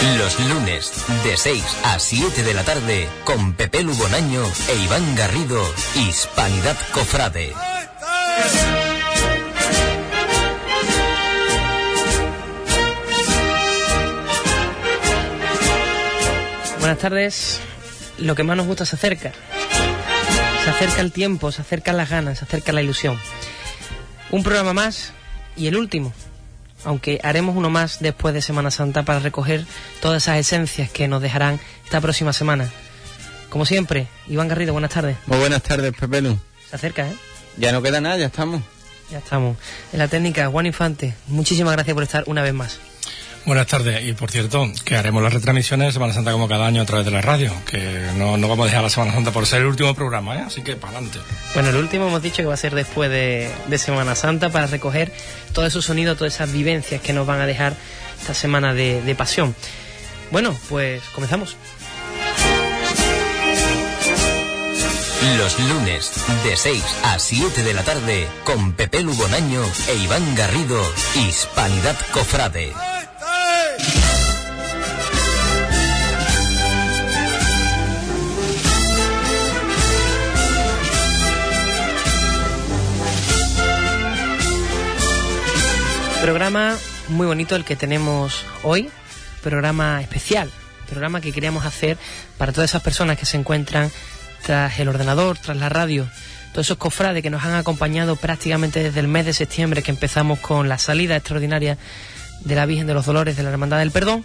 [0.00, 5.62] Los lunes de 6 a 7 de la tarde con Pepe Lubonaño e Iván Garrido,
[5.94, 7.52] Hispanidad Cofrade.
[16.78, 17.60] Buenas tardes.
[18.16, 19.32] Lo que más nos gusta se acerca.
[20.64, 23.18] Se acerca el tiempo, se acercan las ganas, se acerca la ilusión.
[24.30, 25.12] Un programa más
[25.58, 26.14] y el último
[26.84, 29.66] aunque haremos uno más después de Semana Santa para recoger
[30.00, 32.70] todas esas esencias que nos dejarán esta próxima semana.
[33.48, 35.16] Como siempre, Iván Garrido, buenas tardes.
[35.26, 36.38] Muy buenas tardes, Pepe Lu.
[36.68, 37.14] Se acerca, ¿eh?
[37.56, 38.62] Ya no queda nada, ya estamos.
[39.10, 39.56] Ya estamos.
[39.92, 42.78] En la técnica, Juan Infante, muchísimas gracias por estar una vez más.
[43.46, 44.04] Buenas tardes.
[44.04, 47.04] Y por cierto, que haremos las retransmisiones de Semana Santa como cada año a través
[47.06, 47.52] de la radio.
[47.68, 50.44] Que no, no vamos a dejar la Semana Santa por ser el último programa, ¿eh?
[50.46, 51.18] Así que para adelante.
[51.54, 54.66] Bueno, el último hemos dicho que va a ser después de, de Semana Santa para
[54.66, 55.12] recoger
[55.52, 57.74] todo esos sonidos, todas esas vivencias que nos van a dejar
[58.20, 59.54] esta semana de, de pasión.
[60.30, 61.56] Bueno, pues comenzamos.
[65.38, 66.12] Los lunes
[66.44, 70.82] de 6 a 7 de la tarde con Pepe Lubonaño e Iván Garrido,
[71.14, 72.72] Hispanidad Cofrade.
[86.22, 86.76] Programa
[87.08, 88.90] muy bonito el que tenemos hoy,
[89.42, 90.50] programa especial,
[90.86, 91.96] programa que queríamos hacer
[92.36, 93.90] para todas esas personas que se encuentran
[94.42, 96.06] tras el ordenador, tras la radio,
[96.52, 100.38] todos esos cofrades que nos han acompañado prácticamente desde el mes de septiembre que empezamos
[100.40, 101.78] con la salida extraordinaria
[102.44, 104.22] de la Virgen de los Dolores de la Hermandad del Perdón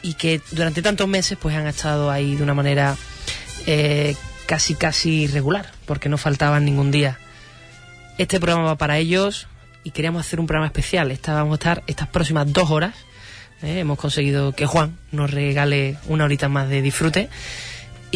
[0.00, 2.96] y que durante tantos meses pues han estado ahí de una manera
[3.66, 7.18] eh, casi casi regular porque no faltaban ningún día.
[8.16, 9.48] Este programa va para ellos
[9.84, 11.10] y queríamos hacer un programa especial.
[11.10, 12.94] Esta, vamos a estar estas próximas dos horas.
[13.62, 17.28] eh, hemos conseguido que Juan nos regale una horita más de disfrute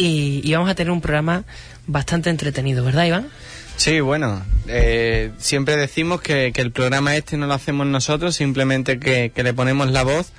[0.01, 1.43] y, vamos a tener un programa
[1.85, 3.27] bastante entretenido, ¿verdad Iván?
[3.75, 9.31] Sí, bueno, eh, siempre decimos que, el programa este no lo hacemos nosotros, simplemente que,
[9.35, 10.31] le ponemos la voz,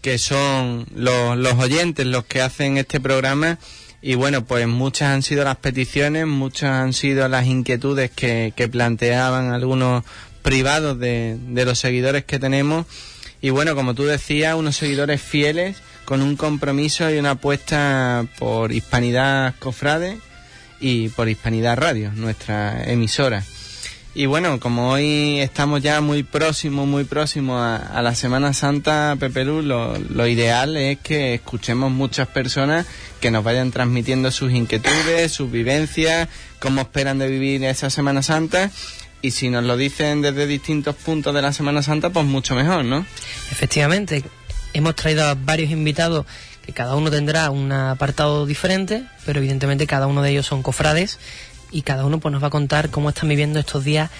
[0.00, 3.58] que son los, los oyentes los que hacen este programa.
[4.02, 8.68] Y bueno, pues muchas han sido las peticiones, muchas han sido las inquietudes que, que
[8.68, 10.04] planteaban algunos
[10.44, 12.86] privados de, los seguidores que tenemos.
[13.40, 18.70] Y bueno, como tú decías, unos seguidores fieles con un compromiso y una apuesta por
[18.70, 20.18] Hispanidad Cofrade
[20.80, 23.42] y por Hispanidad Radio, nuestra emisora.
[24.14, 29.44] Y bueno, como hoy estamos ya muy próximos, muy próximos a, la Semana Santa, Pepe
[29.44, 32.86] Lu, lo, lo ideal es que escuchemos muchas personas
[33.20, 36.28] que nos vayan transmitiendo sus inquietudes, sus vivencias,
[36.60, 38.70] cómo esperan de vivir esa Semana Santa.
[39.24, 42.84] Y si nos lo dicen desde distintos puntos de la Semana Santa, pues mucho mejor,
[42.84, 43.06] ¿no?
[43.50, 44.22] Efectivamente,
[44.74, 46.26] hemos traído a varios invitados
[46.60, 51.18] que cada uno tendrá un apartado diferente, pero evidentemente cada uno de ellos son cofrades
[51.70, 54.10] y cada uno pues nos va a contar cómo están viviendo estos días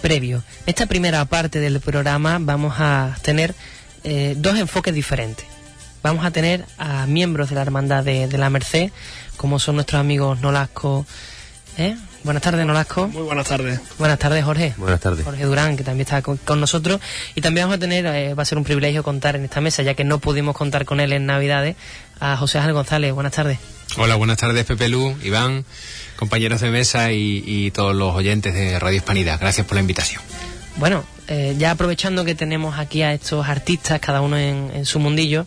[0.00, 0.42] previos.
[0.64, 3.54] Esta primera parte del programa vamos a tener
[4.02, 5.44] eh, dos enfoques diferentes.
[6.02, 8.92] Vamos a tener a miembros de la Hermandad de, de la Merced,
[9.36, 11.04] como son nuestros amigos Nolasco.
[11.76, 11.96] ¿eh?
[12.24, 13.06] Buenas tardes, Nolasco.
[13.08, 13.80] Muy buenas tardes.
[13.98, 14.72] Buenas tardes, Jorge.
[14.78, 15.24] Buenas tardes.
[15.26, 16.98] Jorge Durán, que también está con, con nosotros.
[17.34, 19.82] Y también vamos a tener, eh, va a ser un privilegio contar en esta mesa,
[19.82, 21.76] ya que no pudimos contar con él en Navidades,
[22.20, 23.12] a José Ángel González.
[23.12, 23.58] Buenas tardes.
[23.98, 25.66] Hola, buenas tardes, Pepe Lu, Iván,
[26.16, 29.38] compañeros de mesa y, y todos los oyentes de Radio Hispanidad.
[29.38, 30.22] Gracias por la invitación.
[30.76, 34.98] Bueno, eh, ya aprovechando que tenemos aquí a estos artistas, cada uno en, en su
[34.98, 35.46] mundillo,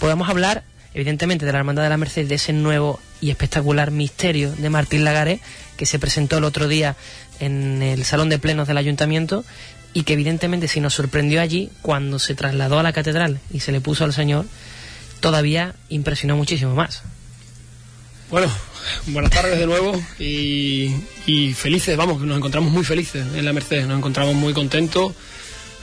[0.00, 0.64] podemos hablar,
[0.94, 5.02] evidentemente, de la Hermandad de la Merced, de ese nuevo y espectacular misterio de Martín
[5.02, 5.40] Lagares,
[5.78, 6.94] que se presentó el otro día
[7.40, 9.46] en el Salón de Plenos del Ayuntamiento
[9.94, 13.72] y que evidentemente si nos sorprendió allí cuando se trasladó a la catedral y se
[13.72, 14.44] le puso al Señor,
[15.20, 17.02] todavía impresionó muchísimo más.
[18.30, 18.52] Bueno,
[19.06, 23.96] buenas tardes de nuevo y, felices, vamos, nos encontramos muy felices en la Merced, nos
[23.96, 25.14] encontramos muy contentos,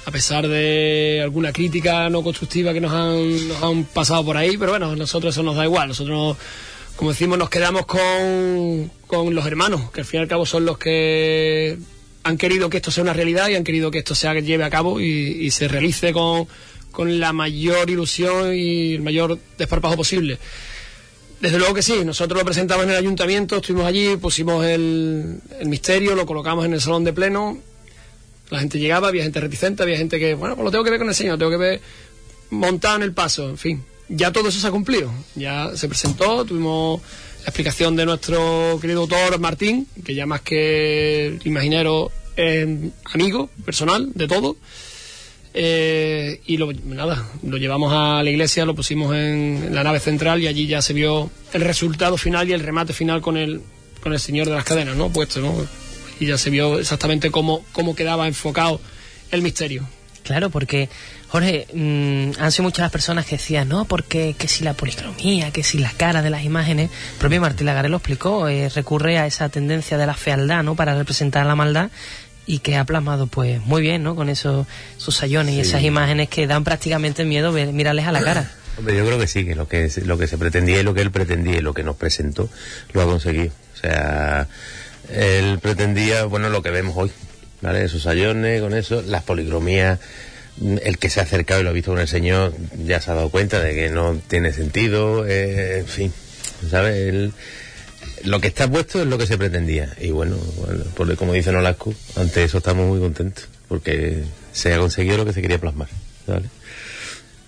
[0.06, 4.58] a pesar de alguna crítica no constructiva que nos han, nos han pasado por ahí,
[4.60, 6.38] pero bueno, a nosotros eso nos da igual, nosotros,
[7.02, 10.66] como decimos, nos quedamos con, con los hermanos, que al fin y al cabo son
[10.66, 11.76] los que
[12.22, 14.70] han querido que esto sea una realidad y han querido que esto se lleve a
[14.70, 16.48] cabo y, se realice con,
[16.92, 20.38] con la mayor ilusión y el mayor desparpajo posible.
[21.40, 25.70] Desde luego que sí, nosotros lo presentamos en el ayuntamiento, estuvimos allí, pusimos el, el
[25.70, 27.58] misterio, lo colocamos en el salón de pleno,
[28.52, 31.00] la gente llegaba, había gente reticente, había gente que, bueno, pues lo tengo que ver
[31.00, 31.82] con el señor, tengo que ver
[32.52, 33.91] montado en el paso, en fin.
[34.14, 37.02] Ya todo eso se ha cumplido, ya se presentó, tuvimos
[37.40, 42.68] la explicación de nuestro querido autor Martín, que ya más que imaginero es
[43.14, 44.58] amigo personal de todo.
[45.54, 50.42] Eh, y lo, nada, lo llevamos a la iglesia, lo pusimos en, la nave central
[50.42, 53.62] y allí ya se vio el resultado final y el remate final con el,
[54.02, 55.10] con el señor de las cadenas, ¿no?
[55.10, 55.54] Puesto, ¿no?
[56.20, 58.80] Y ya se vio exactamente cómo, cómo quedaba enfocado
[59.32, 59.88] el misterio.
[60.24, 60.88] Claro, porque,
[61.32, 65.52] Jorge, mm, han sido muchas las personas que decían, no, porque que si la policromía,
[65.52, 66.92] que si la cara de las imágenes.
[67.14, 70.76] El propio Martín Lagaré lo explicó, eh, recurre a esa tendencia de la fealdad, ¿no?
[70.76, 71.90] Para representar la maldad
[72.46, 74.14] y que ha plasmado pues muy bien, ¿no?
[74.14, 74.68] Con esos,
[74.98, 78.52] sus sayones y esas imágenes que dan prácticamente miedo ver, mirarles a la cara.
[78.78, 81.02] Hombre, yo creo que sí, que lo que, lo que se pretendía y lo que
[81.02, 82.50] él pretendía y lo que nos presentó
[82.92, 83.54] lo ha conseguido.
[83.74, 84.50] O sea,
[85.10, 87.10] él pretendía, bueno, lo que vemos hoy,
[87.62, 87.86] ¿vale?
[87.86, 90.00] Esos sayones, con eso, las policromías,
[90.60, 92.54] el que se ha acercado y lo ha visto con el señor
[92.86, 96.14] ya se ha dado cuenta de que no tiene sentido, eh, en fin,
[96.70, 97.32] ¿sabes?
[98.24, 99.94] lo que está puesto es lo que se pretendía.
[100.00, 105.18] Y bueno, bueno como dice Nolasco, ante eso estamos muy contentos, porque se ha conseguido
[105.18, 105.88] lo que se quería plasmar.
[106.28, 106.48] ¿vale?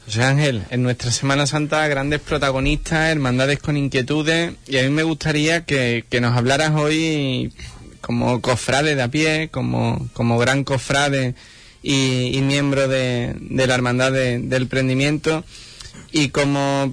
[0.05, 5.03] José Ángel, en nuestra Semana Santa grandes protagonistas, hermandades con inquietudes, y a mí me
[5.03, 7.53] gustaría que, que nos hablaras hoy
[8.01, 11.35] como cofrade de a pie, como, como gran cofrade
[11.83, 15.43] y, miembro de, de, la Hermandad del Prendimiento,
[16.11, 16.91] y como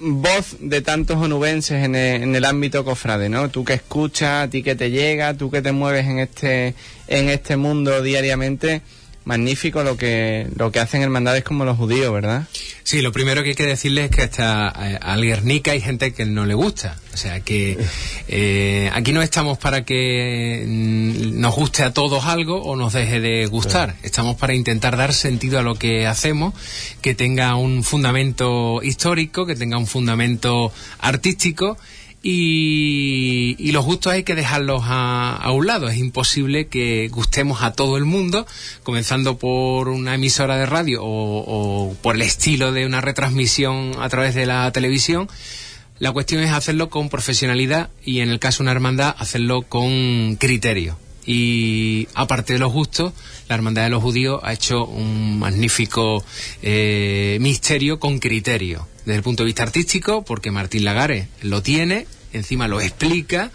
[0.00, 3.50] voz de tantos onubenses en el, en el, ámbito cofrade, ¿no?
[3.50, 6.74] Tú que escuchas, a ti que te llega, tú que te mueves en este,
[7.06, 8.82] en este mundo diariamente,
[9.24, 12.46] magnífico lo que, lo que hacen hermandades como los judíos, ¿verdad?
[12.82, 16.12] Sí, lo primero que hay que decirles es que hasta eh, al Guernica hay gente
[16.12, 16.98] que no le gusta.
[17.14, 17.78] O sea que
[18.28, 23.20] eh, aquí no estamos para que mm, nos guste a todos algo o nos deje
[23.20, 23.96] de gustar.
[24.02, 26.54] Estamos para intentar dar sentido a lo que hacemos,
[27.00, 31.78] que tenga un fundamento histórico, que tenga un fundamento artístico
[32.22, 35.88] y, los gustos hay que dejarlos a, un lado.
[35.88, 38.46] Es imposible que gustemos a todo el mundo,
[38.84, 44.34] comenzando por una emisora de radio o, por el estilo de una retransmisión a través
[44.34, 45.28] de la televisión.
[45.98, 50.36] La cuestión es hacerlo con profesionalidad y en el caso de una hermandad hacerlo con
[50.36, 50.96] criterio.
[51.24, 53.12] Y aparte de los gustos,
[53.48, 56.24] la Hermandad de los Judíos ha hecho un magnífico
[56.62, 62.06] eh, misterio con criterio desde el punto de vista artístico, porque Martín Lagares lo tiene,
[62.32, 63.50] encima lo explica,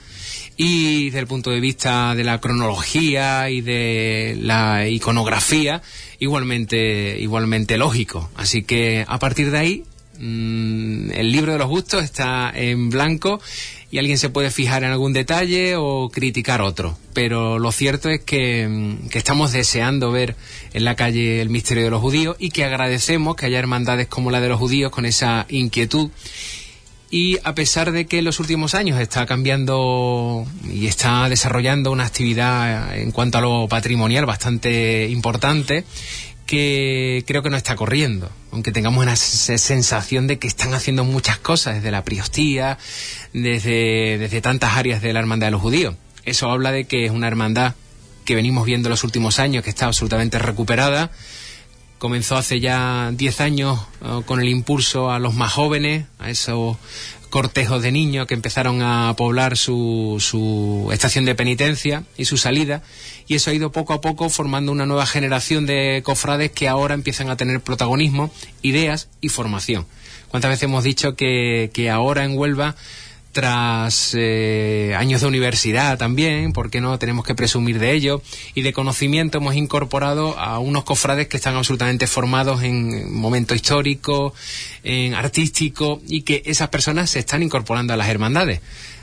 [0.58, 5.82] y desde el punto de vista de la cronología y de la iconografía,
[6.20, 8.30] igualmente, igualmente lógico.
[8.36, 9.84] Así que a partir de ahí,
[10.20, 13.40] mm, el libro de los gustos está en blanco
[13.90, 16.98] y alguien se puede fijar en algún detalle o criticar otro.
[17.14, 20.36] Pero lo cierto es que, mm, que, estamos deseando ver
[20.74, 24.32] en la calle el misterio de los judíos y que agradecemos que haya hermandades como
[24.32, 26.10] la de los judíos con esa inquietud.
[27.10, 32.06] Y a pesar de que en los últimos años está cambiando y está desarrollando una
[32.06, 35.86] actividad en cuanto a lo patrimonial bastante importante,
[36.48, 41.38] que creo que no está corriendo, aunque tengamos una sensación de que están haciendo muchas
[41.38, 42.80] cosas desde la priostía,
[43.34, 45.96] desde, desde tantas áreas de la hermandad de los judíos.
[46.24, 47.76] Eso habla de que es una hermandad
[48.26, 51.12] que venimos viendo en los últimos años, que está absolutamente recuperada.
[51.98, 56.78] Comenzó hace ya 10 años eh, con el impulso a los más jóvenes, a esos
[57.38, 62.82] cortejos de niños que empezaron a poblar su, su estación de penitencia y su salida
[63.28, 66.96] y eso ha ido poco a poco formando una nueva generación de cofrades que ahora
[66.96, 68.32] empiezan a tener protagonismo,
[68.64, 69.86] ideas y formación.
[70.30, 72.76] ¿Cuántas veces hemos dicho que, que ahora en Huelva
[73.38, 78.24] tras eh, años de universidad también, porque no tenemos que presumir de ello,
[78.56, 84.34] y de conocimiento hemos incorporado a unos cofrades que están absolutamente formados en momento histórico,
[84.84, 88.62] en artístico, y que esas personas se están incorporando a las hermandades.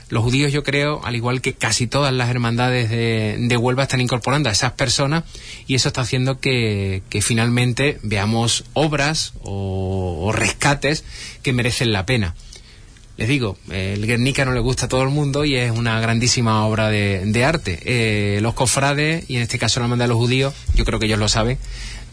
[0.09, 4.49] Los judíos, yo creo, al igual que casi todas las hermandades de, Huelva, están incorporando
[4.49, 5.23] a esas personas
[5.65, 11.05] y eso está haciendo que, finalmente veamos obras o rescates
[11.41, 12.35] que merecen la pena
[13.17, 16.65] les digo, el Guernica no le gusta a todo el mundo y es una grandísima
[16.65, 17.79] obra de, arte.
[17.85, 21.05] Eh, los cofrades, y en este caso la hermandad de los judíos, yo creo que
[21.05, 21.57] ellos lo saben,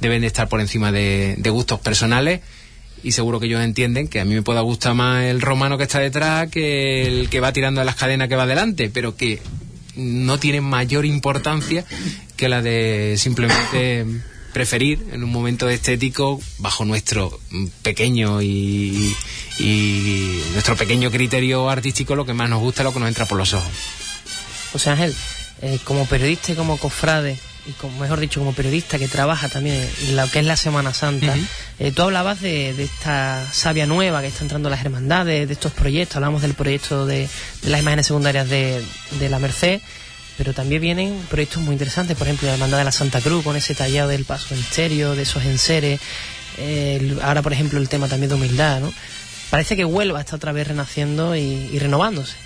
[0.01, 2.41] deben de estar por encima de, gustos personales
[3.03, 5.83] y seguro que ellos entienden que a mí me pueda gustar más el romano que
[5.85, 9.41] está detrás que el que va tirando las cadenas que va adelante, pero que
[9.97, 11.85] no tiene mayor importancia
[12.37, 14.07] que la de simplemente
[14.53, 17.39] preferir en un momento estético bajo nuestro
[17.83, 19.15] pequeño y,
[20.53, 23.53] nuestro pequeño criterio artístico lo que más nos gusta, lo que nos entra por los
[23.55, 23.71] ojos.
[24.73, 25.15] José Ángel,
[25.63, 29.89] eh, como periodista y como cofrade, y como mejor dicho, como periodista que trabaja también
[30.09, 31.35] en lo que es la Semana Santa,
[31.79, 36.17] eh, tú hablabas de, esta savia nueva que está entrando las hermandades, de estos proyectos,
[36.17, 37.29] hablamos del proyecto de,
[37.63, 38.85] las imágenes secundarias de,
[39.21, 39.81] de la Merced
[40.39, 43.57] pero también vienen proyectos muy interesantes, por ejemplo, la Hermandad de la Santa Cruz, con
[43.57, 46.01] ese tallado del paso misterio, de esos enseres,
[46.59, 48.93] el- ahora, por ejemplo, el tema también de humildad, ¿no?
[49.51, 52.37] Parece que Huelva está otra vez renaciendo y, renovándose.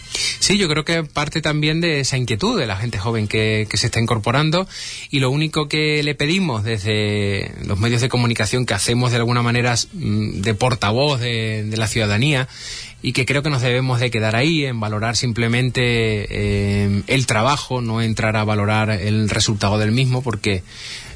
[0.40, 3.76] Sí, yo creo que parte también de esa inquietud de la gente joven que, que
[3.76, 4.66] se está incorporando
[5.10, 9.42] y lo único que le pedimos desde los medios de comunicación que hacemos de alguna
[9.42, 12.48] manera mm, de portavoz de la ciudadanía
[13.06, 17.80] y que creo que nos debemos de quedar ahí en valorar simplemente eh, el trabajo,
[17.80, 20.64] no entrar a valorar el resultado del mismo porque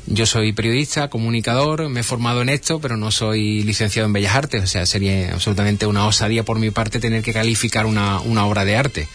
[0.06, 4.36] yo soy periodista, comunicador, me he formado en esto, pero no soy licenciado en Bellas
[4.36, 8.46] Artes, o sea, sería absolutamente una osadía por mi parte tener que calificar una, una
[8.46, 9.08] obra de arte.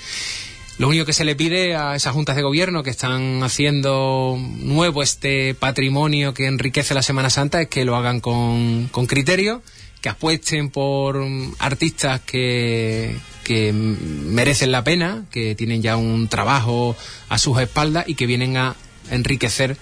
[0.77, 5.01] Lo único que se le pide a esas juntas de gobierno que están haciendo nuevo
[5.01, 9.63] este patrimonio que enriquece la Semana Santa es que lo hagan con, con criterio,
[10.05, 16.95] que apuesten por mm, artistas que, que merecen la pena, que tienen ya un trabajo
[17.27, 18.75] a sus espaldas y que vienen a
[19.09, 19.77] enriquecer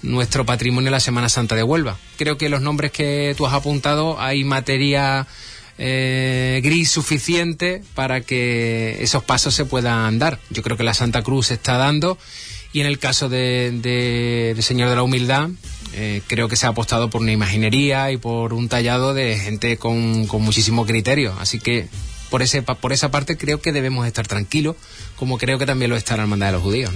[0.00, 1.98] nuestro patrimonio en la Semana Santa de Huelva.
[2.16, 5.26] Creo que los nombres que tú has apuntado hay materia
[5.76, 10.38] eh, gris suficiente para que esos pasos se puedan dar.
[10.48, 12.16] Yo creo que la Santa Cruz se está dando
[12.72, 15.50] y en el caso de, de- del Señor de la Humildad
[15.96, 19.78] eh, creo que se ha apostado por una imaginería y por un tallado de gente
[19.78, 21.34] con, con muchísimo criterio.
[21.40, 21.88] Así que
[22.30, 24.76] por, ese, por esa parte creo que debemos estar tranquilos,
[25.16, 26.92] como creo que también lo está la Hermandad de los Judíos.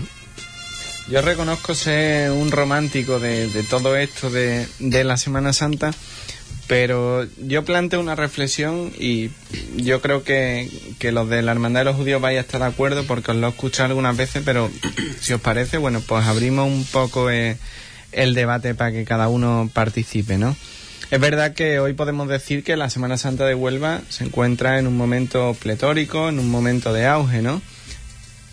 [1.08, 5.92] Yo reconozco ser un romántico de, de todo esto de, de la Semana Santa,
[6.68, 9.30] pero yo planteo una reflexión y
[9.76, 12.68] yo creo que, que los de la Hermandad de los Judíos vais a estar de
[12.68, 14.70] acuerdo porque os lo he escuchado algunas veces, pero
[15.20, 17.56] si os parece, bueno, pues abrimos un poco eh,
[18.12, 20.56] el debate para que cada uno participe, ¿no?
[21.10, 24.86] Es verdad que hoy podemos decir que la Semana Santa de Huelva se encuentra en
[24.86, 27.60] un momento pletórico, en un momento de auge, ¿no?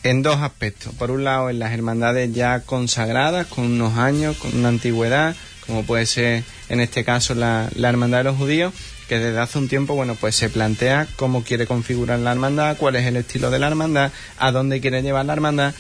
[0.09, 0.93] en dos aspectos.
[0.93, 5.35] Por un lado, en las hermandades ya consagradas, con unos años, con una antigüedad,
[5.65, 8.73] como puede ser en este caso la, la Hermandad de los Judíos,
[9.09, 12.95] que desde hace un tiempo, bueno, pues se plantea cómo quiere configurar la hermandad, cuál
[12.95, 15.73] es el estilo de la hermandad, a dónde quiere llevar la hermandad.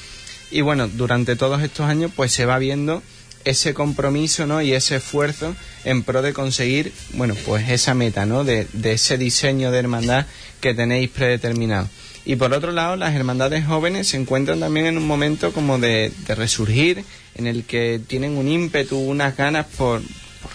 [0.49, 3.03] Y bueno, durante todos estos años, pues se va viendo
[3.49, 4.61] ese compromiso, ¿no?
[4.61, 8.43] Y ese esfuerzo en pro de conseguir, bueno, pues esa meta, ¿no?
[8.43, 10.25] De, de ese diseño de hermandad
[10.59, 11.87] que tenéis predeterminado.
[12.25, 16.11] Y por otro lado, las hermandades jóvenes se encuentran también en un momento como de,
[16.27, 20.01] de resurgir, en el que tienen un ímpetu, unas ganas por,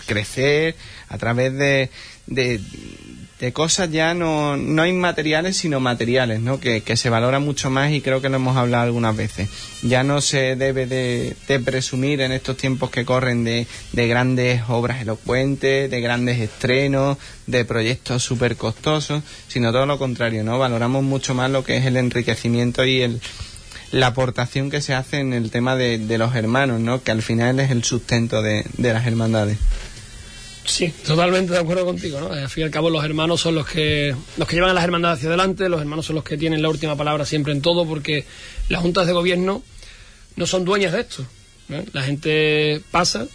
[0.06, 0.74] crecer
[1.08, 1.90] a través de,
[2.26, 2.60] de,
[3.42, 6.60] de cosas ya no, no inmateriales, sino materiales, ¿no?
[6.60, 9.48] Que, que se valora mucho más y creo que lo hemos hablado algunas veces.
[9.82, 14.62] Ya no se debe de, de presumir en estos tiempos que corren de, de grandes
[14.68, 17.18] obras elocuentes, de grandes estrenos,
[17.48, 20.60] de proyectos súper costosos, sino todo lo contrario, ¿no?
[20.60, 23.20] Valoramos mucho más lo que es el enriquecimiento y el,
[23.90, 27.02] la aportación que se hace en el tema de, de los hermanos, ¿no?
[27.02, 29.58] Que al final es el sustento de, de las hermandades.
[30.64, 32.32] Sí, totalmente de acuerdo contigo, ¿no?
[32.32, 34.84] Al fin y al cabo los hermanos son los que los que llevan a las
[34.84, 37.84] hermandades hacia adelante, los hermanos son los que tienen la última palabra siempre en todo,
[37.84, 38.24] porque
[38.68, 39.62] las juntas de gobierno
[40.36, 41.26] no son dueñas de esto.
[41.92, 43.26] La gente pasa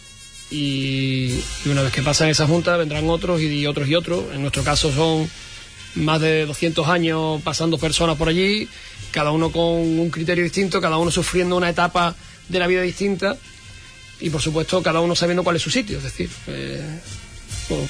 [0.50, 4.24] y, y una vez que pasan esas juntas vendrán otros y otros y otros.
[4.32, 5.28] En nuestro caso son
[5.96, 8.68] más de 200 años pasando personas por allí,
[9.10, 12.14] cada uno con un criterio distinto, cada uno sufriendo una etapa
[12.48, 13.36] de la vida distinta
[14.20, 15.98] y por supuesto cada uno sabiendo cuál es su sitio.
[15.98, 17.00] Es decir, eh,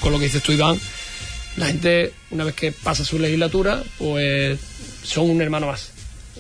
[0.01, 0.79] con, lo que dices tú, Iván,
[1.57, 4.59] la gente, una vez que pasa su legislatura, pues
[5.03, 5.91] son un hermano más.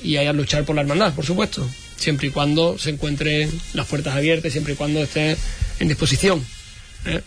[0.02, 3.86] Y hay a luchar por la hermandad, por supuesto, siempre y cuando se encuentren las
[3.86, 5.36] puertas abiertas, siempre y cuando estén
[5.80, 6.44] en disposición.
[7.06, 7.22] ¿eh?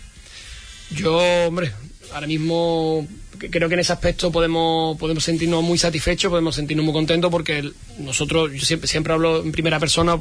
[0.91, 1.71] Yo, hombre,
[2.13, 6.93] ahora mismo creo que en ese aspecto podemos, podemos sentirnos muy satisfechos, podemos sentirnos muy
[6.93, 10.19] contentos porque nosotros, yo siempre, siempre hablo en primera persona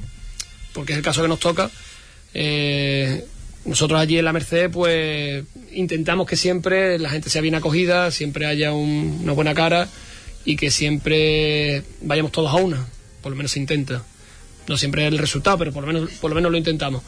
[0.72, 1.70] porque es el caso que nos toca.
[2.34, 3.24] Eh,
[3.64, 8.46] nosotros allí en la Merced, pues intentamos que siempre la gente sea bien acogida, siempre
[8.46, 9.88] haya un- una buena cara
[10.44, 12.86] y que siempre vayamos todos a una.
[13.22, 14.02] Por lo menos se intenta.
[14.68, 17.02] No siempre es el resultado, pero por lo menos, por lo, menos lo intentamos.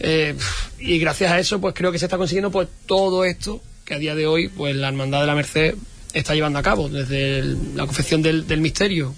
[0.00, 0.34] Eh,
[0.78, 3.98] y gracias a eso, pues creo que se está consiguiendo pues todo esto que a
[3.98, 5.74] día de hoy, pues la Hermandad de la Merced
[6.12, 7.42] está llevando a cabo, desde
[7.74, 9.14] la confección del, del misterio,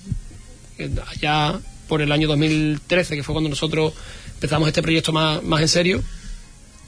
[0.76, 3.94] que allá por el año 2013, que fue cuando nosotros
[4.38, 6.02] empezamos este proyecto más, más en serio,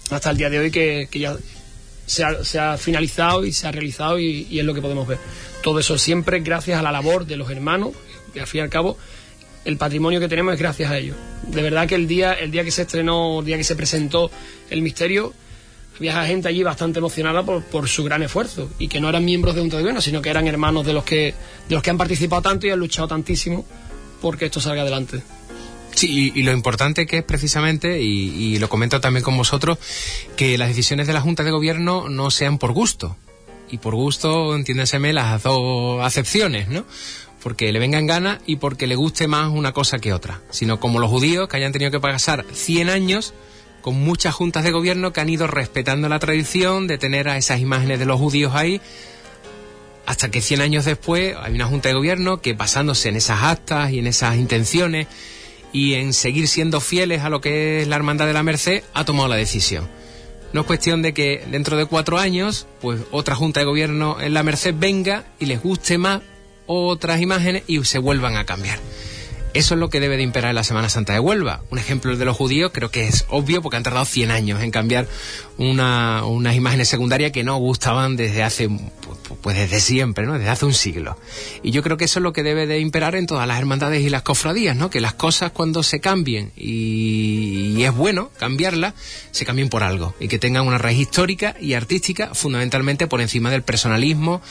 [0.08, 1.36] hasta el día de hoy que, que ya
[2.06, 5.18] se ha, finalizado y se ha realizado y, es lo que podemos ver.
[5.62, 7.92] Todo eso siempre gracias a la labor de los hermanos,
[8.32, 8.96] que al fin y al cabo
[9.64, 11.16] el patrimonio que tenemos es gracias a ellos.
[11.48, 14.30] De verdad que el día, el día que se estrenó, el día que se presentó
[14.70, 15.34] el misterio,
[15.96, 19.56] había gente allí bastante emocionada por, por su gran esfuerzo y que no eran miembros
[19.56, 21.34] de un gobierno, sino que eran hermanos de los que,
[21.68, 23.66] de los que han participado tanto y han luchado tantísimo
[24.20, 25.22] porque esto salga adelante.
[25.94, 29.78] Sí, y, lo importante que es precisamente, y, lo comento también con vosotros,
[30.36, 33.16] que las decisiones de la Junta de Gobierno no sean por gusto.
[33.70, 36.84] Y por gusto, entiéndeseme las dos acepciones, ¿no?
[37.42, 40.40] Porque le vengan ganas y porque le guste más una cosa que otra.
[40.50, 43.32] Sino como los judíos que hayan tenido que pasar 100 años
[43.80, 47.60] con muchas juntas de gobierno que han ido respetando la tradición de tener a esas
[47.60, 48.80] imágenes de los judíos ahí,
[50.06, 53.90] hasta que 100 años después hay una junta de gobierno que basándose en esas actas
[53.92, 55.06] y en esas intenciones
[55.72, 59.04] y en seguir siendo fieles a lo que es la Hermandad de la Merced, ha
[59.04, 59.88] tomado la decisión.
[60.52, 64.34] No es cuestión de que dentro de cuatro años, pues otra junta de gobierno en
[64.34, 66.22] la Merced venga y les guste más
[66.66, 68.78] otras imágenes y se vuelvan a cambiar.
[69.52, 71.62] Eso es lo que debe de imperar en la Semana Santa de Huelva.
[71.70, 74.70] Un ejemplo de los judíos creo que es obvio porque han tardado 100 años en
[74.70, 75.08] cambiar
[75.58, 78.68] una, unas imágenes secundarias que no gustaban desde hace,
[79.30, 80.34] pues, pues desde siempre, ¿no?
[80.34, 81.16] Desde hace un siglo.
[81.62, 84.02] Y yo creo que eso es lo que debe de imperar en todas las hermandades
[84.02, 84.90] y las cofradías, ¿no?
[84.90, 88.94] Que las cosas cuando se cambien y, es bueno cambiarlas,
[89.30, 93.50] se cambien por algo y que tengan una raíz histórica y artística fundamentalmente por encima
[93.50, 94.42] del personalismo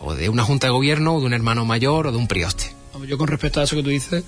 [0.00, 2.72] o de una junta de gobierno o de un hermano mayor o de un prioste.
[3.06, 4.24] Yo con respecto a eso que tú dices,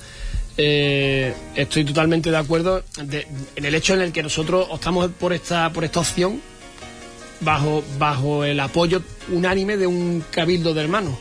[0.57, 5.73] eh, estoy totalmente de acuerdo en el hecho en el que nosotros optamos por esta,
[5.73, 6.41] por esta opción
[7.41, 11.15] bajo, bajo el apoyo unánime de un cabildo de hermanos,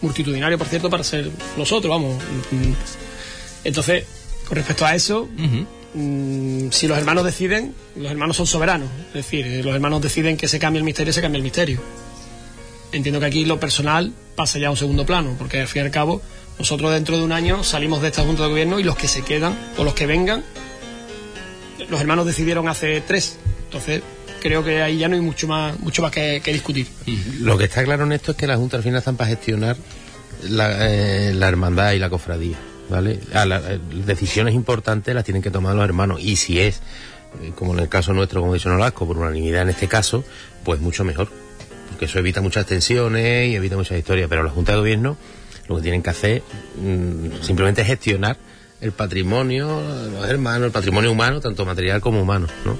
[0.00, 2.22] multitudinario, por cierto, para ser nosotros, vamos.
[3.64, 4.04] Entonces,
[4.46, 5.28] con respecto a eso,
[5.94, 8.88] mm, si los hermanos deciden, los hermanos son soberanos.
[9.08, 11.80] Es decir, eh, los hermanos deciden que se cambie el misterio, se cambia el misterio.
[12.92, 15.84] Entiendo que aquí lo personal pasa ya a un segundo plano, porque al fin y
[15.84, 16.22] al cabo
[16.58, 19.22] nosotros dentro de un año salimos de esta Junta de Gobierno y los que se
[19.22, 20.44] quedan o los que vengan,
[21.88, 23.38] los hermanos decidieron hace tres.
[23.64, 24.02] Entonces,
[24.40, 26.86] creo que ahí ya no hay mucho más, mucho más que, discutir.
[27.40, 29.76] Lo que está claro en esto es que las Juntas al final están para gestionar
[30.48, 32.56] la, eh, hermandad y la cofradía.
[32.88, 33.20] ¿Vale?
[33.34, 36.80] A las eh, decisiones importantes las tienen que tomar los hermanos y si es,
[37.40, 40.24] eh, como en el caso nuestro, como dice Nolasco, por unanimidad en este caso,
[40.64, 41.28] pues mucho mejor.
[41.88, 44.28] Porque eso evita muchas tensiones y evita muchas historias.
[44.28, 45.16] Pero la Junta de Gobierno
[45.68, 46.42] lo que tienen que hacer
[46.80, 48.36] mm, simplemente es gestionar
[48.80, 49.80] el patrimonio,
[50.12, 52.78] los hermanos, el patrimonio humano, tanto material como humano, ¿no?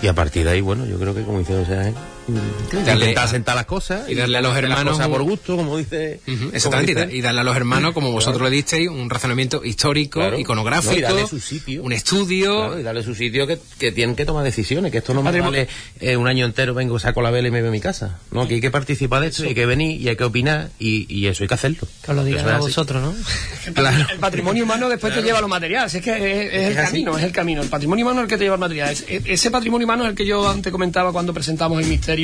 [0.00, 1.38] Y a partir de ahí, bueno, yo creo que como
[1.74, 1.94] darle,
[2.28, 6.20] intentar sentar las cosas y darle a los hermanos por gusto, como dice.
[6.52, 11.00] exactamente, y darle a los hermanos, como vosotros le disteis, un razonamiento histórico, iconográfico, y
[11.00, 12.78] darle su sitio, un estudio.
[12.78, 15.68] y darle su sitio que, que, tienen que tomar decisiones, que esto no me vale
[16.00, 18.18] eh, un año entero, vengo, saco la vela y me voy a mi casa.
[18.30, 20.70] No, que hay que participar de esto, y hay que venir y hay que opinar
[20.78, 21.88] y, y eso hay que hacerlo.
[22.02, 23.14] Que os lo digan a vosotros, ¿no?
[23.74, 24.06] claro.
[24.12, 27.32] El patrimonio humano después te lleva los materiales, es que es, el camino, es el
[27.32, 27.62] camino.
[27.62, 28.96] El patrimonio humano es el que te lleva el material.
[29.08, 32.17] ese patrimonio humano es el que yo antes comentaba cuando presentamos el misterio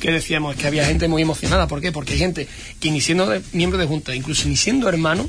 [0.00, 1.66] que decíamos que había gente muy emocionada.
[1.66, 1.92] ¿Por qué?
[1.92, 2.48] Porque hay gente
[2.80, 5.28] que ni siendo miembro de junta, incluso ni siendo hermano,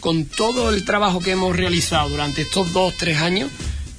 [0.00, 3.50] con todo el trabajo que hemos realizado durante estos dos, tres años,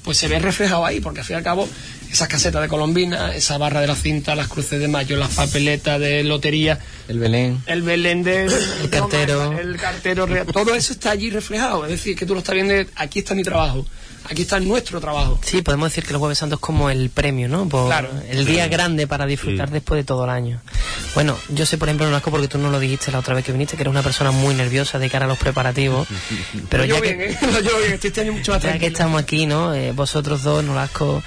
[0.02, 1.68] pues se ve reflejado ahí, porque al fin y al cabo
[2.10, 5.98] esas casetas de Colombina, esa barra de la cinta, las cruces de mayo, las papeletas
[5.98, 11.30] de lotería, el Belén, el Belén de el cartero, el cartero, todo eso está allí
[11.30, 13.84] reflejado, es decir, que tú lo estás viendo, aquí está mi trabajo
[14.24, 15.38] aquí está nuestro trabajo.
[15.42, 17.68] Sí, podemos decir que el Jueves Santo es como el premio, ¿no?
[17.68, 18.10] claro.
[18.28, 20.60] El día grande para disfrutar después de todo el año.
[21.14, 23.52] Bueno, yo sé, por ejemplo, Nolasco, porque tú no lo dijiste la otra vez que
[23.52, 26.08] viniste, que eres una persona muy nerviosa de cara a los preparativos.
[26.68, 27.38] pero ya que, ¿eh?
[28.02, 29.74] este mucho más Ya que estamos aquí, ¿no?
[29.74, 31.22] Eh, vosotros dos, Nolasco,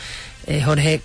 [0.45, 1.01] eh, Jorge,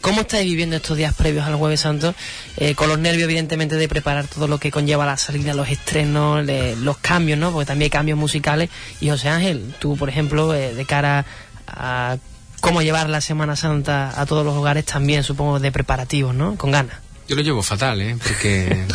[0.00, 2.14] ¿Cómo estáis viviendo estos días previos al Jueves Santo?
[2.56, 6.46] Eh, con los nervios, evidentemente, de preparar todo lo que conlleva la salida, los estrenos,
[6.78, 7.52] los cambios, ¿no?
[7.52, 8.70] Porque también hay cambios musicales.
[9.00, 11.24] Y José Ángel, tú, por ejemplo, eh, de cara
[11.66, 12.16] a
[12.60, 16.56] cómo llevar la Semana Santa a todos los hogares, también supongo de preparativos, ¿no?
[16.56, 16.96] Con ganas.
[17.28, 18.16] Yo lo llevo fatal, ¿eh?
[18.22, 18.86] Porque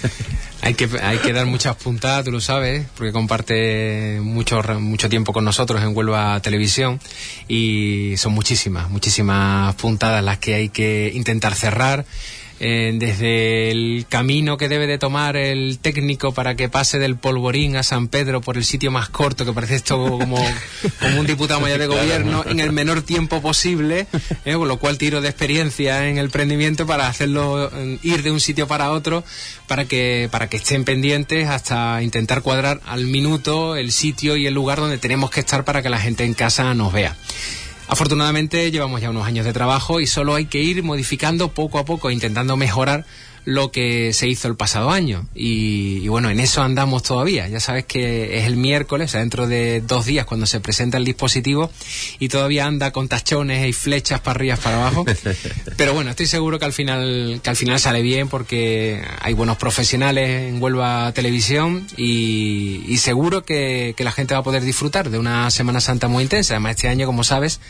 [0.62, 5.32] hay que, hay que dar muchas puntadas, tú lo sabes, porque comparte mucho, mucho tiempo
[5.32, 7.00] con nosotros en Huelva Televisión
[7.48, 12.04] y son muchísimas, muchísimas puntadas las que hay que intentar cerrar
[12.58, 17.76] eh, desde el camino que debe de tomar el técnico para que pase del polvorín
[17.76, 20.42] a San Pedro por el sitio más corto, que parece esto como,
[21.00, 24.06] como un diputado mayor de gobierno, en el menor tiempo posible,
[24.44, 28.30] eh, con lo cual tiro de experiencia en el prendimiento para hacerlo eh, ir de
[28.30, 29.22] un sitio para otro,
[29.66, 34.54] para que, para que estén pendientes hasta intentar cuadrar al minuto el sitio y el
[34.54, 37.16] lugar donde tenemos que estar para que la gente en casa nos vea.
[37.88, 41.84] Afortunadamente llevamos ya unos años de trabajo y solo hay que ir modificando poco a
[41.84, 43.04] poco, intentando mejorar
[43.46, 45.24] lo que se hizo el pasado año.
[45.32, 47.48] Y, bueno, en eso andamos todavía.
[47.48, 50.98] Ya sabes que es el miércoles, o sea, dentro de dos días cuando se presenta
[50.98, 51.70] el dispositivo
[52.18, 55.04] y todavía anda con tachones y flechas para arriba, para abajo.
[55.76, 59.58] Pero bueno, estoy seguro que al final, que al final sale bien porque hay buenos
[59.58, 65.18] profesionales en Huelva Televisión y, seguro que, que la gente va a poder disfrutar de
[65.18, 66.54] una Semana Santa muy intensa.
[66.54, 67.60] Además, este año, como sabes,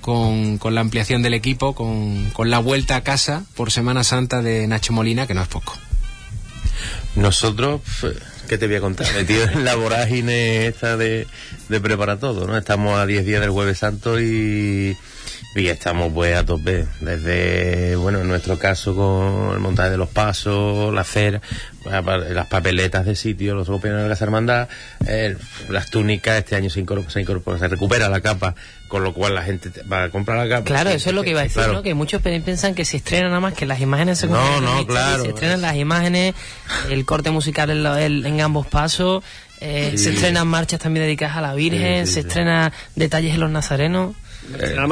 [0.00, 4.42] con, con la ampliación del equipo, con, con la vuelta a casa por Semana Santa
[4.42, 5.76] de Nacho Molina, que no es poco.
[7.16, 7.80] Nosotros,
[8.48, 9.06] ¿qué te voy a contar?
[9.14, 11.26] Metido en la vorágine esta de,
[11.68, 12.56] de preparar todo, ¿no?
[12.56, 14.96] Estamos a 10 días del Jueves Santo y,
[15.54, 16.86] y estamos pues a tope.
[17.00, 21.40] Desde, bueno, en nuestro caso con el montaje de los pasos, la cera,
[21.84, 24.68] las papeletas de sitio, los opiniones de la hermandad,
[25.06, 25.36] eh,
[25.68, 28.54] las túnicas, este año se incorpora, se incorpora, se recupera la capa
[28.88, 30.64] con lo cual la gente va a comprar la capa.
[30.64, 31.82] Claro, eso es lo que iba a decir, ¿no?
[31.82, 35.22] Que muchos piensan que se estrena nada más que las imágenes se No, no, claro.
[35.22, 36.34] Se estrenan las imágenes,
[36.90, 39.22] el corte musical en, en ambos pasos,
[39.60, 44.16] eh, se estrenan marchas también dedicadas a la Virgen, se estrena detalles en los nazarenos.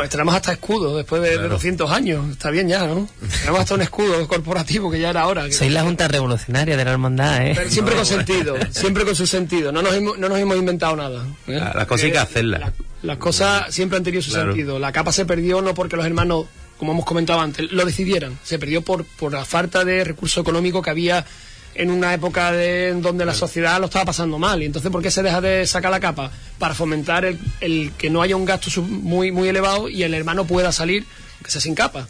[0.08, 2.30] Tenemos hasta escudo después de, 200 años.
[2.30, 3.08] Está bien ya, ¿no?
[3.40, 5.50] Tenemos hasta un escudo corporativo que ya era hora.
[5.50, 7.56] Soy la Junta Revolucionaria de la Hermandad, ¿eh?
[7.68, 9.72] siempre con sentido, siempre con su sentido.
[9.72, 11.26] No nos, hemos, no nos hemos inventado nada.
[11.46, 11.60] ¿eh?
[11.74, 12.72] Las cosas hay que hacerlas.
[13.02, 14.78] las cosas siempre han tenido su sentido.
[14.78, 16.46] La capa se perdió no porque los hermanos,
[16.78, 18.38] como hemos comentado antes, lo decidieran.
[18.42, 21.24] Se perdió por, por la falta de recurso económico que había
[21.78, 24.60] en una época de, en donde la sociedad lo estaba pasando mal.
[24.62, 26.30] Y entonces, ¿por qué se deja de sacar la capa?
[26.58, 30.44] Para fomentar el, el que no haya un gasto muy, muy elevado y el hermano
[30.44, 31.06] pueda salir,
[31.42, 32.08] que sea sin capa.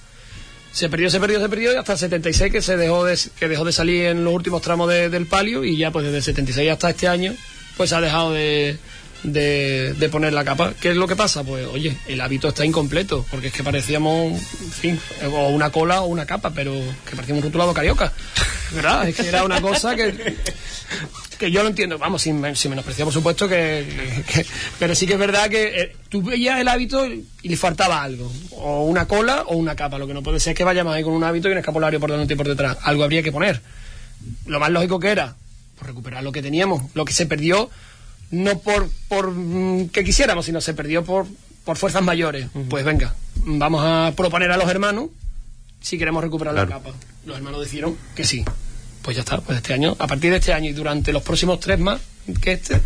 [0.72, 3.48] Se perdió, se perdió, se perdió y hasta el 76 que se dejó de, que
[3.48, 6.70] dejó de salir en los últimos tramos del palio y ya pues desde el 76
[6.70, 7.34] hasta este año
[7.76, 8.78] pues se ha dejado de,
[9.22, 10.74] de, poner la capa.
[10.80, 11.44] ¿Qué es lo que pasa?
[11.44, 15.00] Pues, oye, el hábito está incompleto, porque es que parecíamos, en fin,
[15.32, 16.72] o una cola o una capa, pero
[17.08, 18.12] que parecíamos un rotulado carioca.
[18.72, 19.08] ¿Verdad?
[19.08, 20.36] Es que era una cosa que,
[21.38, 23.86] que yo lo entiendo, vamos, sin, sin menospreciar, por supuesto, que,
[24.78, 28.30] pero sí que es verdad que eh, tú veías el hábito y le faltaba algo,
[28.52, 29.98] o una cola o una capa.
[29.98, 32.00] Lo que no puede ser es que vayamos ahí con un hábito y un escapulario
[32.00, 32.76] por delante y por detrás.
[32.82, 33.60] Algo habría que poner.
[34.46, 35.36] Lo más lógico que era,
[35.76, 37.70] pues recuperar lo que teníamos, lo que se perdió
[38.30, 41.26] no por, por mm, que quisiéramos, sino se perdió por,
[41.64, 42.46] por fuerzas mayores.
[42.68, 45.06] Pues venga, vamos a proponer a los hermanos
[45.80, 46.90] si queremos recuperar la capa.
[47.24, 48.44] Los hermanos dijeron que sí.
[49.02, 51.60] Pues ya está, pues este año, a partir de este año y durante los próximos
[51.60, 52.00] tres más
[52.42, 52.78] que este,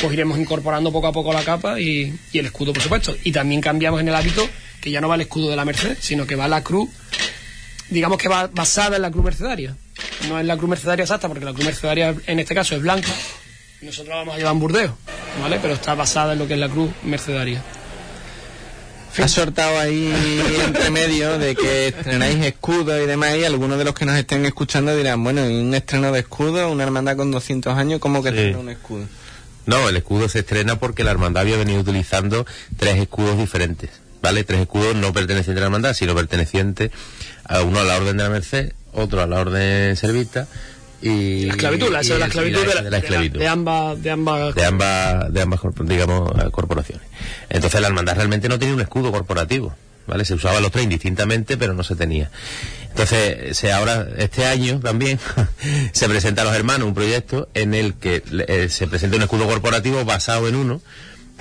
[0.00, 3.14] pues iremos incorporando poco a poco la capa y, y el escudo, por supuesto.
[3.22, 4.48] Y también cambiamos en el hábito
[4.80, 6.88] que ya no va el escudo de la Merced, sino que va la cruz,
[7.90, 9.76] digamos que va basada en la cruz mercedaria.
[10.28, 13.10] No es la cruz mercedaria exacta, porque la cruz mercedaria en este caso es blanca,
[13.82, 14.96] nosotros vamos a llevar un burdeo,
[15.40, 15.58] ¿vale?
[15.60, 17.62] Pero está basada en lo que es la cruz mercedaria.
[19.18, 20.12] Ha sortado ahí
[20.64, 24.46] entre medio de que estrenáis escudos y demás y algunos de los que nos estén
[24.46, 28.58] escuchando dirán, bueno, un estreno de escudo, una hermandad con 200 años, ¿cómo que estrena
[28.58, 29.06] un escudo?
[29.66, 33.90] No, el escudo se estrena porque la hermandad había venido utilizando tres escudos diferentes,
[34.22, 34.44] ¿vale?
[34.44, 36.90] Tres escudos no pertenecientes a la hermandad, sino pertenecientes
[37.44, 40.46] a uno a la Orden de la Merced, otro a la Orden Servita
[41.02, 43.38] y la esclavitud, la, la esclavitud de, la, esclavitud.
[43.38, 47.06] De, ambas de ambas de ambas de ambas digamos corporaciones.
[47.48, 49.74] Entonces la hermandad realmente no tenía un escudo corporativo,
[50.06, 50.24] ¿vale?
[50.24, 52.30] Se usaban los tres indistintamente, pero no se tenía.
[52.90, 55.18] Entonces, se ahora este año también
[55.92, 59.46] se presenta a los hermanos un proyecto en el que eh, se presenta un escudo
[59.46, 60.82] corporativo basado en uno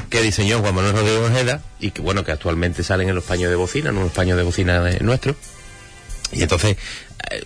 [0.10, 3.50] que diseñó Juan Manuel Rodríguez Ojeda y que bueno que actualmente salen en los paños
[3.50, 5.36] de bocina, en un paño de bocina nuestro.
[6.31, 6.77] Y entonces
[7.31, 7.43] eh,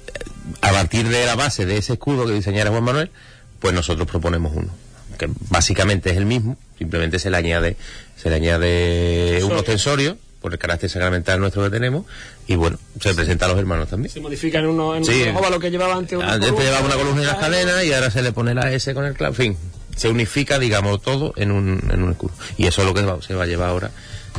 [0.62, 3.12] a partir de la base de ese escudo que diseñara Juan Manuel,
[3.60, 4.70] pues nosotros proponemos uno,
[5.18, 7.78] que básicamente es el mismo, simplemente se le añade,
[8.18, 12.06] se le añade un ostensorio por el carácter sacramental nuestro que tenemos
[12.48, 14.12] y bueno, se presenta a los hermanos también.
[14.12, 17.26] Se modifica en uno, en lo que llevaba antes una antes llevaba una columna y
[17.26, 19.58] las cadenas y ahora se le pone la S con el clavo, en fin,
[19.96, 22.34] se unifica, digamos, todo en un, en un escudo.
[22.58, 23.92] Y eso es lo que se va a llevar ahora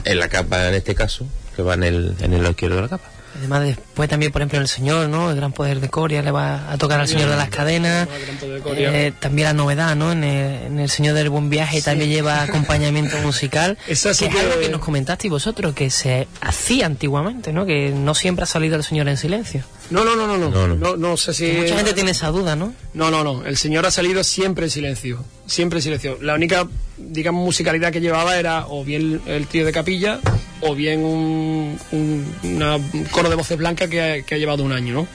[0.05, 1.27] en la capa, en este caso,
[1.57, 3.14] que va en el, en el lado izquierdo de la capa.
[3.37, 5.31] Además, después también, por ejemplo, el Señor, ¿no?
[5.31, 8.09] El gran poder de Coria le va a tocar al Señor de las Cadenas.
[8.77, 10.13] Eh, también la novedad, ¿no?
[10.13, 13.77] En el, Señor del Buen Viaje también lleva acompañamiento musical.
[13.89, 17.67] Eso que es algo que nos comentasteis vosotros, que se hacía antiguamente, ¿no?
[17.67, 19.65] Que no siempre ha salido el Señor en silencio.
[19.91, 20.75] No, no, no, no, no.
[20.77, 21.53] No, no, sé si...
[21.53, 22.73] mucha gente tiene esa duda, ¿no?
[22.95, 23.45] No, no, no.
[23.45, 25.25] El Señor ha salido siempre en silencio.
[25.47, 26.19] Siempre en silencio.
[26.23, 26.67] La única,
[27.09, 30.21] digamos, musicalidad que llevaba era o bien el tío de capilla
[30.61, 31.79] o bien un,
[33.11, 35.09] coro de voces blancas que ha, llevado un año, ¿no?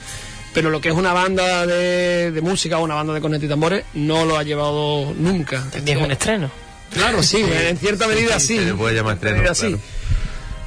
[0.52, 3.84] Pero lo que es una banda de, música o una banda de cornetas y tambores
[3.94, 5.64] no lo ha llevado nunca.
[5.70, 6.50] También es un estreno.
[6.92, 8.58] Claro, sí, en cierta medida sí.
[8.58, 9.78] Se puede llamar estreno.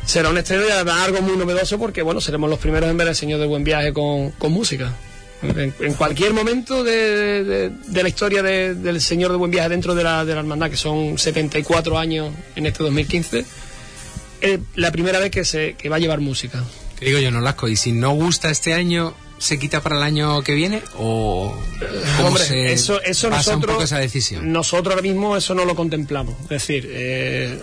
[0.06, 3.08] Será un estreno y además algo muy novedoso porque, bueno, seremos los primeros en ver
[3.08, 4.94] el Señor de Buen Viaje con, con música.
[5.44, 10.34] En, cualquier momento de, la historia del Señor de Buen Viaje dentro de la, de
[10.34, 13.46] la hermandad, que son 74 años en este 2015,
[14.42, 16.64] es la primera vez que, se, que va a llevar música.
[16.98, 17.68] ¿Qué digo yo, Nolasco?
[17.68, 21.54] ¿Y si no gusta este año, se quita para el año que viene o
[22.24, 26.90] hombre eso eso nosotros esa decisión nosotros ahora mismo eso no lo contemplamos es decir
[26.90, 27.60] eh,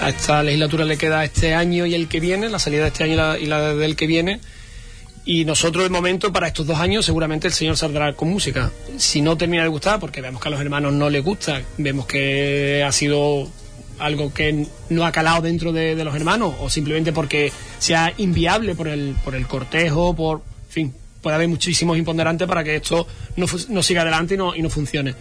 [0.00, 3.04] a, esta legislatura le queda este año y el que viene la salida de este
[3.04, 4.40] año y la, del que viene
[5.24, 9.20] y nosotros de momento para estos dos años seguramente el señor saldrá con música si
[9.20, 12.82] no termina de gustar porque vemos que a los hermanos no les gusta vemos que
[12.84, 13.48] ha sido
[13.98, 18.74] algo que no ha calado dentro de, de los hermanos o simplemente porque sea inviable
[18.74, 23.06] por el por el cortejo por fin puede haber muchísimos imponderantes para que esto
[23.36, 25.14] no, no siga adelante y no, y no funcione.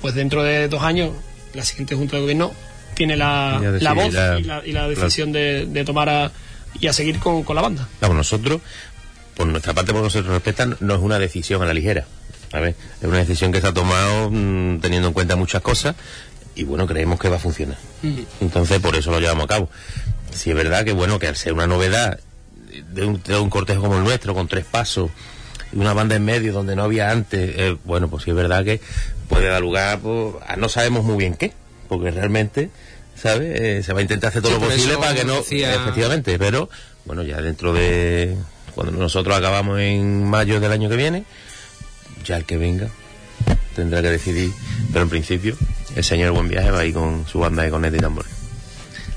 [0.00, 1.10] Pues dentro de dos años,
[1.52, 2.52] la siguiente Junta de Gobierno
[2.94, 4.14] tiene la, la voz
[4.64, 6.32] y la, decisión de, de, tomar a,
[6.80, 7.88] y a seguir con, con la banda.
[7.98, 8.60] Claro, nosotros,
[9.38, 12.06] por nuestra parte, por nosotros respetan, no es una decisión a la ligera.
[12.52, 15.94] A ver, es una decisión que se ha tomado mm, teniendo en cuenta muchas cosas
[16.56, 17.78] y bueno, creemos que va a funcionar.
[18.40, 19.70] Entonces, por eso lo llevamos a cabo.
[20.32, 22.18] Si es verdad que bueno, que al ser una novedad
[22.92, 25.10] de un, de un cortejo como el nuestro, con tres pasos,
[25.72, 28.64] y una banda en medio donde no había antes, eh, bueno, pues sí es verdad
[28.64, 28.80] que
[29.28, 31.52] puede dar lugar pues, a no sabemos muy bien qué,
[31.88, 32.70] porque realmente,
[33.14, 33.60] ¿sabes?
[33.60, 35.38] Eh, se va a intentar hacer todo lo posible para que no...
[35.38, 36.68] Efectivamente, pero
[37.04, 38.36] bueno, ya dentro de...
[38.78, 41.24] Cuando nosotros acabamos en mayo del año que viene,
[42.24, 42.86] ya el que venga
[43.74, 44.52] tendrá que decidir,
[44.92, 45.56] pero en principio
[45.96, 48.30] el señor Buen Viaje va a ir con su banda de cornet y tambores.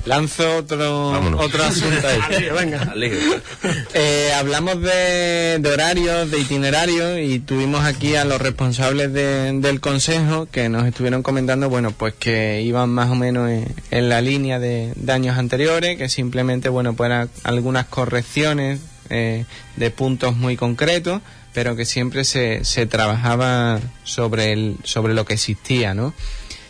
[0.06, 2.08] Lanzo otro, otro asunto
[3.94, 10.70] eh, hablamos de, horarios, de itinerarios y tuvimos aquí a los responsables del consejo que
[10.70, 13.48] nos estuvieron comentando, bueno, pues que iban más o menos
[13.92, 18.80] en, la línea de, años anteriores, que simplemente, bueno, pues eran algunas correcciones
[19.12, 19.46] eh,
[19.76, 21.22] de puntos muy concretos,
[21.54, 26.14] pero que siempre se, se trabajaba sobre, el, sobre lo que existía, ¿no?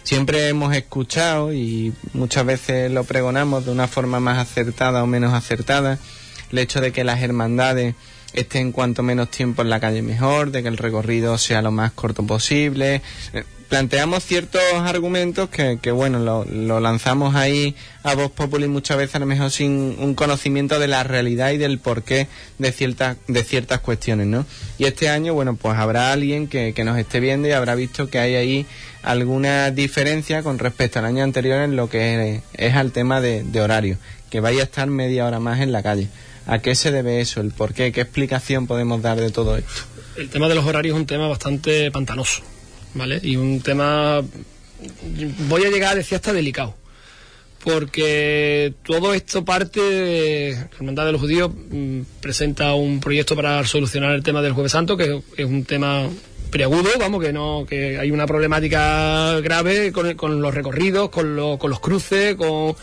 [0.04, 5.34] siempre hemos escuchado y muchas veces lo pregonamos de una forma más acertada o menos
[5.34, 6.00] acertada,
[6.52, 7.96] el hecho de que las hermandades
[8.34, 11.92] estén cuanto menos tiempo en la calle mejor, de que el recorrido sea lo más
[11.92, 13.02] corto posible,
[13.72, 19.20] planteamos ciertos argumentos que, que bueno, lo, lanzamos ahí a Voz Populi muchas veces a
[19.20, 23.80] lo mejor sin un conocimiento de la realidad y del porqué de ciertas, de ciertas
[23.80, 24.46] cuestiones, ¿no?
[24.78, 28.20] Y este año, bueno, pues habrá alguien que, nos esté viendo y habrá visto que
[28.20, 28.66] hay ahí
[29.04, 33.44] alguna diferencia con respecto al año anterior en lo que es, es al tema de,
[33.44, 33.98] de horario,
[34.30, 36.10] que vaya a estar media hora más en la calle.
[36.46, 37.40] ¿A qué se debe eso?
[37.40, 37.94] ¿El por qué?
[37.94, 39.84] ¿Qué explicación podemos dar de todo esto?
[40.18, 42.44] El tema de los horarios es un tema bastante pantanoso
[42.94, 43.20] ¿vale?
[43.24, 44.22] Y un tema,
[45.48, 46.76] voy a llegar a decir hasta delicado,
[47.64, 53.64] porque todo esto parte de la Hermandad de los Judíos mm, presenta un proyecto para
[53.66, 56.10] solucionar el tema del Jueves Santo, que es un tema
[56.52, 61.70] preagudo, vamos, que no, que hay una problemática grave con, con los recorridos, con, con
[61.70, 62.76] los cruces, con,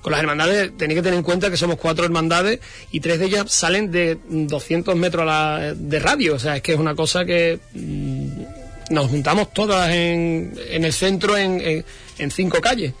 [0.00, 0.76] con las hermandades.
[0.76, 2.60] Tenéis que tener en cuenta que somos cuatro hermandades
[2.92, 5.28] y tres de ellas salen de 200 metros
[5.76, 10.54] de radio, o sea, es que es una cosa que mm, nos juntamos todas en,
[10.68, 11.84] en el centro en,
[12.18, 12.92] en, cinco calles.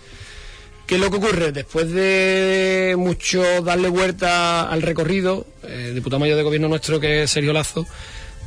[0.86, 1.52] ¿Qué es lo que ocurre?
[1.52, 7.30] Después de mucho darle vuelta al recorrido, el diputado mayor de gobierno nuestro, que es
[7.30, 7.86] Sergio Lazo,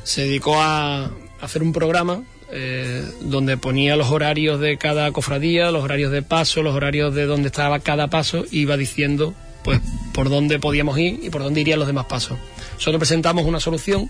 [0.03, 5.83] se dedicó a, hacer un programa eh, donde ponía los horarios de cada cofradía, los
[5.83, 9.81] horarios de paso, los horarios de dónde estaba cada paso, y iba diciendo pues
[10.13, 12.37] por dónde podíamos ir y por dónde irían los demás pasos.
[12.75, 14.09] Nosotros presentamos una solución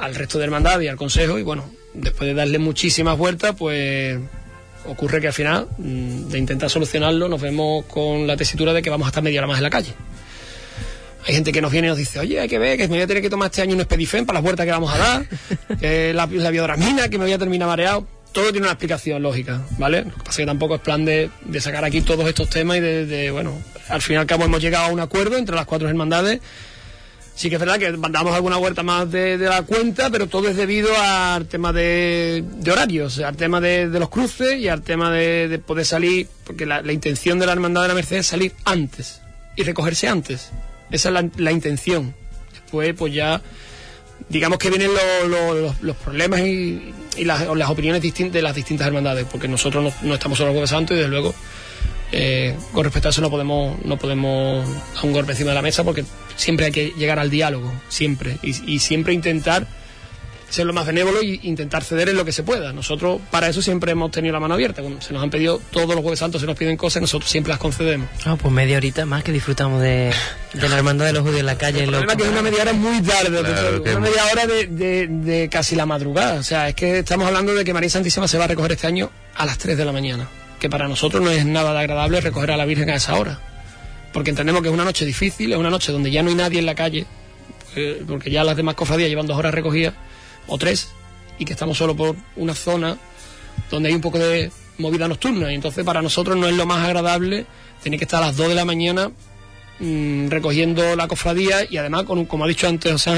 [0.00, 4.18] al resto de hermandad y al consejo y bueno, después de darle muchísimas vueltas, pues
[4.86, 8.90] ocurre que al final mm, de intentar solucionarlo nos vemos con la tesitura de que
[8.90, 9.92] vamos a estar media hora más en la calle.
[11.26, 13.02] Hay gente que nos viene y nos dice, oye, hay que ver que me voy
[13.02, 15.26] a tener que tomar este año un espedifen para las vueltas que vamos a dar,
[15.80, 18.06] que la, la biodramina, que me voy a terminar mareado.
[18.32, 20.04] Todo tiene una explicación lógica, ¿vale?
[20.04, 22.76] Lo que pasa es que tampoco es plan de, de sacar aquí todos estos temas
[22.78, 25.56] y de, de, bueno, al fin y al cabo hemos llegado a un acuerdo entre
[25.56, 26.40] las cuatro hermandades
[27.34, 30.56] Sí que es verdad que mandamos alguna vuelta más de, la cuenta, pero todo es
[30.56, 35.86] debido al tema de, horarios, al tema de, los cruces y al tema de, poder
[35.86, 39.22] salir, porque la, intención de la Hermandad de la Merced es salir antes
[39.56, 40.50] y recogerse antes.
[40.90, 42.14] Esa es la, intención.
[42.52, 43.40] Después, pues ya,
[44.28, 44.90] digamos que vienen
[45.80, 46.92] los problemas y,
[47.24, 51.10] las, opiniones de las distintas hermandades, porque nosotros no, estamos solo Jueves Santo y desde
[51.10, 51.34] luego
[52.12, 55.62] eh, con respecto a eso no podemos no podemos dar un golpe encima de la
[55.62, 59.66] mesa porque siempre hay que llegar al diálogo siempre y, siempre intentar
[60.48, 62.72] ser lo más benévolo e intentar ceder en lo que se pueda.
[62.72, 64.82] Nosotros para eso siempre hemos tenido la mano abierta.
[64.82, 67.52] Cuando se nos han pedido todos los jueves santos, se nos piden cosas, nosotros siempre
[67.52, 68.08] las concedemos.
[68.24, 70.12] Ah, pues media horita más que disfrutamos de,
[70.52, 71.84] de la hermandad de los judíos en la calle.
[71.84, 73.40] El problema es que es una media hora muy tarde,
[73.92, 76.40] una media hora de, de, de, casi la madrugada.
[76.40, 78.88] O sea, es que estamos hablando de que María Santísima se va a recoger este
[78.88, 80.28] año a las 3 de la mañana.
[80.60, 83.40] Que para nosotros no es nada de agradable recoger a la Virgen a esa hora.
[84.12, 86.58] Porque entendemos que es una noche difícil, es una noche donde ya no hay nadie
[86.58, 87.06] en la calle,
[88.06, 89.94] porque ya las demás cofradías llevan dos horas recogidas,
[90.46, 90.90] o tres,
[91.38, 92.98] y que estamos solo por una zona
[93.70, 95.50] donde hay un poco de movida nocturna.
[95.52, 97.46] Y entonces para nosotros no es lo más agradable
[97.82, 99.10] tener que estar a las 2 de la mañana
[99.78, 103.08] mmm, recogiendo la cofradía y además, con un, como ha dicho antes,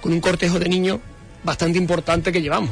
[0.00, 0.98] con un cortejo de niños
[1.42, 2.70] bastante importante que llevamos.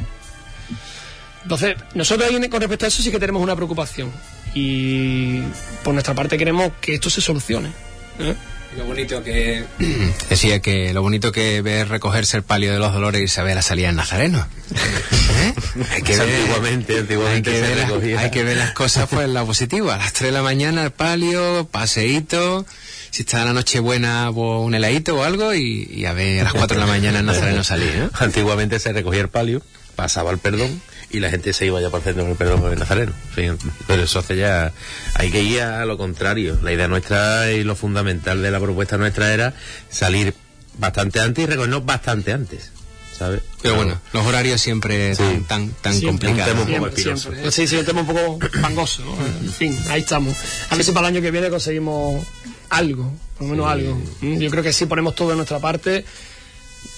[1.42, 4.12] Entonces, nosotros ahí con respecto a eso sí que tenemos una preocupación.
[4.54, 5.40] Y
[5.82, 7.70] por nuestra parte queremos que esto se solucione.
[8.18, 8.34] ¿eh?
[8.76, 9.64] Lo bonito que
[10.30, 13.62] decía que lo bonito que ver recogerse el palio de los dolores y saber la
[13.62, 14.46] salida en Nazareno.
[14.74, 15.54] ¿Eh?
[15.90, 19.34] Hay que ver, antiguamente, antiguamente hay que, ver, hay que ver las cosas pues en
[19.34, 19.94] la positiva.
[19.94, 22.66] A las 3 de la mañana el palio, paseíto,
[23.10, 26.44] si está la noche buena pues, un heladito o algo y, y, a ver a
[26.44, 27.92] las 4 de la mañana en Nazareno salir.
[27.94, 28.08] ¿eh?
[28.18, 29.62] Antiguamente se recogía el palio,
[29.96, 32.78] pasaba el perdón y la gente se iba ya por centro con el perdón del
[32.78, 33.12] Nazareno.
[33.34, 34.72] Pero eso hace ya.
[35.14, 36.58] Hay que ir a lo contrario.
[36.62, 39.54] La idea nuestra y lo fundamental de la propuesta nuestra era
[39.88, 40.34] salir
[40.78, 42.72] bastante antes y recogernos bastante antes.
[43.20, 43.42] ¿sabes?
[43.60, 45.22] Pero bueno, los horarios siempre sí.
[45.22, 46.94] tan, tan, tan siempre, complicados.
[46.94, 47.52] Siempre.
[47.52, 49.04] Sí, sí, un tema un poco pangoso.
[49.04, 49.14] ¿no?
[49.26, 50.34] En fin, ahí estamos.
[50.70, 52.24] A ver si para el año que viene conseguimos
[52.70, 53.72] algo, por lo menos sí.
[53.72, 54.00] algo.
[54.40, 56.06] Yo creo que sí ponemos todo de nuestra parte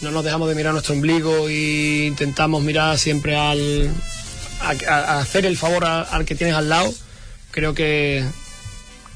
[0.01, 3.91] no nos dejamos de mirar nuestro ombligo e intentamos mirar siempre al
[4.61, 6.93] a, hacer el favor al que tienes al lado.
[7.51, 8.25] Creo que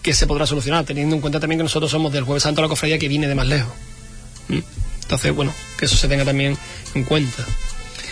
[0.02, 2.68] que se podrá solucionar teniendo en cuenta también que nosotros somos del jueves santo la
[2.68, 3.72] cofradía que viene de más lejos.
[5.02, 6.56] Entonces bueno que eso se tenga también
[6.94, 7.44] en cuenta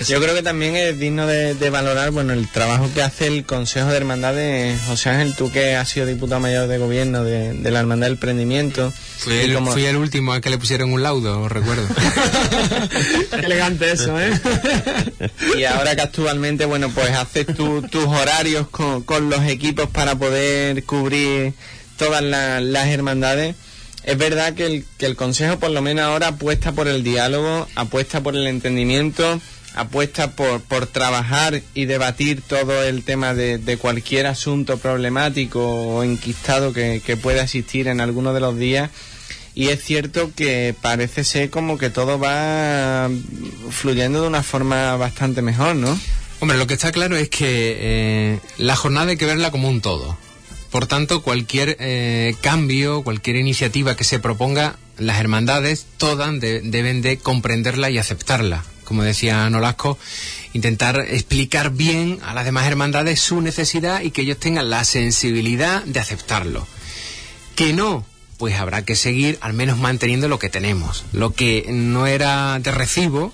[0.01, 3.45] yo creo que también es digno de, de, valorar bueno el trabajo que hace el
[3.45, 7.71] Consejo de Hermandades José Ángel tú que has sido diputado mayor de gobierno de, de
[7.71, 8.93] la Hermandad del Prendimiento.
[9.19, 9.73] Fui el, como...
[9.73, 11.87] fui el último al que le pusieron un laudo os recuerdo.
[13.31, 14.33] Qué elegante eso eh
[15.59, 20.17] y ahora que actualmente bueno pues haces tu, tus horarios con, con, los equipos para
[20.17, 21.55] poder cubrir
[21.97, 23.55] todas la, las hermandades
[24.03, 27.69] es verdad que el, que el Consejo por lo menos ahora apuesta por el diálogo
[27.75, 29.41] apuesta por el entendimiento
[29.75, 36.73] apuesta por, por trabajar y debatir todo el tema de, cualquier asunto problemático o enquistado
[36.73, 38.91] que, que, pueda existir en alguno de los días.
[39.55, 43.09] Y es cierto que parece ser como que todo va
[43.71, 45.99] fluyendo de una forma bastante mejor, ¿no?
[46.41, 49.81] Hombre, lo que está claro es que eh, la jornada hay que verla como un
[49.81, 50.17] todo.
[50.71, 57.01] Por tanto, cualquier eh, cambio, cualquier iniciativa que se proponga, las hermandades todas de, deben
[57.01, 59.99] de comprenderla y aceptarla como decía Nolasco,
[60.53, 65.83] intentar explicar bien a las demás hermandades su necesidad y que ellos tengan la sensibilidad
[65.85, 66.67] de aceptarlo.
[67.57, 68.05] Que no,
[68.39, 71.05] pues habrá que seguir al menos manteniendo lo que tenemos.
[71.13, 73.33] Lo que no era de recibo,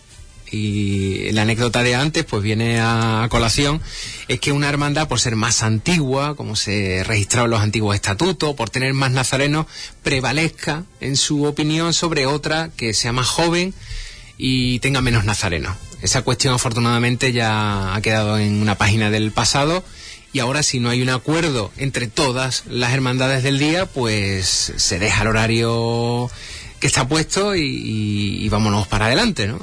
[0.52, 3.80] y la anécdota de antes pues viene a colación,
[4.28, 8.70] es que una hermandad por ser más antigua, como se registraron los antiguos estatutos, por
[8.70, 9.66] tener más nazarenos,
[10.02, 13.74] prevalezca en su opinión sobre otra que sea más joven,
[14.42, 15.76] y tenga menos nazarenos.
[16.00, 19.84] Esa cuestión afortunadamente ya ha quedado en una página del pasado
[20.32, 24.98] y ahora si no hay un acuerdo entre todas las hermandades del día, pues se
[24.98, 26.30] deja el horario
[26.78, 29.58] que está puesto y, y, y vámonos para adelante, ¿no?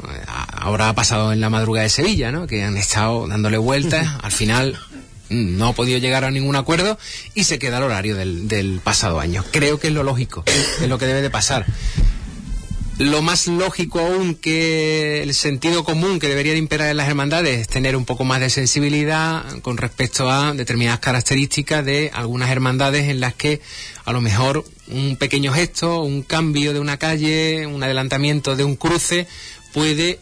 [0.51, 2.45] Ahora ha pasado en la madrugada de Sevilla, ¿no?
[2.45, 4.77] Que han estado dándole vueltas, al final
[5.29, 6.99] no ha podido llegar a ningún acuerdo
[7.33, 9.43] y se queda el horario del, del pasado año.
[9.51, 10.43] Creo que es lo lógico,
[10.79, 11.65] es lo que debe de pasar
[12.99, 17.59] lo más lógico aún que el sentido común que debería de imperar en las hermandades
[17.59, 23.09] es tener un poco más de sensibilidad con respecto a determinadas características de algunas hermandades
[23.09, 23.61] en las que
[24.05, 28.75] a lo mejor un pequeño gesto, un cambio de una calle, un adelantamiento de un
[28.75, 29.27] cruce
[29.73, 30.19] puede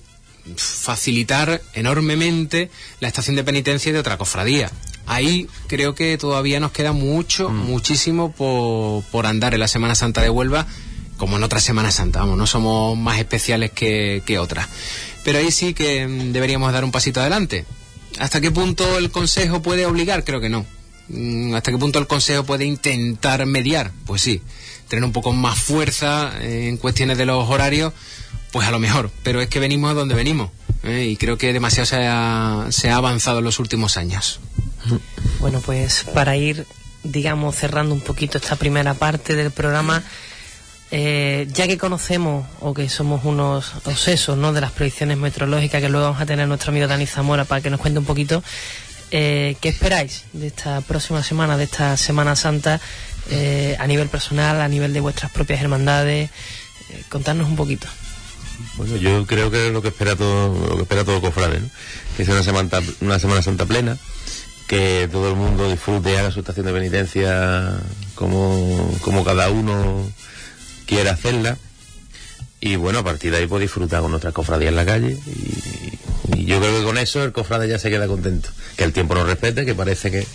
[0.58, 4.70] facilitar enormemente la estación de penitencia de otra cofradía.
[5.08, 7.68] Ahí creo que todavía nos queda mucho, mm.
[7.68, 10.68] muchísimo por, por andar en la Semana Santa de Huelva
[11.18, 14.68] como en otras Semanas Santa, vamos, no somos más especiales que, que otras.
[15.24, 17.66] Pero ahí sí que mm, deberíamos dar un pasito adelante.
[18.20, 20.24] ¿Hasta qué punto el Consejo puede obligar?
[20.24, 20.66] Creo que no.
[21.10, 23.92] Mm, ¿Hasta qué punto el Consejo puede intentar mediar?
[24.06, 24.42] Pues sí.
[24.88, 27.94] Tener un poco más fuerza en cuestiones de los horarios,
[28.52, 29.10] pues a lo mejor.
[29.24, 30.52] Pero es que venimos a donde venimos.
[30.84, 31.06] ¿eh?
[31.06, 34.40] Y creo que demasiado se ha, se ha avanzado en los últimos años.
[35.40, 36.68] Bueno, pues para ir,
[37.04, 40.04] digamos, cerrando un poquito esta primera parte del programa
[40.92, 44.54] eh, ya que conocemos o que somos unos obsesos ¿no?
[44.54, 47.70] de las predicciones meteorológicas que luego vamos a tener nuestro amigo Dani Zamora para que
[47.70, 48.44] nos cuente un poquito,
[49.12, 52.82] eh, ¿qué esperáis de esta próxima semana, de esta Semana Santa,
[53.30, 56.30] eh, a nivel personal, a nivel de vuestras propias hermandades?
[56.90, 57.88] Eh, contarnos un poquito.
[58.78, 61.70] Bueno, yo creo que es lo que espera todo, lo que espera todo cofrade, ¿no?
[62.16, 62.70] que sea una semana,
[63.02, 63.98] una semana santa plena,
[64.68, 67.80] que todo el mundo disfrute haga su estación de penitencia
[68.16, 70.10] como, como cada uno
[70.86, 71.58] quiera hacerla.
[72.62, 75.18] Y bueno, a partir de ahí pues disfrutar con nuestras cofradías en la calle.
[75.28, 78.50] Y, y yo creo que con eso el cofrade ya se queda contento.
[78.78, 80.26] Que el tiempo nos respete, que parece que,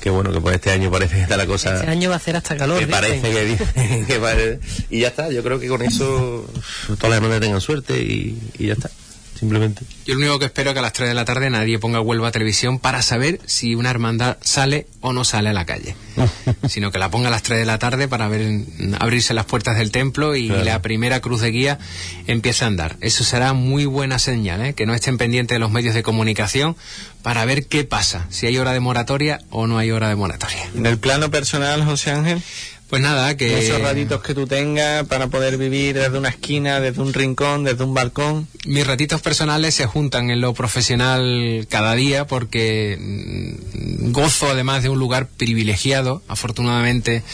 [0.00, 1.74] que bueno, que por este año parece que está la cosa.
[1.76, 2.78] Este año va a hacer hasta calor.
[2.80, 4.58] que parece que, dice- que
[4.90, 6.44] y ya está, yo creo que con eso
[6.96, 8.90] todas las hermanas tengan suerte y, y ya está,
[9.38, 9.82] simplemente.
[10.06, 12.00] Yo lo único que espero es que a las 3 de la tarde nadie ponga
[12.00, 15.96] Huelva Televisión para saber si una hermandad sale o no sale a la calle.
[16.68, 18.60] sino que la ponga a las 3 de la tarde para ver
[19.00, 20.64] abrirse las puertas del templo y Claro.
[20.64, 21.78] la primera cruz de guía
[22.26, 22.96] empiece a andar.
[23.00, 24.74] Eso será muy buena señal, ¿eh?
[24.74, 26.76] que no estén pendientes de los medios de comunicación
[27.22, 30.68] para ver qué pasa, si hay hora de moratoria o no hay hora de moratoria.
[30.76, 32.42] En el plano personal, José Ángel,
[32.94, 33.58] Pues nada, que...
[33.58, 37.82] esos ratitos que tú tengas para poder vivir desde una esquina, desde un rincón, desde
[37.82, 38.46] un balcón.
[38.66, 44.90] mis ratitos personales se juntan en lo profesional cada día porque mm, gozo además de
[44.90, 47.24] un lugar privilegiado, afortunadamente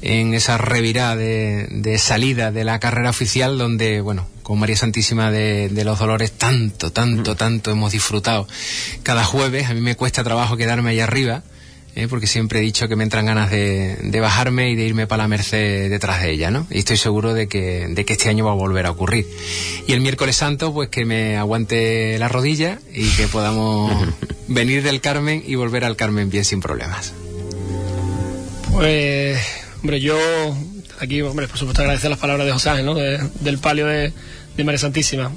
[0.00, 5.32] en esa revirada de, de salida de la carrera oficial donde, bueno, con María Santísima
[5.32, 8.46] de, de los Dolores tanto, tanto, tanto hemos disfrutado.
[9.02, 11.42] Cada jueves a mí me cuesta trabajo quedarme ahí arriba.
[11.94, 12.06] ¿Eh?
[12.08, 15.24] porque siempre he dicho que me entran ganas de, de bajarme y de irme para
[15.24, 16.66] la Merced detrás de ella, ¿no?
[16.70, 19.26] Y estoy seguro de que, de que este año va a volver a ocurrir.
[19.86, 23.92] Y el miércoles santo, pues que me aguante la rodilla y que podamos
[24.48, 27.12] venir del Carmen y volver al Carmen bien sin problemas.
[28.72, 29.38] Pues,
[29.82, 30.16] hombre, yo
[31.00, 32.94] aquí, hombre, por supuesto agradecer las palabras de José Ángel, ¿no?
[32.94, 34.12] De- del palio de,
[34.56, 35.32] de María Santísima.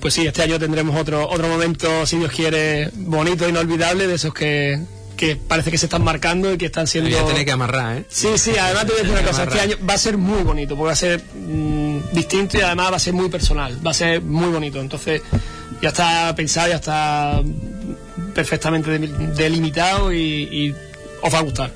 [0.00, 4.34] Pues sí, este año tendremos otro otro momento, si Dios quiere, bonito, inolvidable, de esos
[4.34, 4.78] que,
[5.16, 7.10] que parece que se están marcando y que están siendo...
[7.10, 8.04] Voy a tener que amarrar, ¿eh?
[8.08, 10.42] Sí, sí, además te voy a decir una cosa, este año va a ser muy
[10.42, 13.90] bonito, porque va a ser mm, distinto y además va a ser muy personal, va
[13.92, 14.80] a ser muy bonito.
[14.80, 15.22] Entonces,
[15.80, 17.42] ya está pensado, ya está
[18.34, 20.74] perfectamente de- delimitado y, y
[21.22, 21.72] os va a gustar.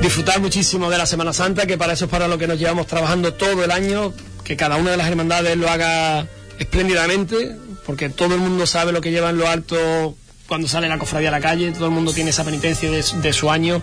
[0.00, 2.86] Disfrutar muchísimo de la Semana Santa, que para eso es para lo que nos llevamos
[2.86, 4.12] trabajando todo el año,
[4.44, 6.26] que cada una de las hermandades lo haga
[6.58, 10.16] espléndidamente, porque todo el mundo sabe lo que lleva en lo alto
[10.48, 13.32] cuando sale la cofradía a la calle, todo el mundo tiene esa penitencia de, de
[13.32, 13.82] su año.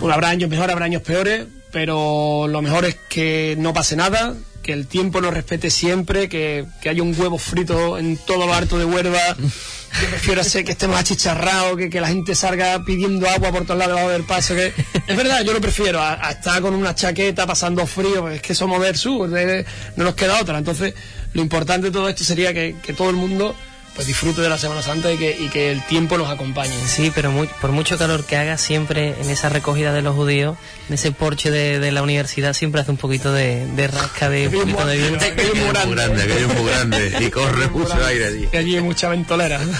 [0.00, 4.34] Bueno, habrá años mejores, habrá años peores, pero lo mejor es que no pase nada,
[4.62, 8.54] que el tiempo nos respete siempre, que, que haya un huevo frito en todo lo
[8.54, 9.36] alto de Huelva.
[9.38, 13.78] Yo prefiero ser que estemos achicharrados, que, que la gente salga pidiendo agua por todos
[13.78, 14.54] lados debajo del paso.
[14.54, 14.72] Que...
[15.06, 18.80] Es verdad, yo lo prefiero a, estar con una chaqueta pasando frío, es que somos
[18.80, 20.56] del sur, no nos queda otra.
[20.58, 20.94] Entonces,
[21.34, 23.54] lo importante de todo esto sería que, que todo el mundo
[23.94, 26.72] pues disfrute de la Semana Santa y que, y que el tiempo nos acompañe.
[26.86, 30.56] Sí, pero mu- por mucho calor que haga, siempre en esa recogida de los judíos,
[30.88, 34.48] en ese porche de, de la universidad, siempre hace un poquito de, de rasca, de
[34.48, 35.24] un poquito de viento.
[35.24, 35.94] Aquello es muy Muy grande.
[35.94, 38.46] grande, aquello es muy grande y corre mucho aire allí.
[38.46, 39.60] Que allí hay mucha ventolera.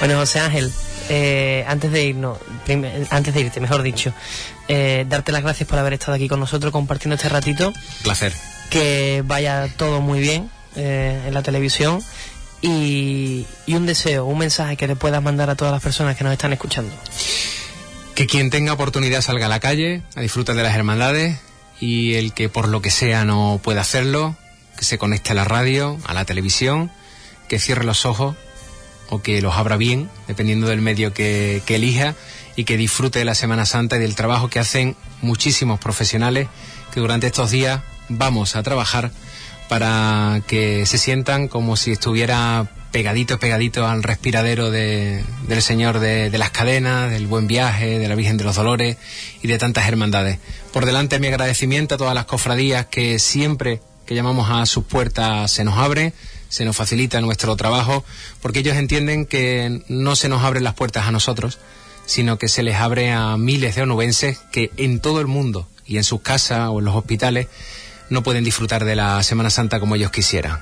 [0.00, 0.72] Bueno, José Ángel,
[1.10, 2.38] eh, antes de irnos,
[3.10, 4.14] antes de irte, mejor dicho,
[4.66, 7.72] eh, darte las gracias por haber estado aquí con nosotros compartiendo este ratito,
[8.02, 8.32] Placer.
[8.70, 12.02] que vaya todo muy bien eh, en la televisión
[12.62, 16.32] y, un deseo, un mensaje que le puedas mandar a todas las personas que nos
[16.32, 16.92] están escuchando.
[18.14, 21.38] Que quien tenga oportunidad salga a la calle, a disfrutar de las hermandades
[21.80, 24.36] y el que por lo que sea no pueda hacerlo,
[24.76, 26.90] que se conecte a la radio, a la televisión,
[27.48, 28.36] que cierre los ojos
[29.08, 32.14] o que los abra bien, dependiendo del medio que elija,
[32.56, 36.48] y que disfrute de la Semana Santa y del trabajo que hacen muchísimos profesionales
[36.92, 39.10] que durante estos días vamos a trabajar
[39.70, 46.28] para que se sientan como si estuviera pegadito, pegadito al respiradero de- del Señor de,
[46.28, 48.96] de las cadenas, del buen viaje, de la Virgen de los Dolores
[49.42, 50.40] y de tantas hermandades.
[50.72, 55.52] Por delante mi agradecimiento a todas las cofradías que siempre que llamamos a sus puertas
[55.52, 56.14] se nos abre,
[56.48, 58.04] se nos facilita nuestro trabajo,
[58.42, 61.60] porque ellos entienden que no se nos abren las puertas a nosotros,
[62.06, 65.96] sino que se les abre a miles de onubenses que en todo el mundo y
[65.96, 67.46] en sus casas o en los hospitales
[68.10, 70.58] no pueden disfrutar de la Semana Santa como ellos quisieran.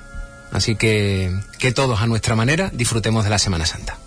[0.53, 3.99] Así que que todos a nuestra manera disfrutemos de la Semana Santa.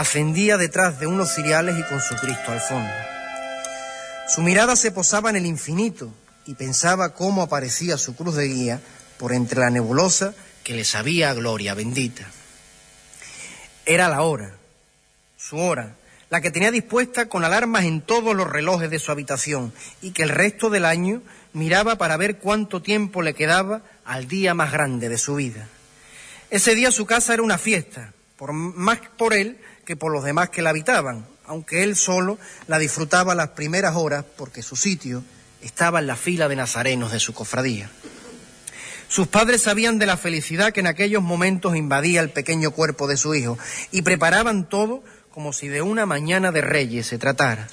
[0.00, 2.90] Ascendía detrás de unos ciriales y con su Cristo al fondo.
[4.28, 6.12] Su mirada se posaba en el infinito
[6.46, 8.80] y pensaba cómo aparecía su cruz de guía
[9.18, 10.34] por entre la nebulosa
[10.64, 12.26] que le sabía gloria bendita.
[13.84, 14.54] Era la hora,
[15.36, 15.96] su hora,
[16.30, 20.22] la que tenía dispuesta con alarmas en todos los relojes de su habitación y que
[20.22, 21.22] el resto del año
[21.52, 25.66] miraba para ver cuánto tiempo le quedaba al día más grande de su vida.
[26.50, 29.58] Ese día su casa era una fiesta, por, más por él
[29.90, 32.38] que por los demás que la habitaban, aunque él solo
[32.68, 35.24] la disfrutaba las primeras horas porque su sitio
[35.62, 37.90] estaba en la fila de nazarenos de su cofradía.
[39.08, 43.16] Sus padres sabían de la felicidad que en aquellos momentos invadía el pequeño cuerpo de
[43.16, 43.58] su hijo
[43.90, 47.66] y preparaban todo como si de una mañana de reyes se tratara.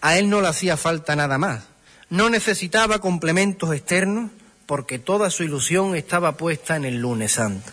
[0.00, 1.62] A él no le hacía falta nada más,
[2.10, 4.32] no necesitaba complementos externos
[4.66, 7.70] porque toda su ilusión estaba puesta en el lunes santo.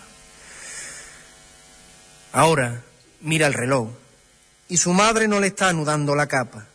[2.33, 2.83] Ahora
[3.21, 3.89] mira el reloj
[4.71, 6.65] y su madre no le está anudando la capa.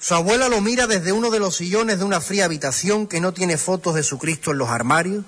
[0.00, 3.32] Su abuela lo mira desde uno de los sillones de una fría habitación que no
[3.32, 5.24] tiene fotos de su Cristo en los armarios,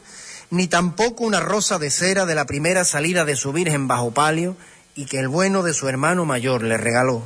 [0.51, 4.57] ni tampoco una rosa de cera de la primera salida de su Virgen bajo palio
[4.97, 7.23] y que el bueno de su hermano mayor le regaló.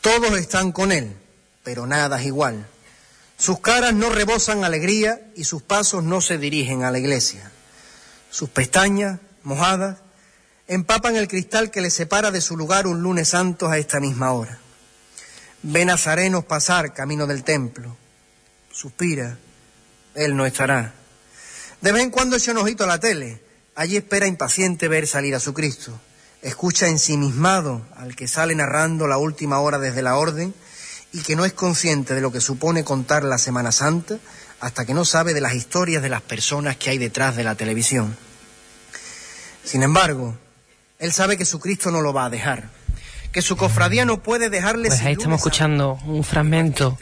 [0.00, 1.16] Todos están con él,
[1.62, 2.66] pero nada es igual.
[3.38, 7.52] Sus caras no rebosan alegría y sus pasos no se dirigen a la iglesia.
[8.30, 9.98] Sus pestañas, mojadas,
[10.68, 14.32] empapan el cristal que le separa de su lugar un lunes santo a esta misma
[14.32, 14.58] hora.
[15.62, 17.96] Ve nazarenos pasar camino del templo.
[18.72, 19.38] Suspira,
[20.14, 20.94] él no estará.
[21.80, 23.40] De vez en cuando echa un ojito a la tele.
[23.74, 25.98] Allí espera impaciente ver salir a su Cristo.
[26.42, 30.52] Escucha ensimismado al que sale narrando la última hora desde la orden
[31.12, 34.18] y que no es consciente de lo que supone contar la Semana Santa
[34.60, 37.54] hasta que no sabe de las historias de las personas que hay detrás de la
[37.54, 38.16] televisión.
[39.64, 40.36] Sin embargo,
[41.02, 42.70] él sabe que su Cristo no lo va a dejar
[43.32, 46.98] que su cofradía no puede dejarle Pues ahí estamos escuchando un fragmento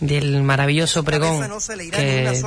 [0.00, 1.48] del maravilloso pregón
[1.92, 2.42] que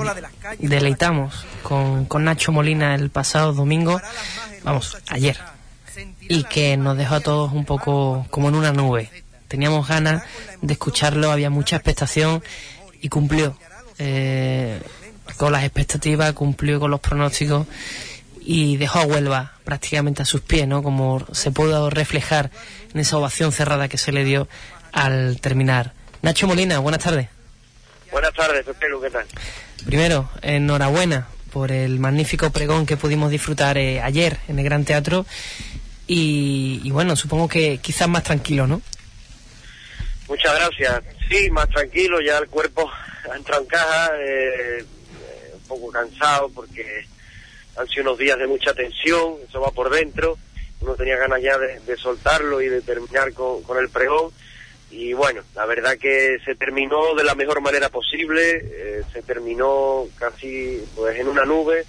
[0.60, 4.02] deleitamos con, con Nacho Molina el pasado domingo,
[4.64, 5.38] vamos, ayer,
[6.22, 9.10] y que nos dejó a todos un poco como en una nube.
[9.48, 10.24] Teníamos ganas
[10.62, 12.44] de escucharlo, había mucha expectación
[13.02, 13.58] y cumplió.
[14.00, 14.82] eh,
[15.38, 17.66] con las expectativas, cumplió con los pronósticos
[18.46, 20.84] y dejó a Huelva prácticamente a sus pies, ¿no?
[20.84, 22.52] Como se pudo reflejar
[22.94, 24.48] en esa ovación cerrada que se le dio
[24.92, 25.94] al terminar.
[26.22, 27.30] Nacho Molina, buenas tardes.
[28.12, 29.26] Buenas tardes, Pepelo, ¿qué tal?
[29.86, 35.26] Primero, enhorabuena por el magnífico pregón que pudimos disfrutar eh, ayer en el Gran Teatro
[36.08, 38.82] y, y, bueno, supongo que quizás más tranquilo, ¿no?
[40.28, 41.04] Muchas gracias.
[41.30, 42.92] Sí, más tranquilo, ya el cuerpo
[43.32, 44.86] ha entrado en caja, eh,
[45.54, 47.08] un poco cansado porque
[47.78, 50.38] han sido unos días de mucha tensión, eso va por dentro,
[50.82, 54.32] uno tenía ganas ya de, soltarlo y de terminar con, el pregón.
[54.92, 60.06] Y bueno, la verdad que se terminó de la mejor manera posible, eh, se terminó
[60.18, 61.86] casi pues en una nube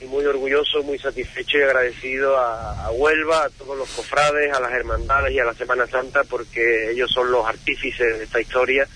[0.00, 4.60] y muy orgulloso, muy satisfecho y agradecido a, a, Huelva, a todos los cofrades, a
[4.60, 8.86] las hermandades y a la Semana Santa porque ellos son los artífices de esta historia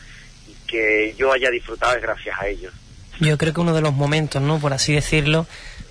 [0.47, 2.73] y que yo haya disfrutado es gracias a ellos.
[3.21, 4.61] Yo creo que uno de los momentos, ¿no?
[4.61, 5.47] Por así decirlo,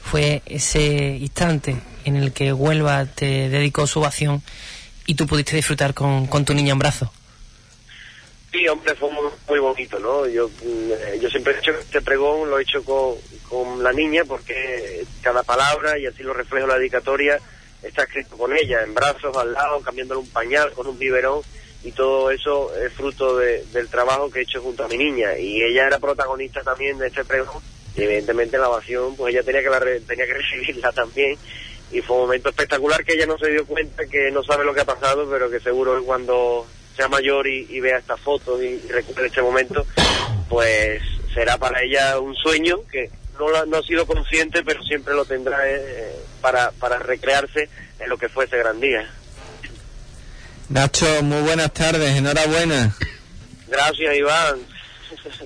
[0.08, 4.41] fue ese instante en el que Huelva te dedicó su ovación
[5.05, 7.10] y tú pudiste disfrutar con, tu niña en brazos.
[8.51, 10.26] Sí, hombre, fue muy, bonito, ¿no?
[10.26, 15.05] Yo, mm, yo siempre he hecho este pregón, lo he hecho con, la niña porque
[15.22, 17.39] cada palabra, y así lo reflejo la dedicatoria,
[17.84, 21.41] está escrito con ella, en brazos, al lado, cambiándole un pañal, con un biberón,
[21.84, 25.38] y todo eso es fruto del trabajo que he hecho junto a mi niña.
[25.38, 27.62] Y ella era protagonista también de este pregón
[27.97, 31.37] y evidentemente la ovación pues ella tenía que la tenía que recibirla también
[31.91, 34.73] y fue un momento espectacular que ella no se dio cuenta que no sabe lo
[34.73, 39.27] que ha pasado pero que seguro cuando sea mayor y, vea esta foto y, recupere
[39.27, 39.85] este momento
[40.49, 41.01] pues
[41.33, 45.69] será para ella un sueño que no, no ha sido consciente pero siempre lo tendrá
[45.69, 47.69] eh, para, para recrearse
[47.99, 49.07] en lo que fue ese gran día
[50.69, 52.93] Nacho, muy buenas tardes, enhorabuena.
[53.69, 54.59] Gracias, Iván.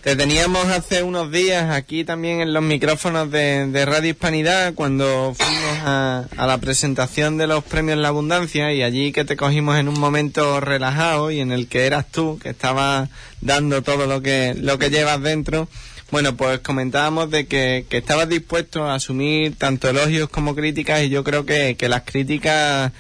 [0.04, 5.78] Te teníamos hace unos días aquí también en los micrófonos de, Radio Hispanidad cuando fuimos
[5.84, 10.00] a, la presentación de los premios La Abundancia y allí que te cogimos en un
[10.00, 13.10] momento relajado y en el que eras tú, que estabas
[13.42, 15.68] dando todo lo que, lo que llevas dentro.
[16.12, 21.10] Bueno, pues comentábamos de que, que estabas dispuesto a asumir tanto elogios como críticas y
[21.10, 22.92] yo creo que, que las críticas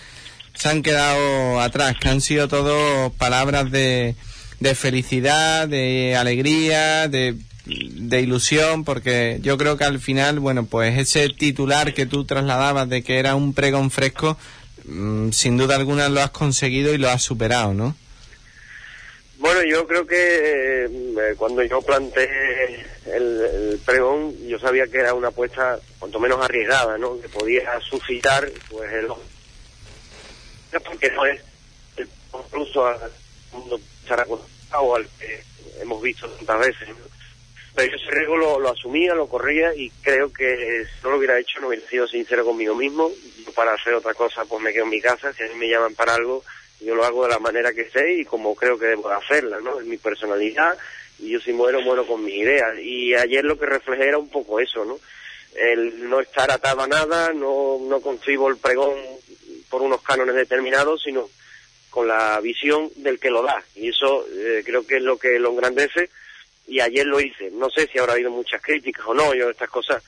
[0.53, 4.15] se han quedado atrás, que han sido todo palabras de
[4.61, 7.35] de felicidad, de alegría, de,
[7.65, 12.87] de ilusión, porque yo creo que al final, bueno, pues ese titular que tú trasladabas
[12.87, 14.37] de que era un pregón fresco,
[14.85, 17.95] mm, sin duda alguna lo has conseguido y lo has superado, ¿no?
[19.39, 25.29] Bueno, yo creo que eh, cuando yo planteé el, pregón, yo sabía que era una
[25.29, 27.19] apuesta cuanto menos arriesgada, ¿no?
[27.19, 29.07] Que podía suscitar, pues, el...
[30.85, 31.41] Porque no es
[31.97, 33.11] el incluso al
[33.51, 33.79] mundo
[34.79, 35.43] o al que
[35.81, 36.89] hemos visto tantas veces,
[37.75, 41.39] Pero yo ese riesgo lo, asumía, lo corría y creo que si no lo hubiera
[41.39, 43.11] hecho no hubiera sido sincero conmigo mismo.
[43.55, 45.33] para hacer otra cosa, pues me quedo en mi casa.
[45.33, 46.43] Si a mí me llaman para algo,
[46.79, 49.79] yo lo hago de la manera que sé y como creo que debo hacerla, ¿no?
[49.79, 50.77] Es mi personalidad
[51.19, 52.77] y yo si muero, muero con mis ideas.
[52.79, 54.99] Y ayer lo que reflejé era un poco eso, ¿no?
[55.55, 58.95] El no estar atado a nada, no, no concibo el pregón
[59.69, 61.29] por unos cánones determinados, sino
[61.91, 63.63] con la visión del que lo da.
[63.75, 66.09] Y eso eh, creo que es lo que lo engrandece.
[66.67, 67.51] Y ayer lo hice.
[67.51, 69.35] No sé si habrá habido muchas críticas o no.
[69.35, 70.01] Yo estas cosas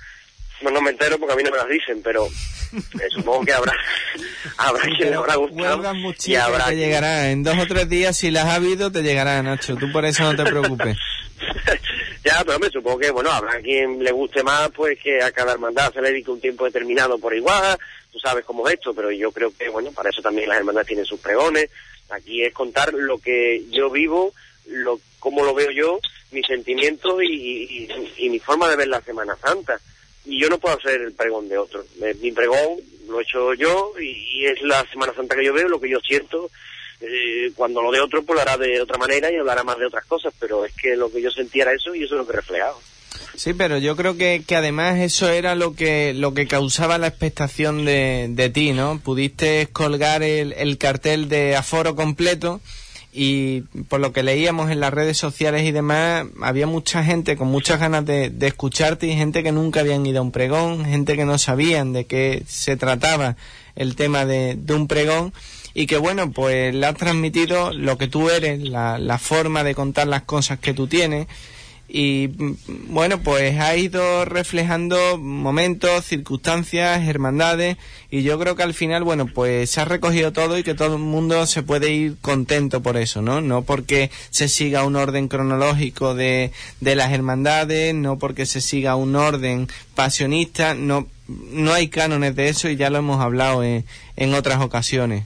[0.62, 3.54] no, no me entero porque a mí no me las dicen, pero eh, supongo que
[3.54, 3.74] habrá,
[4.58, 5.94] habrá quien le habrá gustado.
[6.26, 7.30] Y habrá te llegará.
[7.32, 9.76] En dos o tres días, si las ha habido, te llegará, Nacho.
[9.76, 10.98] Tú por eso no te preocupes.
[12.24, 15.54] ya, pero me supongo que, bueno, habrá quien le guste más, pues que a cada
[15.54, 17.78] hermandad se le dedique un tiempo determinado por igual.
[18.14, 20.88] Tú sabes cómo es esto, pero yo creo que, bueno, para eso también las hermandades
[20.88, 21.70] tienen sus pregones.
[22.12, 24.34] Aquí es contar lo que yo vivo,
[24.68, 26.00] lo cómo lo veo yo,
[26.32, 27.88] mis sentimientos y,
[28.30, 29.80] mi forma de ver la Semana Santa
[30.26, 31.84] y yo no puedo hacer el pregón de otro.
[32.22, 35.82] Mi pregón lo he hecho yo y, es la Semana Santa que yo veo, lo
[35.82, 36.50] que yo siento.
[37.02, 39.88] Eh, cuando lo de otro, pues lo hará de otra manera y hablará más de
[39.88, 42.28] otras cosas, pero es que lo que yo sentía era eso y eso es lo
[42.28, 42.78] que reflejaba.
[43.44, 47.08] Sí, pero yo creo que, que además eso era lo que lo que causaba la
[47.08, 49.00] expectación de, de ti, ¿no?
[49.00, 52.62] Pudiste colgar el, el cartel de aforo completo
[53.12, 57.50] y por lo que leíamos en las redes sociales y demás, había mucha gente con
[57.50, 61.18] muchas ganas de, de, escucharte y gente que nunca habían ido a un pregón, gente
[61.18, 63.36] que no sabían de qué se trataba
[63.76, 65.34] el tema de, de un pregón
[65.74, 69.76] y que bueno, pues le has transmitido lo que tú eres, la, la forma de
[69.76, 71.28] contar las cosas que tú tienes
[71.96, 72.32] y
[72.88, 77.78] bueno, pues ha ido reflejando momentos, circunstancias, hermandades
[78.10, 80.96] y yo creo que al final, bueno, pues se ha recogido todo y que todo
[80.96, 83.42] el mundo se puede ir contento por eso, ¿no?
[83.42, 88.96] No porque se siga un orden cronológico de, de las hermandades, no porque se siga
[88.96, 93.86] un orden pasionista, no, no hay cánones de eso y ya lo hemos hablado en,
[94.16, 95.26] en otras ocasiones.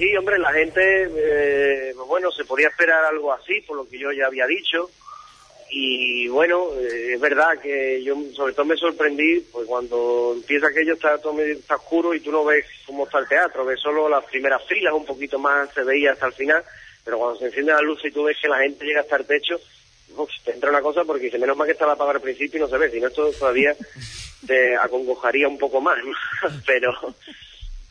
[0.00, 4.10] Sí, hombre, la gente, eh, bueno, se podía esperar algo así, por lo que yo
[4.12, 4.88] ya había dicho.
[5.68, 10.94] Y bueno, eh, es verdad que yo sobre todo me sorprendí, pues cuando empieza aquello
[10.94, 14.08] está todo medio está oscuro y tú no ves cómo está el teatro, ves solo
[14.08, 16.64] las primeras filas, un poquito más se veía hasta el final,
[17.04, 19.26] pero cuando se enciende la luz y tú ves que la gente llega hasta el
[19.26, 19.60] techo,
[20.46, 22.68] te entra una cosa porque dice, menos mal que estaba apagado al principio y no
[22.68, 23.76] se ve, si no esto todavía
[24.46, 25.98] te acongojaría un poco más,
[26.66, 26.90] pero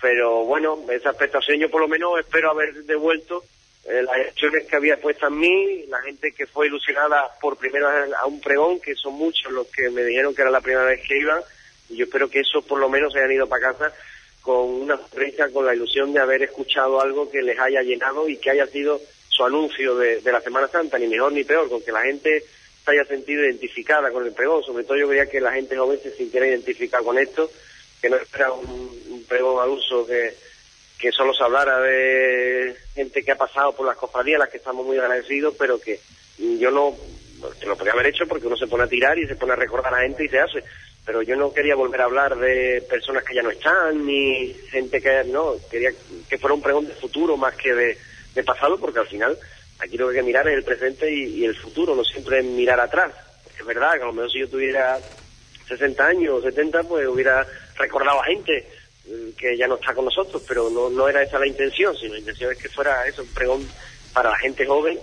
[0.01, 3.43] pero bueno, esa expectación yo por lo menos espero haber devuelto
[3.85, 7.89] eh, las acciones que había puesto en mí, la gente que fue ilusionada por primera
[7.89, 10.85] vez a un pregón, que son muchos los que me dijeron que era la primera
[10.85, 11.41] vez que iban,
[11.89, 13.93] y yo espero que esos por lo menos hayan ido para casa
[14.41, 18.37] con una sonrisa, con la ilusión de haber escuchado algo que les haya llenado y
[18.37, 21.81] que haya sido su anuncio de, de la Semana Santa, ni mejor ni peor, con
[21.81, 22.43] que la gente
[22.85, 25.99] se haya sentido identificada con el pregón, sobre todo yo quería que la gente joven
[26.01, 27.49] se sintiera identificada con esto,
[28.01, 30.33] que no era un, pregón al uso que,
[30.97, 34.85] que solo se hablara de gente que ha pasado por las cofradías, las que estamos
[34.85, 35.99] muy agradecidos, pero que
[36.37, 36.95] yo no,
[37.59, 39.55] que lo podía haber hecho porque uno se pone a tirar y se pone a
[39.55, 40.63] recordar a la gente y se hace,
[41.05, 45.01] pero yo no quería volver a hablar de personas que ya no están, ni gente
[45.01, 45.91] que no, quería
[46.29, 47.97] que fuera un pregón de futuro más que de,
[48.45, 49.37] pasado, porque al final
[49.79, 52.79] aquí lo que hay que mirar es el presente y, el futuro, no siempre mirar
[52.79, 53.11] atrás.
[53.59, 54.97] Es verdad que a lo mejor si yo tuviera
[55.67, 57.45] 60 años o 70, pues hubiera
[57.79, 58.67] recordado a gente
[59.07, 62.13] mm, que ya no está con nosotros, pero no, no era esa la intención, sino
[62.13, 63.67] la intención es que fuera eso, un pregón
[64.13, 64.99] para la gente joven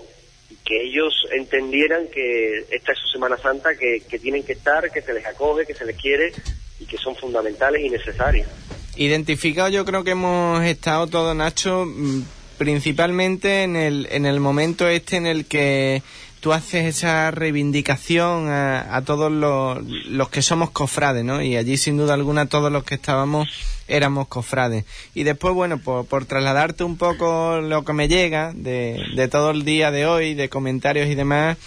[0.49, 4.89] y que ellos entendieran que esta es su Semana Santa, que, que tienen que estar,
[4.91, 6.31] que se les acoge, que se les quiere
[6.79, 8.47] y que son fundamentales y necesarias.
[8.95, 12.23] Identificado yo creo que hemos estado todos, Nacho, mm,
[12.57, 16.01] principalmente en el, en el momento este en el que
[16.47, 21.41] tú haces esa reivindicación a, todos los, que somos cofrades, ¿no?
[21.41, 23.49] Y allí sin duda alguna todos los que estábamos
[23.89, 24.85] éramos cofrades.
[25.13, 29.51] Y después, bueno, por, por trasladarte un poco lo que me llega de, de todo
[29.51, 31.57] el día de hoy, de comentarios y demás,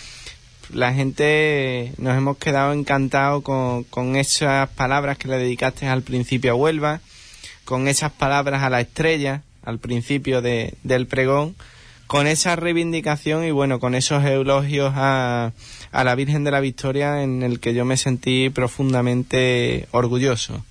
[0.72, 6.52] la gente nos hemos quedado encantados con, con esas palabras que le dedicaste al principio
[6.52, 7.02] a Huelva,
[7.66, 11.54] con esas palabras a la estrella al principio de, del pregón
[12.11, 15.52] con esa reivindicación y bueno, con esos elogios a,
[15.92, 20.64] la Virgen de la Victoria en el que yo me sentí profundamente orgulloso.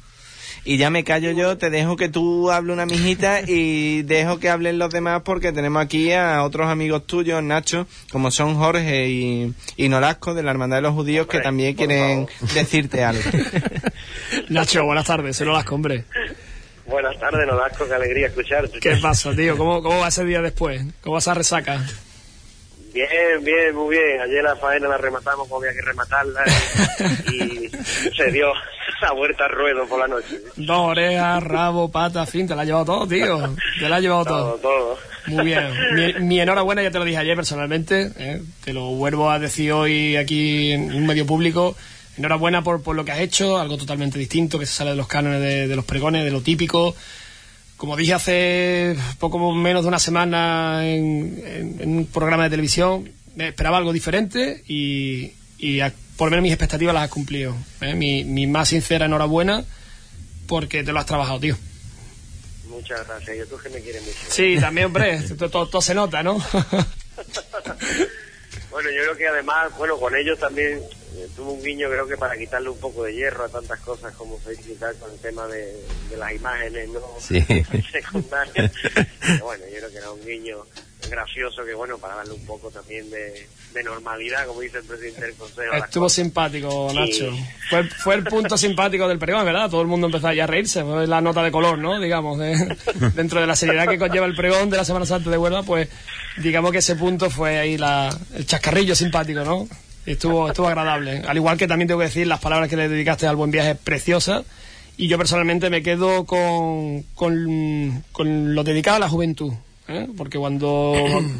[0.66, 4.50] Y ya me callo yo, te dejo que tú hable una mijita y dejo que
[4.50, 9.54] hablen los demás porque tenemos aquí a otros amigos tuyos, Nacho, como son Jorge y,
[9.78, 13.24] y Nolasco de la Hermandad de los Judíos que también quieren decirte algo.
[14.50, 16.04] Nacho, buenas tardes, soy Nolasco, hombre.
[16.90, 18.80] Buenas tardes, Nolasco, qué alegría escucharte.
[18.80, 19.56] ¿Qué pasa, tío?
[19.56, 20.82] ¿Cómo, ¿Cómo va ese día después?
[21.02, 21.80] ¿Cómo vas a resaca?
[22.94, 24.20] Bien, bien, muy bien.
[24.22, 26.44] Ayer la faena la rematamos como había que rematarla
[27.32, 27.70] y,
[28.18, 28.48] se dio
[28.98, 30.42] esa vuelta al ruedo por la noche.
[30.56, 33.56] Dos orejas, rabo, pata, fin, te la has llevado todo, tío.
[33.80, 34.58] Te la has llevado Todo, todo.
[34.58, 34.98] todo.
[35.28, 35.70] Muy bien.
[35.94, 38.42] Mi, mi enhorabuena, ya te lo dije ayer personalmente, ¿eh?
[38.66, 41.76] te lo vuelvo a decir hoy aquí en un medio público.
[42.20, 45.08] Enhorabuena por, por lo que has hecho, algo totalmente distinto, que se sale de los
[45.08, 46.96] cánones de, de los pregones, de lo típico.
[47.78, 53.10] Como dije hace poco menos de una semana en, en- en un programa de televisión,
[53.36, 57.56] me esperaba algo diferente y, y a- por lo menos mis expectativas las has cumplido.
[57.80, 57.94] ¿eh?
[57.96, 59.64] Mi, mi más sincera enhorabuena
[60.46, 61.56] porque te lo has trabajado, tío.
[62.70, 63.38] Muchas gracias.
[63.38, 64.18] Yo tú que me quieres mucho.
[64.30, 66.38] Sí, también, hombre, todo, todo- todo se nota, ¿no?
[68.72, 70.80] Bueno, yo creo que además, bueno, con ellos también
[71.16, 74.14] eh, tuvo un guiño, creo que para quitarle un poco de hierro a tantas cosas
[74.16, 75.76] como se dice y tal, con el tema de,
[76.10, 77.02] de las imágenes, ¿no?
[77.20, 77.42] Sí.
[77.92, 78.72] Secundarias.
[79.44, 80.66] Bueno, yo creo que era un guiño
[81.10, 85.22] gracioso que, bueno, para darle un poco también de, de normalidad, como dice el presidente
[85.22, 85.74] del Consejo.
[85.76, 86.92] Estuvo simpático.
[86.94, 87.32] Nacho.
[87.70, 89.70] Fue, el- fue el punto simpático del pregón, ¿verdad?
[89.70, 90.84] Todo el mundo empezó ya a reírse.
[90.84, 92.00] Fue la nota de color, ¿no?
[92.00, 92.76] Digamos, de-
[93.16, 95.88] dentro de la seriedad que conlleva el pregón de la Semana Santa de Huelva, pues
[96.38, 99.68] digamos que ese punto fue ahí la, el chascarrillo simpático, ¿no?
[100.06, 101.22] Y Estuvo, estuvo agradable.
[101.28, 103.76] Al igual que también tengo que decir las palabras que le dedicaste al buen viaje
[103.76, 104.44] preciosas.
[104.98, 109.54] Y yo personalmente me quedo con, con, con lo dedicado a la juventud.
[109.90, 110.08] ¿Eh?
[110.16, 110.94] Porque cuando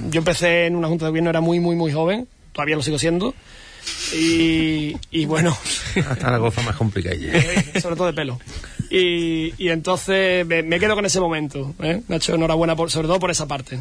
[0.10, 2.28] yo empecé en una junta de gobierno era muy, muy, muy joven.
[2.52, 3.34] Todavía lo sigo siendo.
[4.14, 5.58] Y, y bueno,
[6.10, 7.16] Hasta la cosa más complicada.
[7.20, 8.40] eh, sobre todo de pelo.
[8.90, 11.74] Y, y entonces me, me quedo con ese momento.
[11.80, 12.02] ¿eh?
[12.08, 13.80] Nacho, enhorabuena por, sobre todo por esa parte.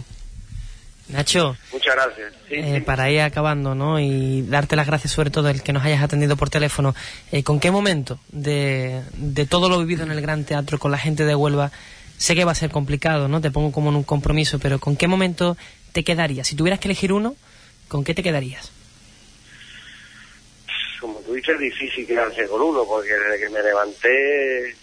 [1.08, 2.32] Nacho, Muchas gracias.
[2.48, 2.80] Sí, eh, sí.
[2.82, 3.98] para ir acabando, ¿no?
[3.98, 6.94] Y darte las gracias sobre todo el que nos hayas atendido por teléfono.
[7.32, 10.98] eh, ¿Con qué momento de, de todo lo vivido en el Gran Teatro con la
[10.98, 11.72] gente de Huelva?
[12.18, 13.40] Sé que va a ser complicado, ¿no?
[13.40, 15.56] Te pongo como en un compromiso, pero ¿con qué momento
[15.92, 16.46] te quedarías?
[16.46, 17.36] Si tuvieras que elegir uno,
[17.88, 18.72] ¿con qué te quedarías?
[21.00, 24.74] como tú dices, es difícil quedarse con uno, porque desde que me levanté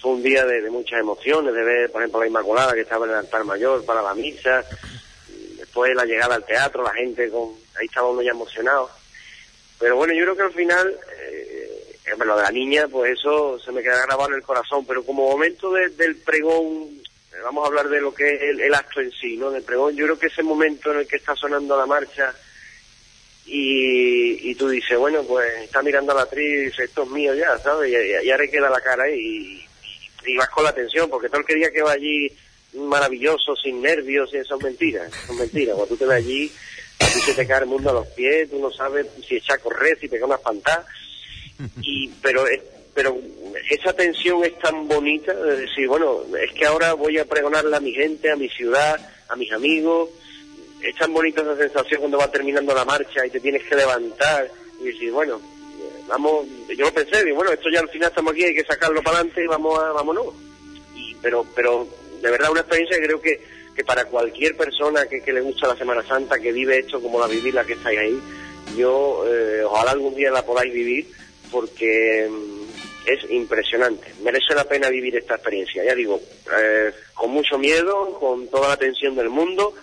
[0.00, 3.04] fue un día de, de muchas emociones, de ver, por ejemplo, la Inmaculada que estaba
[3.04, 4.64] en el altar mayor para la misa,
[5.58, 8.90] después la llegada al teatro, la gente con, ahí estaba uno ya emocionado.
[9.78, 10.94] Pero bueno, yo creo que al final,
[12.24, 15.28] lo de la niña, pues eso se me queda grabado en el corazón, pero como
[15.30, 16.88] momento de- del pregón,
[17.32, 19.50] eh, vamos a hablar de lo que es el, el acto en sí, ¿no?
[19.50, 22.34] Del pregón, yo creo que ese momento en el que está sonando la marcha,
[23.46, 27.10] y, y tú dices, bueno, pues está mirando a la actriz y dice, esto es
[27.10, 27.90] mío ya, ¿sabes?
[27.90, 29.66] Y, y- y ahora queda la cara ahí
[30.26, 32.30] y, y vas con la atención, porque todo el que diga que va allí
[32.74, 35.72] maravilloso, sin nervios, y eso es mentira, eso es mentira.
[35.74, 36.52] Cuando tú te ves allí,
[37.00, 39.58] a ti se te cae el mundo a los pies, tú no sabes si echar
[39.58, 40.86] a correr, si pegar una espantada,
[41.82, 42.60] y, pero, es-
[42.94, 43.16] pero
[43.70, 47.80] esa tensión es tan bonita de decir, bueno, es que ahora voy a pregonarle a
[47.80, 48.98] mi gente, a mi ciudad,
[49.28, 50.10] a mis amigos,
[50.82, 54.50] es tan bonita esa sensación cuando va terminando la marcha y te tienes que levantar
[54.80, 56.46] y decir, bueno, eh, vamos,
[56.76, 59.18] yo lo pensé, digo, bueno, esto ya al final estamos aquí, hay que sacarlo para
[59.18, 60.26] adelante y vamos a, vámonos.
[60.96, 61.86] Y, pero, pero
[62.22, 63.40] de verdad una experiencia que creo que,
[63.76, 67.20] que para cualquier persona que, que le gusta la Semana Santa, que vive esto como
[67.20, 68.18] la viví la que estáis ahí,
[68.76, 71.06] yo eh, ojalá algún día la podáis vivir
[71.50, 74.12] porque mm, es impresionante.
[74.22, 75.84] Merece la pena vivir esta experiencia.
[75.84, 76.20] Ya digo,
[76.58, 79.74] eh, con mucho miedo, con toda la tensión del mundo,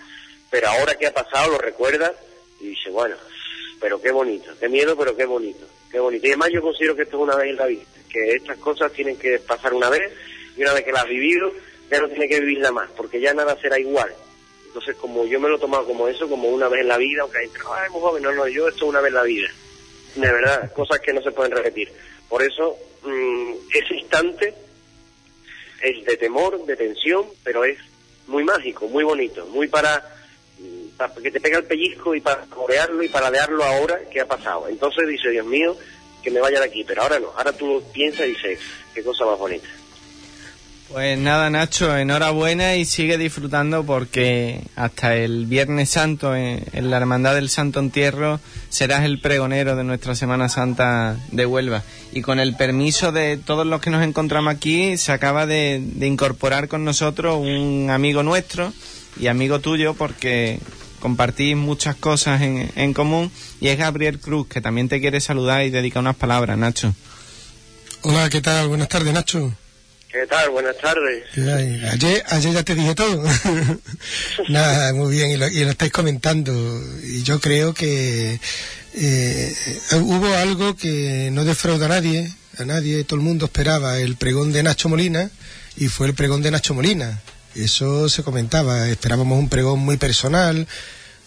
[0.49, 2.13] pero ahora que ha pasado lo recuerdas
[2.59, 3.15] y dice, bueno,
[3.79, 6.25] pero qué bonito, qué miedo, pero qué bonito, qué bonito.
[6.25, 8.91] Y además yo considero que esto es una vez en la vida, que estas cosas
[8.91, 10.11] tienen que pasar una vez
[10.55, 11.51] y una vez que las has vivido,
[11.91, 14.13] ya no tiene que vivirla más, porque ya nada será igual.
[14.67, 17.21] Entonces, como yo me lo he tomado como eso, como una vez en la vida,
[17.21, 19.49] aunque hay ay, no, no, yo esto es una vez en la vida.
[20.17, 21.91] De verdad, cosas que no se pueden repetir.
[22.27, 24.53] Por eso, mm, ese instante
[25.81, 27.77] es de temor, de tensión, pero es
[28.25, 30.03] muy mágico, muy bonito, muy para,
[30.59, 34.21] mm, para que te pega el pellizco y para corearlo y para leerlo ahora que
[34.21, 34.67] ha pasado.
[34.67, 35.77] Entonces dice, Dios mío,
[36.23, 38.59] que me vaya de aquí, pero ahora no, ahora tú piensas y dices,
[38.93, 39.67] qué cosa más bonita.
[40.89, 47.35] Pues nada, Nacho, enhorabuena y sigue disfrutando porque hasta el Viernes Santo en, la Hermandad
[47.35, 51.83] del Santo Entierro serás el pregonero de nuestra Semana Santa de Huelva.
[52.13, 56.69] Y con el permiso de todos los que nos encontramos aquí, se acaba de, incorporar
[56.69, 58.71] con nosotros un amigo nuestro
[59.19, 60.61] y amigo tuyo porque
[61.01, 63.29] compartís muchas cosas en, en común
[63.59, 66.95] y es Gabriel Cruz, que también te quiere saludar y dedicar unas palabras, Nacho.
[68.03, 68.69] Hola, ¿qué tal?
[68.69, 69.51] Buenas tardes, Nacho.
[70.11, 70.49] ¿Qué tal?
[70.51, 71.25] Buenas tardes.
[71.35, 73.23] Ayer, ayer ya te dije todo.
[74.49, 76.53] Nada, muy bien, y lo, y lo, estáis comentando.
[77.03, 78.39] Y yo creo que
[78.93, 79.55] eh,
[79.95, 84.53] hubo algo que no defrauda a nadie, a nadie, todo el mundo esperaba el pregón
[84.53, 85.29] de Nacho Molina,
[85.75, 87.21] y fue el pregón de Nacho Molina.
[87.53, 90.67] Eso se comentaba, esperábamos un pregón muy personal,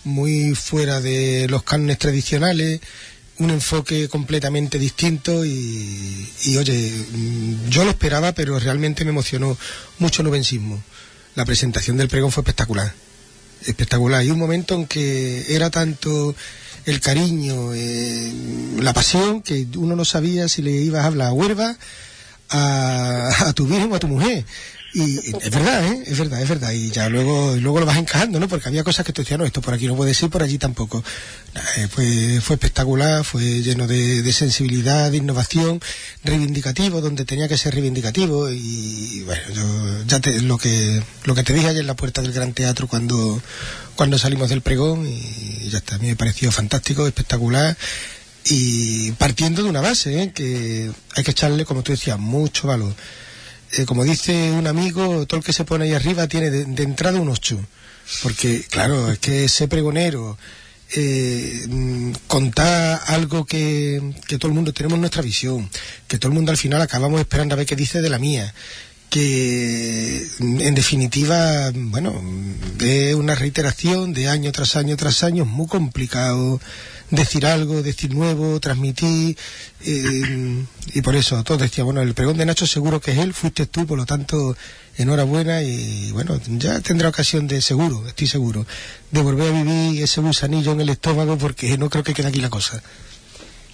[0.05, 2.81] muy fuera de los cánones tradicionales,
[3.41, 6.93] un enfoque completamente distinto y, oye,
[7.69, 9.57] yo lo esperaba, pero realmente me emocionó
[9.99, 10.83] mucho el nubensismo.
[11.35, 12.93] La presentación del pregón fue espectacular,
[13.67, 14.25] espectacular.
[14.25, 16.35] Y un momento en que era tanto
[16.85, 18.33] el cariño, eh,
[18.79, 21.77] la pasión, que uno no sabía si le ibas a hablar a Huerva,
[22.51, 24.45] a, a tu virgen o a tu mujer.
[24.93, 26.03] Y es verdad, ¿eh?
[26.07, 26.73] Es verdad, es verdad.
[26.73, 28.49] Y ya luego, luego lo vas encajando, ¿no?
[28.49, 30.59] Porque había cosas que te decían, no, esto por aquí no puede ir, por allí
[30.59, 31.05] tampoco.
[31.77, 35.81] Eh, fue, fue espectacular, fue lleno de, de, sensibilidad, de innovación,
[36.25, 38.51] reivindicativo, donde tenía que ser reivindicativo.
[38.51, 42.21] Y bueno, yo ya te, lo que, lo que te dije ayer en la puerta
[42.21, 43.41] del Gran Teatro cuando,
[43.95, 47.77] cuando salimos del pregón, y ya está, a mí me pareció fantástico, espectacular.
[48.45, 50.33] Y partiendo de una base, ¿eh?
[50.33, 52.95] que hay que echarle, como tú decías, mucho valor
[53.73, 57.21] eh, como dice un amigo, todo el que se pone ahí arriba tiene de, entrada
[57.21, 57.61] un ocho.
[58.23, 60.37] Porque, claro, es que ese pregonero,
[60.97, 65.71] eh, contar algo que, que, todo el mundo tenemos nuestra visión,
[66.09, 68.53] que todo el mundo al final acabamos esperando a ver qué dice de la mía,
[69.11, 72.23] que en definitiva, bueno,
[72.81, 76.61] es una reiteración de año tras año tras año, muy complicado
[77.11, 79.37] decir algo, decir nuevo, transmitir,
[79.85, 83.35] eh, y por eso todos decían, bueno, el pregón de Nacho seguro que es él,
[83.35, 84.57] fuiste tú, por lo tanto,
[84.97, 88.67] enhorabuena y bueno, ya tendrá ocasión de seguro, estoy seguro,
[89.11, 92.41] de volver a vivir ese gusanillo en el estómago porque no creo que quede aquí
[92.41, 92.83] la cosa.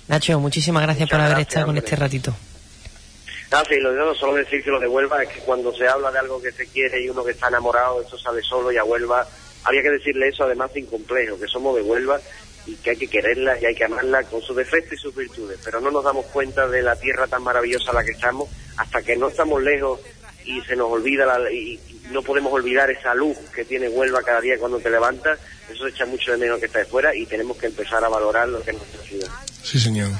[0.08, 2.36] Nacho, muchísimas gracias Muchas por haber gracias, estado con este ratito.
[3.50, 6.10] Ah, sí, lo digo solo decir que lo de Huelva es que cuando se habla
[6.10, 8.84] de algo que se quiere y uno que está enamorado, eso sale solo y a
[8.84, 9.26] Huelva
[9.64, 12.20] había que decirle eso además sin complejo, que somos de Huelva
[12.66, 15.58] y que hay que quererla y hay que amarla con sus defectos y sus virtudes,
[15.64, 19.02] pero no nos damos cuenta de la tierra tan maravillosa a la que estamos hasta
[19.02, 20.00] que no estamos lejos
[20.44, 24.22] y se nos olvida la, y, y no podemos olvidar esa luz que tiene Huelva
[24.22, 25.38] cada día cuando te levantas,
[25.70, 28.08] eso se echa mucho de menos que está de fuera y tenemos que empezar a
[28.08, 29.28] valorar lo que es nuestra ciudad.
[29.62, 30.10] Sí, señor.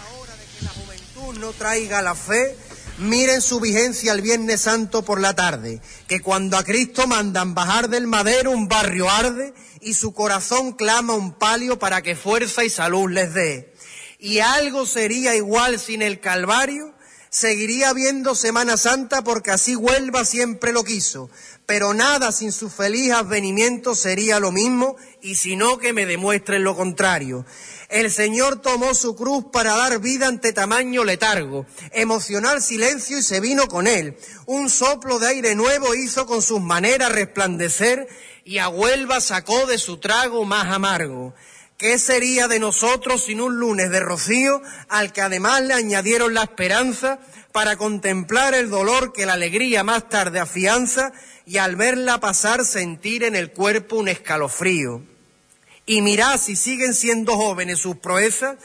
[1.38, 2.57] no traiga la fe,
[2.99, 7.88] miren su vigencia el Viernes Santo por la tarde, que cuando a Cristo mandan bajar
[7.88, 12.70] del madero un barrio arde y su corazón clama un palio para que fuerza y
[12.70, 13.74] salud les dé.
[14.18, 16.94] Y algo sería igual sin el Calvario,
[17.28, 21.28] seguiría viendo Semana Santa porque así Huelva siempre lo quiso,
[21.66, 26.64] pero nada sin su feliz advenimiento sería lo mismo y si no que me demuestren
[26.64, 27.44] lo contrario.
[27.89, 33.41] El Señor tomó su cruz para dar vida ante tamaño letargo, emocional silencio y se
[33.41, 34.16] vino con él.
[34.47, 38.09] Un soplo de aire nuevo hizo con sus maneras resplandecer
[38.45, 41.34] y a Huelva sacó de su trago más amargo.
[41.78, 46.43] ¿Qué sería de nosotros sin un lunes de rocío al que además le añadieron la
[46.43, 47.20] esperanza
[47.53, 51.12] para contemplar el dolor que la alegría más tarde afianza
[51.45, 55.16] y al verla pasar sentir en el cuerpo un escalofrío?
[55.87, 58.57] Y mirad si siguen siendo jóvenes sus proezas,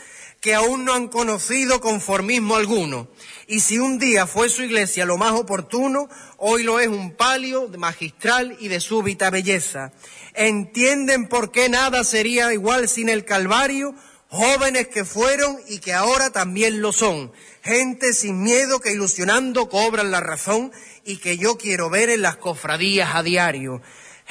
[0.42, 3.08] que aún no han conocido conformismo alguno.
[3.46, 7.70] Y si un día fue su iglesia lo más oportuno, hoy lo es un palio
[7.78, 9.94] magistral y de súbita belleza.
[10.34, 13.94] ¿Entienden por qué nada sería igual sin el Calvario?
[14.30, 17.32] Jóvenes que fueron y que ahora también lo son.
[17.62, 20.72] Gente sin miedo que ilusionando cobran la razón
[21.06, 23.82] y que yo quiero ver en las cofradías a diario.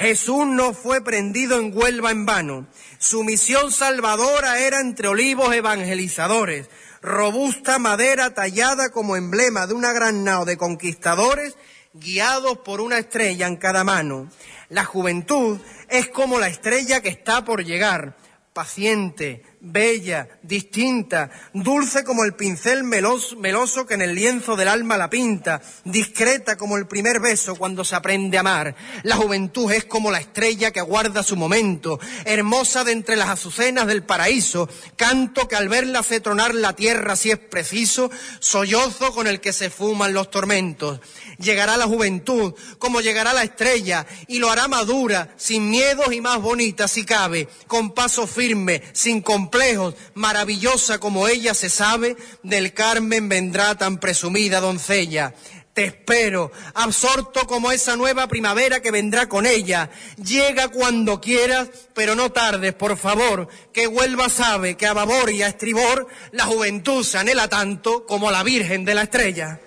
[0.01, 2.65] Jesús no fue prendido en Huelva en vano.
[2.97, 6.71] Su misión salvadora era entre olivos evangelizadores,
[7.03, 11.55] robusta madera tallada como emblema de una gran nao de conquistadores,
[11.93, 14.27] guiados por una estrella en cada mano.
[14.69, 18.17] La juventud es como la estrella que está por llegar,
[18.53, 25.09] paciente, bella, distinta, dulce como el pincel meloso, que en el lienzo del alma la
[25.09, 28.75] pinta, discreta como el primer beso cuando se aprende a amar.
[29.03, 33.85] La juventud es como la estrella que aguarda su momento, hermosa de entre las azucenas
[33.85, 38.09] del paraíso, canto que al verla hace tronar la tierra si es preciso,
[38.39, 40.99] sollozo con el que se fuman los tormentos.
[41.37, 46.41] Llegará la juventud, como llegará la estrella, y lo hará madura, sin miedos y más
[46.41, 53.27] bonita si cabe, con paso firme, sin complejos, maravillosa como ella se sabe, del Carmen
[53.27, 55.33] vendrá tan presumida doncella.
[55.73, 59.89] Te espero, absorto como esa nueva primavera que vendrá con ella.
[60.23, 65.43] Llega cuando quieras, pero no tardes, por favor, que Huelva sabe que a babor y
[65.43, 69.59] a estribor la juventud se anhela tanto como la Virgen de la Estrella.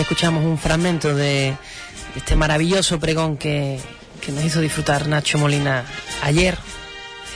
[0.00, 1.56] Escuchamos un fragmento de
[2.16, 3.80] este maravilloso pregón que,
[4.20, 5.84] que nos hizo disfrutar Nacho Molina
[6.22, 6.56] ayer,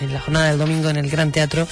[0.00, 1.66] en la jornada del domingo en el Gran Teatro.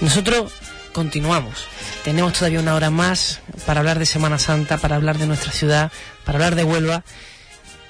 [0.00, 0.52] Nosotros
[0.92, 1.66] continuamos.
[2.04, 5.90] Tenemos todavía una hora más para hablar de Semana Santa, para hablar de nuestra ciudad,
[6.24, 7.04] para hablar de Huelva.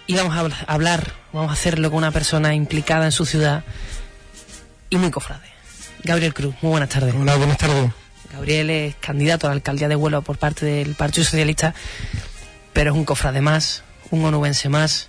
[0.07, 3.65] Y vamos a hablar, vamos a hacerlo con una persona implicada en su ciudad
[4.91, 5.49] y muy cofrade.
[6.05, 7.15] Gabriel Cruz, muy buenas tardes.
[7.15, 7.93] Hola, buenas tardes.
[8.33, 11.75] Gabriel es candidato a la alcaldía de Huelva por parte del Partido Socialista,
[12.73, 15.09] pero es un cofrade más, un onubense más.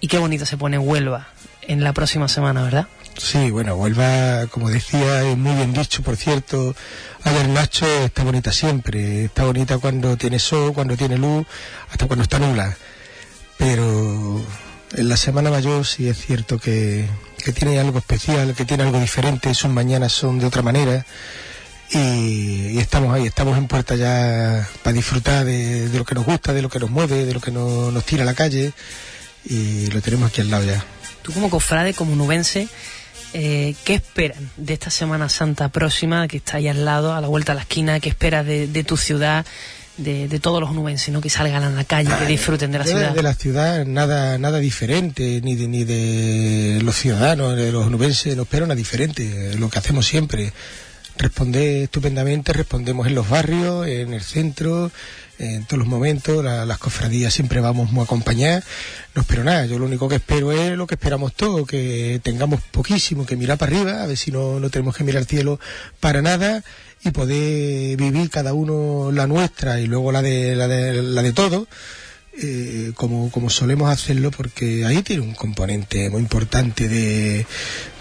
[0.00, 1.28] Y qué bonito se pone Huelva
[1.62, 2.86] en la próxima semana, ¿verdad?
[3.16, 6.74] Sí, bueno, Huelva, como decía, es muy bien dicho, por cierto.
[7.24, 9.24] Ayer Nacho está bonita siempre.
[9.24, 11.44] Está bonita cuando tiene sol, cuando tiene luz,
[11.90, 12.76] hasta cuando está nula.
[13.56, 14.40] Pero
[14.94, 17.06] en la Semana Mayor sí es cierto que,
[17.44, 19.52] que tiene algo especial, que tiene algo diferente.
[19.52, 21.04] Sus mañanas son de otra manera.
[21.90, 26.62] Y, estamos ahí, estamos en puerta ya para disfrutar de, lo que nos gusta, de
[26.62, 28.72] lo que nos mueve, de lo que nos tira a la calle
[29.44, 30.84] y lo tenemos aquí al lado ya.
[31.22, 32.68] Tú como cofrade, como nubense,
[33.34, 37.28] eh, ¿qué esperan de esta Semana Santa próxima que está ahí al lado, a la
[37.28, 38.00] vuelta a la esquina?
[38.00, 39.44] ¿Qué esperas de, tu ciudad?
[39.96, 41.20] De, todos los nubenses, ¿no?
[41.20, 43.14] Que salgan a la calle, que disfruten de la ciudad.
[43.14, 48.36] De la ciudad nada nada diferente, ni de, ni de los ciudadanos, de los nubenses,
[48.36, 50.52] no espero nada diferente, lo que hacemos siempre
[51.18, 54.90] responde estupendamente, respondemos en los barrios, en el centro,
[55.38, 58.64] en todos los momentos, las cofradías siempre vamos muy acompañadas,
[59.14, 62.60] no espero nada, yo lo único que espero es lo que esperamos todos, que tengamos
[62.70, 65.60] poquísimo que mirar para arriba, a ver si no, no tenemos que mirar al cielo
[66.00, 66.64] para nada
[67.04, 71.32] y poder vivir cada uno la nuestra y luego la de, la de, la de
[71.32, 71.68] todos
[72.40, 77.44] eh, como, como solemos hacerlo, porque ahí tiene un componente muy importante de,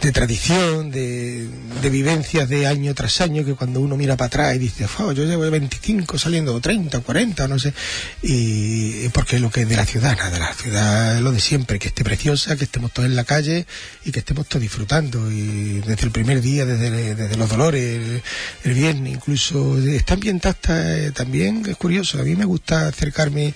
[0.02, 1.48] de tradición, de,
[1.82, 5.26] de, vivencias de año tras año, que cuando uno mira para atrás y dice, yo
[5.26, 7.74] llevo 25 saliendo, 30, 40, no sé,
[8.22, 11.80] y porque lo que es de la ciudad, nada, la ciudad es lo de siempre,
[11.80, 13.66] que esté preciosa, que estemos todos en la calle
[14.06, 18.22] y que estemos todos disfrutando, y desde el primer día, desde, desde los dolores,
[18.64, 23.56] el, viernes, incluso, está ambientada eh, también, es curioso, a mí me gusta acercarme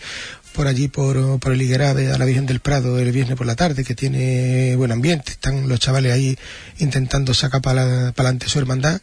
[0.54, 3.56] por allí, por, por el Higuerave, a la Virgen del Prado el viernes por la
[3.56, 5.32] tarde, que tiene buen ambiente.
[5.32, 6.38] Están los chavales ahí
[6.80, 9.02] intentando sacar para adelante su hermandad.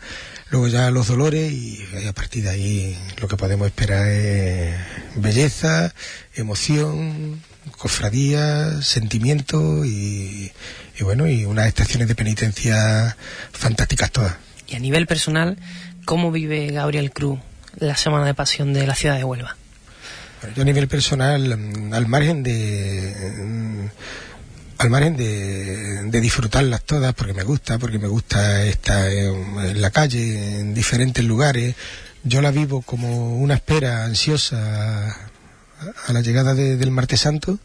[0.50, 4.74] Luego ya los dolores y a partir de ahí lo que podemos esperar es
[5.16, 5.94] belleza,
[6.34, 7.42] emoción,
[7.76, 10.52] cofradía, sentimiento y,
[10.98, 13.16] y bueno, y unas estaciones de penitencia
[13.52, 14.36] fantásticas todas.
[14.66, 15.58] Y a nivel personal,
[16.04, 17.40] ¿cómo vive Gabriel Cruz
[17.76, 19.56] la Semana de Pasión de la ciudad de Huelva?
[20.54, 23.86] Yo a nivel personal, mm, al margen de mm,
[24.78, 29.90] al margen de, de, disfrutarlas todas porque me gusta, porque me gusta estar en, la
[29.90, 31.74] calle, en diferentes lugares,
[32.22, 35.08] yo la vivo como una espera ansiosa
[36.06, 37.58] a, la llegada del martes santo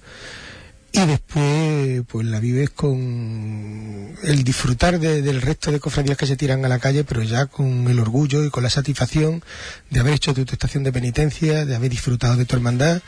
[0.96, 6.64] y después pues la vives con el disfrutar del resto de cofradías que se tiran
[6.66, 9.44] a la calle, pero ya con el orgullo y con la satisfacción
[9.90, 13.02] de haber hecho tu, estación de penitencia, de haber disfrutado de tu hermandad.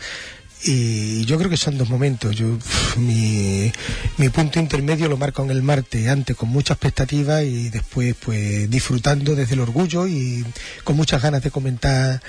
[0.64, 2.36] Y yo creo que son dos momentos.
[2.36, 2.58] Yo,
[2.98, 3.72] mi,
[4.18, 8.68] mi punto intermedio lo marco en el martes, antes con mucha expectativa y después pues
[8.68, 10.44] disfrutando desde el orgullo y
[10.84, 12.20] con muchas ganas de comentar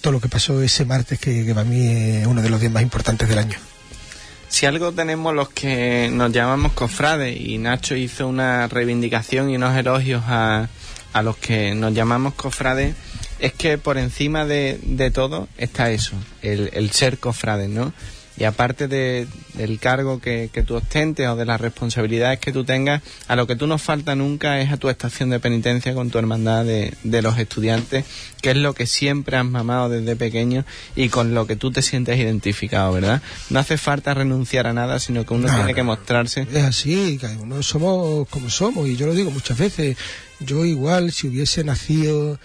[0.00, 2.72] todo lo que pasó ese martes que, que para mí es uno de los días
[2.72, 3.58] más importantes del año.
[4.52, 9.74] Si algo tenemos los que nos llamamos cofrades, y Nacho hizo una reivindicación y unos
[9.74, 10.68] elogios a,
[11.14, 12.94] a los que nos llamamos cofrades,
[13.38, 17.94] es que por encima de, de todo está eso, el, el ser cofrades, ¿no?
[18.36, 22.64] Y aparte de, del cargo que, que, tú ostentes o de las responsabilidades que tú
[22.64, 26.10] tengas, a lo que tú nos falta nunca es a tu estación de penitencia con
[26.10, 28.04] tu hermandad de, de los estudiantes,
[28.40, 30.64] que es lo que siempre has mamado desde pequeño
[30.96, 33.22] y con lo que tú te sientes identificado, ¿verdad?
[33.50, 36.46] No hace falta renunciar a nada, sino que uno tiene que mostrarse.
[36.52, 39.96] Es así, que uno somos como somos, y yo lo digo muchas veces,
[40.40, 42.38] yo igual si hubiese nacido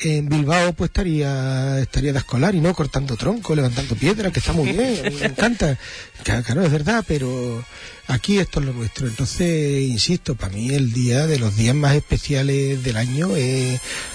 [0.00, 4.52] en Bilbao pues estaría estaría de escolar y no cortando tronco, levantando piedras, que está
[4.52, 5.78] muy bien, me encanta.
[6.22, 7.64] Claro, es verdad, pero
[8.06, 9.06] aquí esto es lo nuestro.
[9.06, 13.30] Entonces, insisto, para mí el día de los días más especiales del año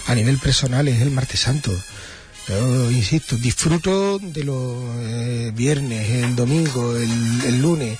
[0.05, 1.71] a nivel personal es el martes santo.
[2.47, 7.09] Yo, insisto, disfruto de los eh, viernes, el domingo, el,
[7.47, 7.97] el lunes,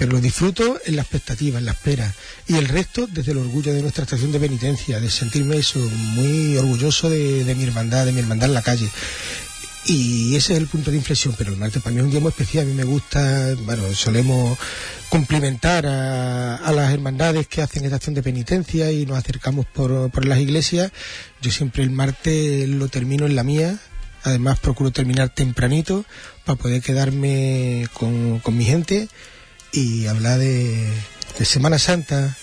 [0.00, 2.10] pero lo disfruto en la expectativa, en la espera.
[2.48, 6.56] Y el resto desde el orgullo de nuestra estación de penitencia, de sentirme eso, muy
[6.56, 8.88] orgulloso de, mi hermandad, de mi hermandad en la calle.
[9.84, 12.20] Y ese es el punto de inflexión, pero el martes para mí es un día
[12.20, 12.64] muy especial.
[12.64, 14.58] A mí me gusta, bueno, solemos
[15.10, 20.38] cumplimentar a, las hermandades que hacen esta acción de penitencia y nos acercamos por, las
[20.38, 20.92] iglesias.
[21.42, 23.78] Yo siempre el martes lo termino en la mía,
[24.22, 26.04] Además procuro terminar tempranito
[26.44, 29.08] para poder quedarme con mi gente
[29.72, 30.86] y hablar de,
[31.44, 32.36] Semana Santa,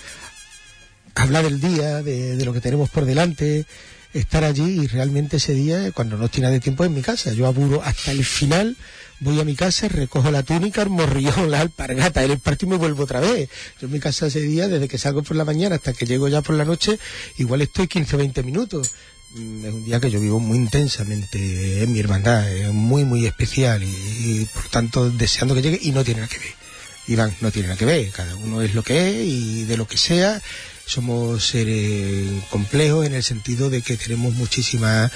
[1.16, 3.66] hablar del día, de, lo que tenemos por delante,
[4.14, 7.34] estar allí y realmente ese día, cuando no nada de tiempo, en mi casa.
[7.34, 8.76] Yo aburo hasta el final,
[9.20, 13.04] voy a mi casa, recojo la túnica, el morrillón, la alpargata, el partido me vuelvo
[13.04, 13.50] otra vez.
[13.80, 16.28] Yo en mi casa ese día, desde que salgo por la mañana hasta que llego
[16.28, 16.98] ya por la noche,
[17.38, 18.92] igual estoy 15 o 20 minutos.
[19.36, 23.28] Mm, Es un día que yo vivo muy intensamente en mi hermandad, es muy, muy
[23.28, 26.67] especial y, y, por tanto deseando que llegue y no tiene nada que ver.
[27.08, 29.88] Iván, no tiene nada que ver, cada uno es lo que es y de lo
[29.88, 30.42] que sea
[30.88, 35.12] somos seres complejos en el sentido de que tenemos muchísimas,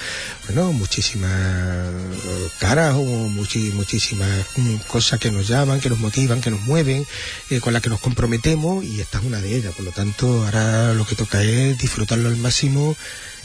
[0.46, 1.88] bueno, muchísimas
[2.60, 4.46] caras o muchísimas
[4.88, 7.08] cosas que nos llaman, que nos motivan, que nos mueven,
[7.50, 9.74] eh, con las que nos comprometemos y esta es una de ellas.
[9.74, 12.98] Por lo tanto, ahora lo que toca es disfrutarlo al máximo,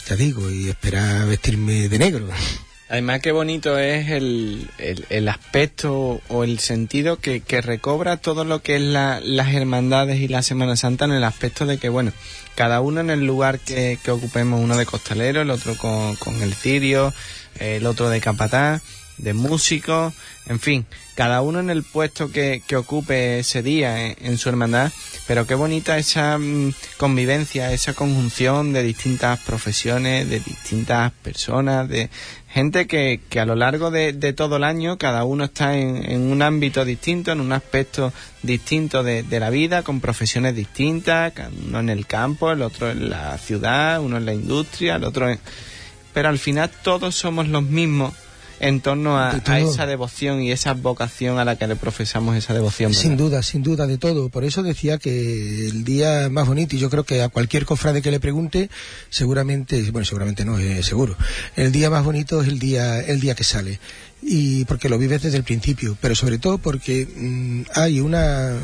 [0.09, 2.29] ya digo, y esperar vestirme de negro.
[2.89, 8.63] Además, qué bonito es el, el, aspecto o el sentido que, que recobra todo lo
[8.63, 12.13] que es la- las hermandades y la Semana Santa en el aspecto de que, bueno,
[12.55, 16.41] cada uno en el lugar que, que ocupemos, uno de costalero, el otro con, con
[16.43, 17.13] el cirio,
[17.59, 18.83] el otro de capataz,
[19.19, 20.13] de músico,
[20.47, 24.49] en fin, cada uno en el puesto que, que ocupe ese día en, en su
[24.51, 24.93] hermandad,
[25.27, 32.11] pero qué bonita esa mm, convivencia, esa conjunción de distintas profesiones, de distintas personas, de
[32.57, 36.23] gente que, que a lo largo de, todo el año cada uno está en, en
[36.23, 41.35] un ámbito distinto, en un aspecto distinto de, de la vida, con profesiones distintas,
[41.67, 45.29] uno en el campo, el otro en la ciudad, uno en la industria, el otro
[45.29, 45.39] en...
[46.15, 48.15] Pero al final todos somos los mismos
[48.61, 49.55] en torno a, De todo.
[49.55, 52.91] a esa devoción y esa vocación a la que le profesamos esa devoción.
[52.91, 53.03] ¿verdad?
[53.03, 54.29] Sin duda, sin duda de todo.
[54.31, 58.03] Por eso decía que el día más bonito, y yo creo que a cualquier cofrade
[58.03, 58.71] que le pregunte,
[59.11, 61.17] seguramente, bueno, seguramente no, eh, seguro,
[61.57, 63.79] el día más bonito es el día, el día que sale.
[64.23, 68.55] Y porque lo vives desde el principio, pero sobre todo porque mm, hay una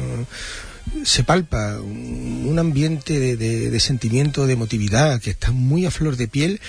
[1.05, 5.93] se palpa un, un ambiente de, de- de sentimiento, de emotividad que está muy a
[5.93, 6.61] flor de piel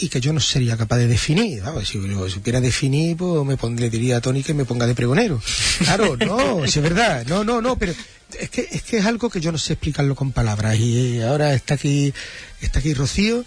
[0.00, 1.60] y que yo no sería capaz de definir.
[1.62, 4.86] Vamos, si lo supiera definir, pues me pon- le diría a Tony que me ponga
[4.86, 5.42] de pregonero.
[5.80, 7.26] Claro, no, si es verdad.
[7.26, 7.92] No, no, no, pero
[8.38, 10.76] es que, es que es algo que yo no sé explicarlo con palabras.
[10.78, 12.14] Y ahora está aquí,
[12.60, 13.44] está aquí Rocío.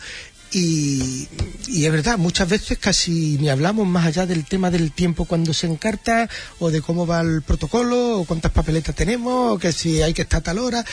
[0.54, 1.30] Y,
[1.68, 5.54] y es verdad, muchas veces casi ni hablamos más allá del tema del tiempo cuando
[5.54, 6.30] se encarta,
[6.60, 10.24] o de cómo va el protocolo, o cuántas papeletas tenemos, o que si hay que
[10.24, 10.84] estar a tal hora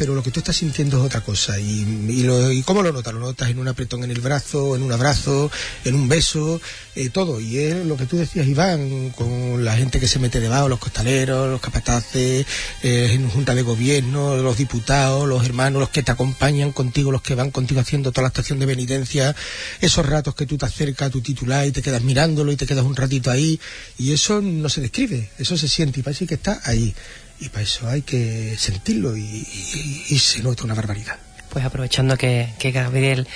[0.00, 1.60] pero lo que tú estás sintiendo es otra cosa.
[1.60, 3.12] Y, lo- y cómo lo notas?
[3.12, 5.50] Lo notas en un apretón en el brazo, en un abrazo,
[5.84, 6.58] en un beso,
[6.96, 7.38] eh, todo.
[7.38, 10.78] Y es lo que tú decías, Iván, con la gente que se mete debajo, los
[10.78, 12.46] costaleros, los capataces,
[12.82, 17.20] eh, en junta de gobierno, los diputados, los hermanos, los que te acompañan contigo, los
[17.20, 19.36] que van contigo haciendo toda la estación de penitencia,
[19.82, 22.64] esos ratos que tú te acercas a tu titular y te quedas mirándolo y te
[22.66, 23.60] quedas un ratito ahí.
[23.98, 26.94] Y eso no se describe, eso se siente y parece que está ahí.
[27.40, 31.16] Y para eso hay que sentirlo y, y- y se nota una barbaridad.
[31.48, 33.26] Pues aprovechando que, que Gabriel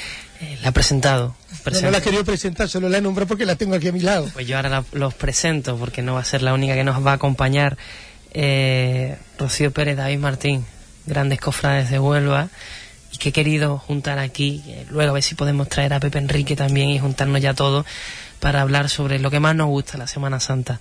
[0.40, 1.34] eh, la ha presentado.
[1.82, 4.00] No, la he querido presentar, solo la he nombrado porque la tengo aquí a mi
[4.00, 4.28] lado.
[4.34, 7.04] Pues yo ahora la- los presento porque no va a ser la única que nos
[7.04, 7.76] va a acompañar.
[8.32, 10.64] Eh, Rocío Pérez, David Martín,
[11.06, 12.48] grandes cofrades de Huelva.
[13.12, 16.18] Y que he querido juntar aquí, eh, luego a ver si podemos traer a Pepe
[16.18, 17.86] Enrique también y juntarnos ya todos
[18.40, 20.80] para hablar sobre lo que más nos gusta la Semana Santa.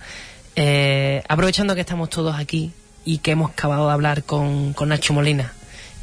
[0.56, 2.72] Eh, aprovechando que estamos todos aquí
[3.04, 5.52] y que hemos acabado de hablar con, con Nacho Molina,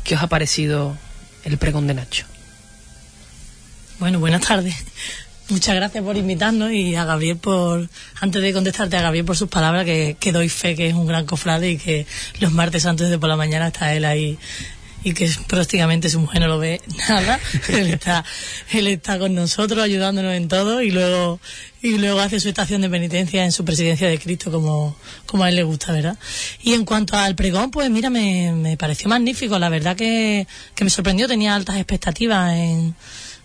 [0.04, 0.98] ¿qué os ha parecido
[1.44, 2.26] el pregón de Nacho?
[4.00, 4.76] Bueno, buenas tardes.
[5.50, 7.90] Muchas gracias por invitarnos y a Gabriel por,
[8.22, 11.06] antes de contestarte a Gabriel por sus palabras, que, que doy fe que es un
[11.06, 12.08] gran cofrade y que
[12.40, 14.40] los martes antes de por la mañana está él ahí
[15.04, 17.40] y que prácticamente su mujer no lo ve nada.
[17.70, 18.24] él está,
[18.72, 21.40] él está con nosotros ayudándonos en todo y luego,
[21.82, 24.96] y luego hace su estación de penitencia en su presidencia de Cristo como,
[25.26, 26.18] como a él le gusta, ¿verdad?
[26.62, 29.58] Y en cuanto al pregón, pues mira, me, me pareció magnífico.
[29.58, 32.96] La verdad que, que me sorprendió, tenía altas expectativas en,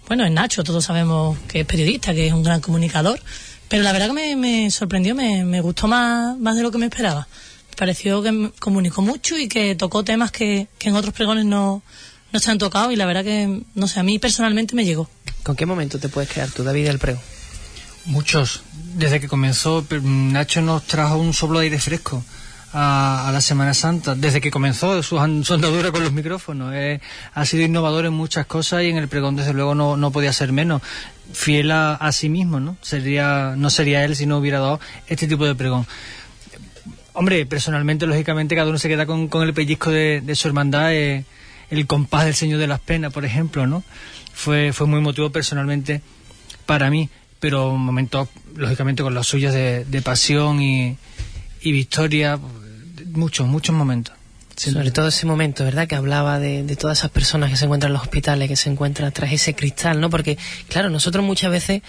[0.07, 3.21] bueno, en Nacho, todos sabemos que es periodista, que es un gran comunicador,
[3.69, 6.79] pero la verdad que me, me sorprendió, me, me gustó más, más de lo que
[6.79, 7.27] me esperaba.
[7.77, 11.83] Pareció que comunicó mucho y que tocó temas que, que en otros pregones no,
[12.33, 15.09] no se han tocado y la verdad que, no sé, a mí personalmente me llegó.
[15.43, 17.23] ¿Con qué momento te puedes quedar tú, David, del pregón?
[18.07, 18.63] Muchos.
[18.95, 22.25] Desde que comenzó, Nacho nos trajo un soplo de aire fresco
[22.73, 24.15] a, a la Semana Santa.
[24.15, 26.73] Desde que comenzó su andadura con los micrófonos.
[26.75, 27.01] Eh,
[27.35, 30.33] ha sido innovador en muchas cosas y en el pregón, desde luego, no, no podía
[30.33, 30.83] ser menos.
[31.33, 32.77] Fiel a, a sí mismo, ¿no?
[32.81, 35.87] Sería, no sería él si no hubiera dado este tipo de pregón.
[37.19, 40.93] Hombre, personalmente, lógicamente, cada uno se queda con, con el pellizco de, de su hermandad.
[40.93, 41.25] eh,
[41.71, 43.83] el compás del Señor de las Penas, por ejemplo, ¿no?
[44.35, 46.03] Fue, fue muy emotivo personalmente
[46.67, 47.09] para mí.
[47.41, 50.99] pero momentos, lógicamente, con las suyas de, de pasión y,
[51.63, 52.39] y victoria,
[53.13, 54.15] muchos, muchos momentos.
[54.55, 55.87] Sobre todo ese momento, ¿verdad?
[55.87, 58.71] Que hablaba de, de, todas esas personas que se encuentran en los hospitales, que se
[58.71, 60.11] encuentran tras ese cristal, ¿no?
[60.11, 60.39] Porque,
[60.69, 61.83] claro, nosotros muchas veces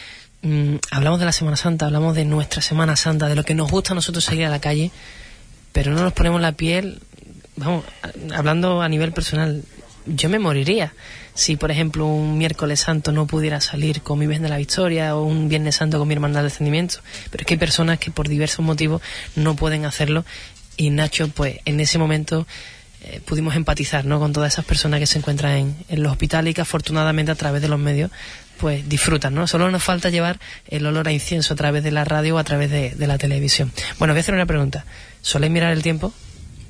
[0.47, 3.69] mmm, hablamos de la Semana Santa, hablamos de nuestra Semana Santa, de lo que nos
[3.69, 4.91] gusta a nosotros salir a la calle,
[5.71, 7.01] pero no nos ponemos la piel,
[7.55, 7.83] vamos,
[8.33, 9.63] hablando a nivel personal,
[10.05, 10.93] yo me moriría
[11.33, 15.15] si, por ejemplo, un miércoles santo no pudiera salir con mi Virgen de la Victoria
[15.15, 16.99] o un Viernes Santo con mi Hermandad del Descendimiento.
[17.29, 19.03] Pero es que hay personas que por diversos motivos
[19.35, 20.25] no pueden hacerlo
[20.77, 22.47] y Nacho, pues en ese momento
[23.01, 24.19] eh, pudimos empatizar ¿no?
[24.19, 27.35] con todas esas personas que se encuentran en, en, los hospitales y que afortunadamente a
[27.35, 28.09] través de los medios
[28.57, 29.47] pues disfrutan, ¿no?
[29.47, 32.43] Solo nos falta llevar el olor a incienso a través de la radio o a
[32.43, 33.71] través de, de la televisión.
[33.99, 34.85] Bueno, voy a hacer una pregunta.
[35.21, 36.13] ¿Soléis mirar el tiempo?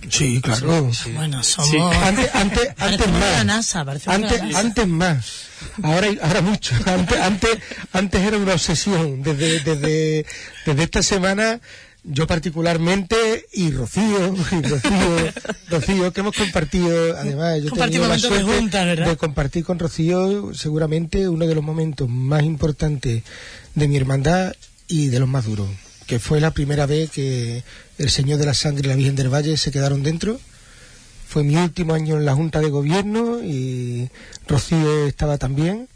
[0.10, 0.92] Sí, claro.
[0.94, 1.12] Sí.
[1.12, 1.72] Bueno, somos...
[1.72, 1.78] Sí.
[1.78, 3.32] Antes, antes, antes más.
[3.38, 4.60] La NASA, antes, NASA.
[4.60, 5.48] antes más.
[5.84, 6.76] Ahora, ahora mucho.
[6.86, 7.58] Antes, antes,
[7.92, 9.24] antes era una obsesión.
[9.24, 10.26] Desde, desde,
[10.66, 11.60] desde esta semana
[12.08, 15.34] yo particularmente y Rocío, y Rocío,
[15.70, 19.78] Rocío, que hemos compartido, además yo he tenido la suerte de, junta, de, compartir con
[19.78, 23.24] Rocío seguramente uno de los momentos más importantes
[23.76, 24.54] de mi hermandad
[24.88, 25.68] y de los más duros,
[26.06, 27.64] que fue la primera vez que
[27.98, 30.40] el Señor de la Sangre y la Virgen del Valle se quedaron dentro.
[31.28, 34.10] Fue mi último año en la Junta de Gobierno y
[34.48, 35.90] Rocío estaba también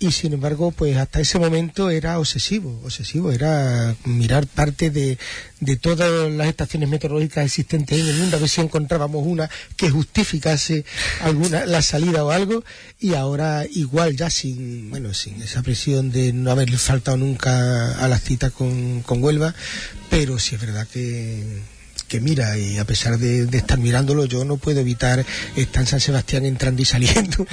[0.00, 5.18] y sin embargo pues hasta ese momento era obsesivo obsesivo era mirar parte de,
[5.60, 9.90] de todas las estaciones meteorológicas existentes en el mundo a ver si encontrábamos una que
[9.90, 10.84] justificase
[11.22, 12.64] alguna la salida o algo
[13.00, 18.06] y ahora igual ya sin bueno sin esa presión de no haber faltado nunca a
[18.08, 19.54] la cita con, con Huelva
[20.10, 21.77] pero sí es verdad que
[22.08, 25.24] que mira y a pesar de, estar mirándolo yo no puedo evitar
[25.56, 27.46] estar en San Sebastián entrando y saliendo.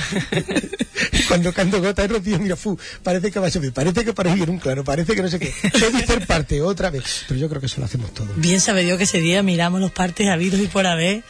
[1.27, 4.35] Cuando canto gota de rocío mira fu, parece que va a llover parece que para
[4.35, 5.53] ir un claro parece que no sé qué.
[5.71, 8.29] Puede ser parte otra vez pero yo creo que eso lo hacemos todos.
[8.37, 11.23] Bien sabe Dios que ese día miramos los partes habidos y por haber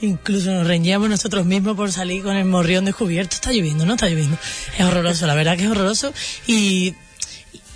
[0.00, 3.34] incluso nos reñíamos nosotros mismos por salir con el morrión descubierto.
[3.34, 4.38] Está lloviendo no está lloviendo.
[4.78, 6.12] Es horroroso la verdad que es horroroso.
[6.46, 6.94] Y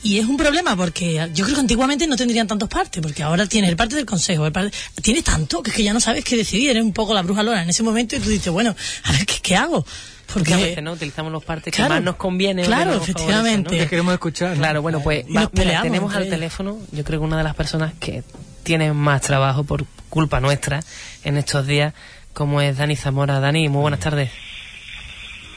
[0.04, 3.46] y es un problema porque yo creo que antiguamente no tendrían tantos partes, porque ahora
[3.46, 6.22] tienes el parte del consejo, el parte, tiene tanto que es que ya no sabes
[6.24, 8.76] qué decidir, eres un poco la bruja lora en ese momento y tú dices, bueno,
[9.04, 9.84] a ver, ¿qué, qué hago?
[10.32, 10.92] Porque a veces, ¿no?
[10.92, 12.64] Utilizamos los partes claro, que más nos conviene.
[12.64, 13.70] Claro, efectivamente.
[13.70, 13.82] ¿no?
[13.82, 14.56] Que queremos escuchar.
[14.56, 17.94] Claro, bueno, pues va, mira, tenemos al teléfono, yo creo que una de las personas
[17.98, 18.22] que
[18.62, 20.80] tiene más trabajo por culpa nuestra
[21.24, 21.94] en estos días,
[22.34, 23.40] como es Dani Zamora.
[23.40, 24.30] Dani, muy buenas tardes.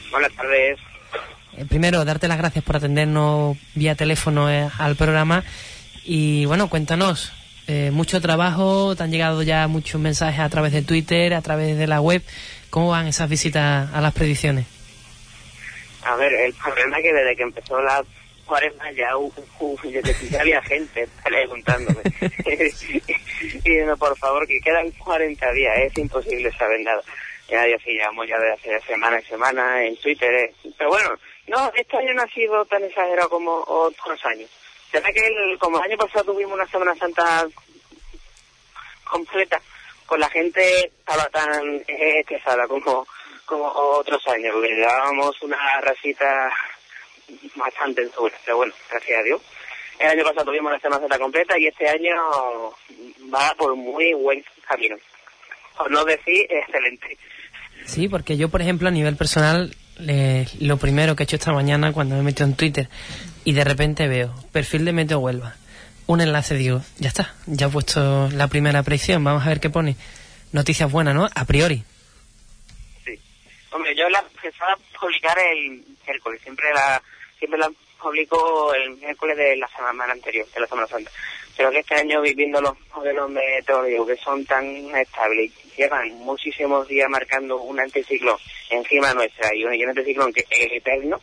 [0.10, 0.80] Buenas tardes
[1.66, 5.44] primero, darte las gracias por atendernos vía teléfono eh, al programa.
[6.04, 7.34] Y bueno, cuéntanos,
[7.68, 11.78] eh, mucho trabajo, te han llegado ya muchos mensajes a través de Twitter, a través
[11.78, 12.22] de la web.
[12.70, 14.66] ¿Cómo van esas visitas a las predicciones?
[16.04, 18.04] A ver, el problema es que desde que empezó la
[18.46, 19.78] cuaresma ya, uh, uh,
[20.30, 22.02] ya había gente preguntándome.
[23.66, 27.02] y no, por favor, que quedan 40 días, es imposible saber nada.
[27.50, 30.34] Ya, ya sí, llevamos ya desde hace semana y semana en Twitter.
[30.34, 30.54] Eh.
[30.78, 31.10] Pero bueno,
[31.48, 34.50] no, este año no ha sido tan exagerado como otros años.
[34.92, 37.48] Será que el, como el año pasado tuvimos una Semana Santa
[39.04, 39.62] completa,
[40.08, 43.08] pues la gente estaba tan estresada como,
[43.46, 46.52] como otros años, porque llevábamos una rasita
[47.56, 49.42] bastante dura, pero bueno, gracias a Dios.
[50.00, 52.16] El año pasado tuvimos una Semana Santa completa y este año
[53.34, 54.96] va por muy buen camino.
[55.78, 57.18] Por no decir excelente.
[57.86, 61.52] Sí, porque yo, por ejemplo, a nivel personal, eh, lo primero que he hecho esta
[61.52, 62.90] mañana cuando me he metido en Twitter
[63.44, 65.56] y de repente veo perfil de Meteo Huelva,
[66.06, 69.70] un enlace, digo, ya está, ya he puesto la primera predicción, vamos a ver qué
[69.70, 69.96] pone.
[70.52, 71.28] Noticias buenas, ¿no?
[71.34, 71.84] A priori.
[73.04, 73.20] Sí.
[73.72, 77.02] Hombre, yo la empezaba a publicar el miércoles, siempre la,
[77.40, 77.70] siempre la
[78.02, 81.12] publico el miércoles de la semana anterior, de la Semana Santa.
[81.56, 84.66] Pero que este año viviendo los modelos meteorológicos que son tan
[84.96, 88.38] estables, llevan muchísimos días marcando un anticiclón
[88.70, 91.20] encima nuestra y un, un anticiclón que es eterno.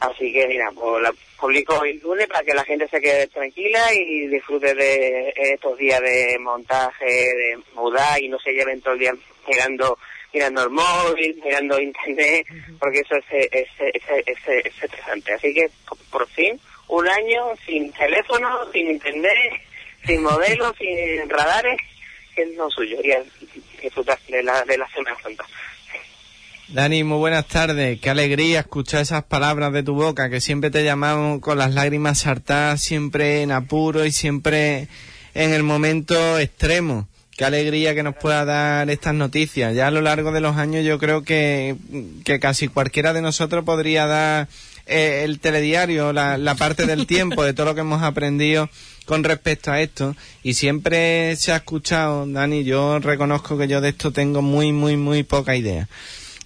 [0.00, 3.92] Así que mira, pues la publico el lunes para que la gente se quede tranquila
[3.92, 9.00] y disfrute de estos días de montaje, de mudar y no se lleven todo el
[9.00, 9.14] día
[9.46, 9.98] mirando
[10.32, 12.46] mirando el móvil, mirando internet,
[12.78, 15.32] porque eso es, es, es, es, es estresante.
[15.32, 15.70] Así que
[16.10, 19.60] por fin un año sin teléfono, sin internet,
[20.06, 21.80] sin modelos, sin radares,
[22.34, 23.12] que es lo suyo, y
[23.82, 25.44] disfrutar de la, de la Semana Santa.
[26.70, 27.98] Dani, muy buenas tardes.
[27.98, 32.18] Qué alegría escuchar esas palabras de tu boca, que siempre te llamamos con las lágrimas
[32.18, 34.88] saltadas, siempre en apuro y siempre
[35.32, 37.08] en el momento extremo.
[37.38, 39.74] Qué alegría que nos pueda dar estas noticias.
[39.74, 41.74] Ya a lo largo de los años yo creo que,
[42.26, 44.48] que casi cualquiera de nosotros podría dar
[44.84, 48.68] eh, el telediario, la, la parte del tiempo, de todo lo que hemos aprendido
[49.06, 53.88] con respecto a esto y siempre se ha escuchado, Dani, yo reconozco que yo de
[53.88, 55.88] esto tengo muy, muy, muy poca idea.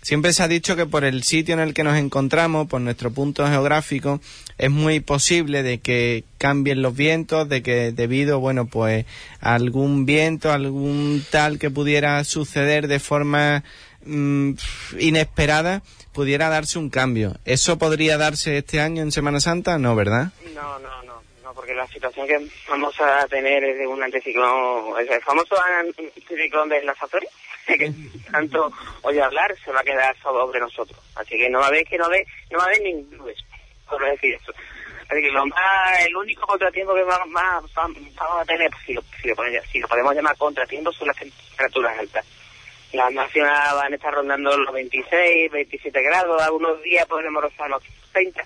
[0.03, 3.13] Siempre se ha dicho que por el sitio en el que nos encontramos, por nuestro
[3.13, 4.21] punto geográfico,
[4.59, 9.07] es muy posible de que cambien los vientos, de que debido, bueno, pues
[9.41, 13.63] algún viento, algún tal que pudiera suceder de forma
[14.05, 14.55] mm,
[14.99, 17.37] inesperada, pudiera darse un cambio.
[17.45, 19.79] ¿Eso podría darse este año en Semana Santa?
[19.79, 20.33] No, ¿verdad?
[20.53, 24.99] No, no, no, no, porque la situación que vamos a tener es de un anticiclón,
[24.99, 27.31] el famoso anticiclón de las Azores,
[27.67, 27.93] que
[28.31, 28.73] tanto
[29.03, 30.99] oye hablar se va a quedar sobre nosotros.
[31.15, 33.33] Así que no va a haber que no ve, no va a haber ningún
[33.89, 34.53] por decir eso.
[35.09, 39.03] Así que lo más, el único contratiempo que más, más vamos a tener, si lo,
[39.21, 39.37] si, lo,
[39.71, 42.25] si lo podemos llamar contratiempo, son las temperaturas altas.
[42.93, 47.83] Las máximas van a estar rondando los 26, 27 grados, algunos días podremos rozar los
[48.13, 48.43] 30.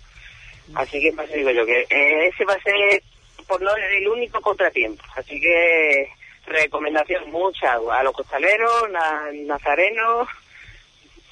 [0.75, 3.03] Así que, pues digo yo, que ese va a ser,
[3.47, 5.05] por no el único contratiempo.
[5.15, 6.09] Así que,
[6.47, 10.29] recomendación, mucha a los costaleros, na- nazarenos,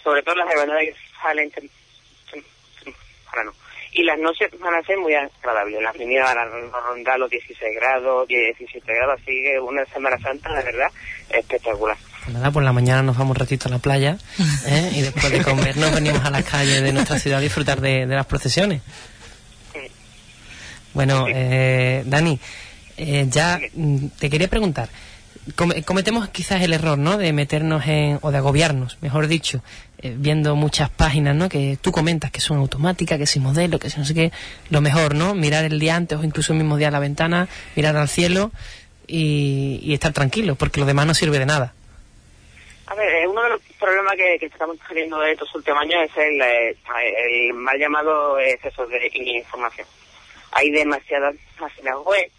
[0.02, 3.52] sobre todo las hermandades que salen temprano.
[3.92, 5.80] Y las noches van a ser muy agradables.
[5.80, 6.38] Las primeras van
[6.74, 10.90] a rondar los 16 grados, 17 grados, así que una Semana Santa, de verdad,
[11.30, 11.96] espectacular.
[12.26, 14.16] Nada, por la mañana nos vamos un ratito a la playa
[14.66, 14.90] ¿eh?
[14.94, 18.06] y después de comer nos venimos a las calles de nuestra ciudad a disfrutar de,
[18.06, 18.80] de las procesiones.
[20.94, 22.38] Bueno, eh, Dani,
[22.96, 24.88] eh, ya mm, te quería preguntar,
[25.56, 27.16] come- cometemos quizás el error, ¿no?
[27.18, 29.62] De meternos en, o de agobiarnos, mejor dicho,
[29.98, 31.48] eh, viendo muchas páginas, ¿no?
[31.48, 34.32] Que tú comentas que son automáticas, que si modelo, que si no sé qué,
[34.70, 35.34] lo mejor, ¿no?
[35.34, 38.50] Mirar el día antes o incluso el mismo día a la ventana, mirar al cielo
[39.06, 41.74] y, y estar tranquilo, porque lo demás no sirve de nada.
[42.86, 46.16] A ver, eh, uno de los problemas que, estamos teniendo de estos últimos años es
[46.16, 46.76] el, eh,
[47.48, 49.86] el mal llamado exceso de información.
[50.52, 52.30] Hay demasiadas páginas web,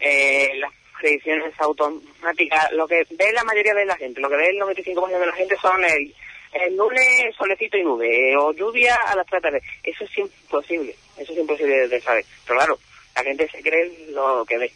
[0.00, 4.50] eh, las predicciones automáticas, lo que ve la mayoría de la gente, lo que ve
[4.50, 6.14] el 95% de la gente son el,
[6.52, 9.70] el lunes solecito y nube, eh, o lluvia a las 3 de la tarde.
[9.82, 12.24] Eso es imposible, eso es imposible de, saber.
[12.44, 12.78] Pero claro,
[13.16, 14.72] la gente se cree lo que ve.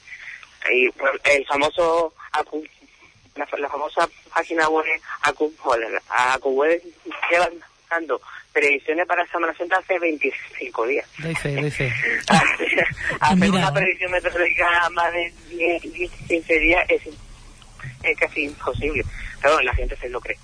[0.70, 0.86] Y
[1.24, 2.14] el famoso
[3.34, 4.86] la, la famosa página web
[5.22, 6.82] AcuWeb
[7.30, 7.50] lleva
[7.90, 8.20] dando
[8.54, 11.06] predicciones para Semana Santa hace 25 días.
[11.18, 11.92] Doy fe, doy fe.
[13.20, 17.02] Hacer una predicción meteorológica más de 10, 10, 15 días es,
[18.04, 19.04] es casi imposible.
[19.42, 20.38] Pero la gente se lo cree.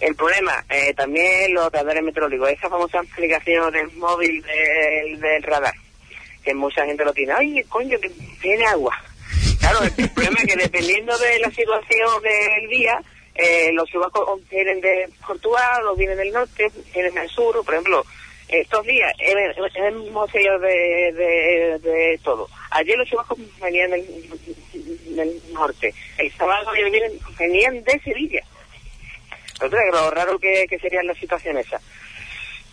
[0.00, 5.74] El problema, eh, también los radares meteorológicos, esa famosa aplicación del móvil del, del radar,
[6.44, 7.32] que mucha gente lo tiene.
[7.32, 8.10] Ay, coño, que
[8.40, 8.96] tiene agua.
[9.58, 13.02] Claro, el problema es que dependiendo de la situación del día,
[13.34, 18.04] eh, los chubascos vienen de Portugal, o vienen del norte, vienen del sur, por ejemplo,
[18.48, 22.48] estos días hemos- hemos seguido de, de, de todo.
[22.72, 24.04] Ayer los chubascos venían del,
[25.14, 26.70] del norte, el sábado
[27.38, 28.42] venían de Sevilla.
[29.54, 31.80] Entonces, lo raro que, que sería la situación esa.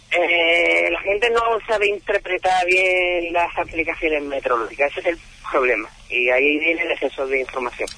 [0.10, 5.20] Eh, la gente no sabe interpretar bien las aplicaciones meteorológicas, ese es el
[5.52, 5.90] problema.
[6.10, 7.90] Y ahí viene el exceso de información.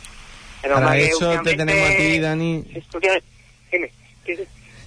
[0.62, 2.66] Pero Para eso te tenemos a ti, Dani.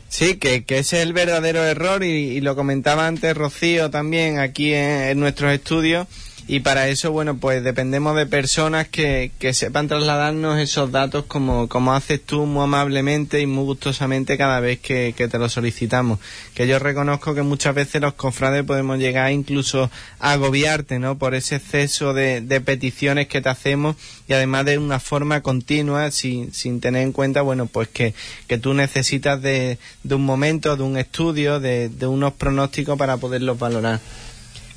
[0.09, 4.39] Sí, que, que ese es el verdadero error y, y lo comentaba antes Rocío también
[4.39, 6.07] aquí en, en nuestros estudios
[6.49, 11.69] y para eso, bueno, pues dependemos de personas que, que sepan trasladarnos esos datos como,
[11.69, 16.19] como haces tú muy amablemente y muy gustosamente cada vez que, que te lo solicitamos.
[16.55, 21.17] Que yo reconozco que muchas veces los cofrades podemos llegar incluso a agobiarte, ¿no?
[21.17, 23.97] Por ese exceso de, de peticiones que te hacemos
[24.27, 28.15] y además de una forma continua sin, sin tener en cuenta, bueno, pues que,
[28.49, 33.17] que tú necesitas de, de un momento, de un estudio, de, de unos pronósticos para
[33.17, 34.01] poderlos valorar.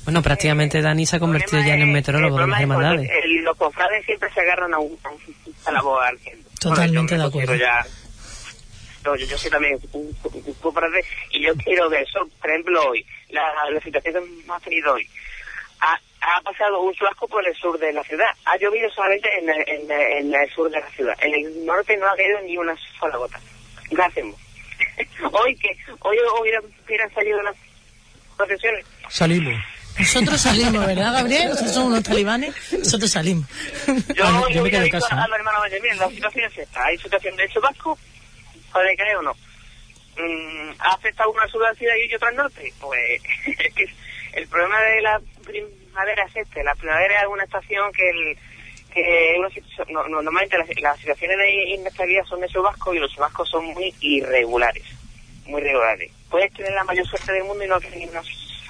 [0.06, 3.10] Bueno, prácticamente Dani se ha convertido ya en el meteorólogo de las hermandades.
[3.24, 6.48] El- los cofrades siempre se agarran a un, a un- la ardiendo.
[6.60, 7.54] Totalmente Bueno, de acuerdo.
[7.56, 7.84] ya-
[9.04, 12.50] no, yo, yo soy también un, un- un cofrade y yo quiero que eso, por
[12.50, 15.08] ejemplo, hoy, la, la situación que hemos tenido hoy,
[15.80, 18.26] ha, ha pasado un chubasco por el sur de la ciudad.
[18.44, 21.14] Ha llovido solamente en el, en, en el sur de la ciudad.
[21.20, 23.40] En el norte no ha caído ni una sola gota.
[23.90, 24.36] ¿Qué hacemos?
[25.32, 27.56] hoy que hoy hubieran, hubieran salido las
[28.36, 28.84] procesiones.
[29.08, 29.54] Salimos.
[29.98, 31.48] Nosotros salimos, ¿verdad, Gabriel?
[31.48, 33.46] Nosotros somos unos talibanes, nosotros salimos.
[34.14, 35.22] Yo, Ah, yo yo ¿no?
[35.22, 36.84] a los hermanos Valle, miren, la situación es esta.
[36.84, 37.98] Hay situación de chubasco,
[38.72, 39.32] puede caer o no.
[40.18, 42.72] Mm, ¿Ha afectado una ciudad y otra al norte?
[42.80, 43.22] Pues
[44.34, 46.62] el problema de la primavera es este.
[46.64, 48.38] La primavera es una estación que el
[48.92, 52.98] que una situ- no, no, normalmente las, las situaciones de inestabilidad son de chubasco y
[52.98, 54.84] los chubascos son muy irregulares.
[55.46, 56.10] Muy irregulares.
[56.30, 58.08] Puedes tener la mayor suerte del mundo y no tener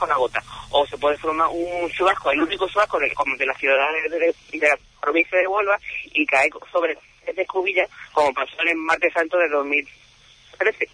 [0.04, 0.42] una una gota.
[0.70, 3.76] O se puede formar un chubasco, el único chubasco de, como de la ciudad
[4.10, 5.78] de, de- de la provincia de Huelva
[6.12, 6.96] y cae sobre
[7.34, 10.88] de Escubilla, como pasó en el martes santo de 2013.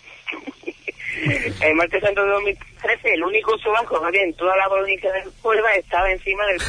[1.66, 5.24] el martes santo de 2013, el único chubasco que había en toda la provincia de
[5.43, 6.61] Huelva estaba encima del...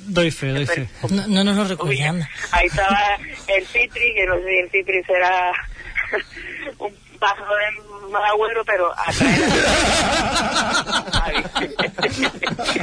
[0.00, 0.88] Doy fe, doy fe.
[1.10, 2.22] No, no nos lo recuerdan.
[2.52, 3.18] Ahí estaba
[3.48, 5.52] el Citri, que no sé si el Citri será
[6.78, 9.30] un paso de mal agüero, pero atrae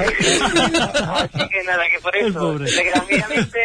[0.07, 2.65] Así que nada, que por El eso, pobre.
[2.65, 3.59] desgraciadamente,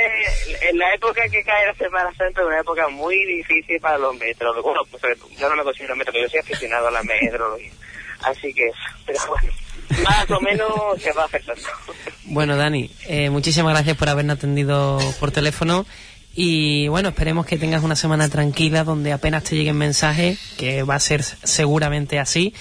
[0.70, 4.14] en la época que cae la Semana Santa es una época muy difícil para los
[4.16, 4.62] meteorólogos.
[4.64, 7.72] Bueno, pues yo no me considero meteorólogo, yo soy aficionado a la meteorología.
[8.22, 8.70] Así que,
[9.06, 9.52] pero bueno,
[10.04, 11.62] más o menos se va afectando.
[12.24, 15.86] Bueno, Dani, eh, muchísimas gracias por habernos atendido por teléfono.
[16.34, 20.94] Y bueno, esperemos que tengas una semana tranquila donde apenas te lleguen mensajes, que va
[20.94, 22.54] a ser seguramente así.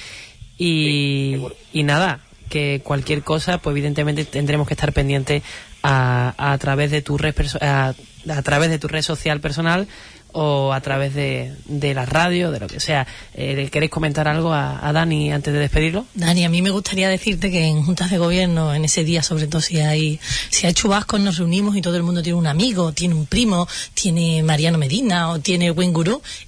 [0.57, 1.41] Y,
[1.72, 2.19] y nada,
[2.49, 5.41] que cualquier cosa, pues evidentemente tendremos que estar pendientes
[5.84, 7.93] a, a través de tu red a,
[8.30, 9.88] a través de tu red social personal
[10.34, 13.08] o a través de, de la radio, de lo que sea.
[13.34, 16.06] Eh, ¿Queréis comentar algo a, Dani antes de despedirlo?
[16.16, 19.48] Dani, a mí me gustaría decirte que en juntas de gobierno, en ese día, sobre
[19.48, 22.91] todo si hay, si hay chubascos, nos reunimos y todo el mundo tiene un amigo,
[22.94, 25.91] tiene un primo, tiene Mariano Medina o tiene buen.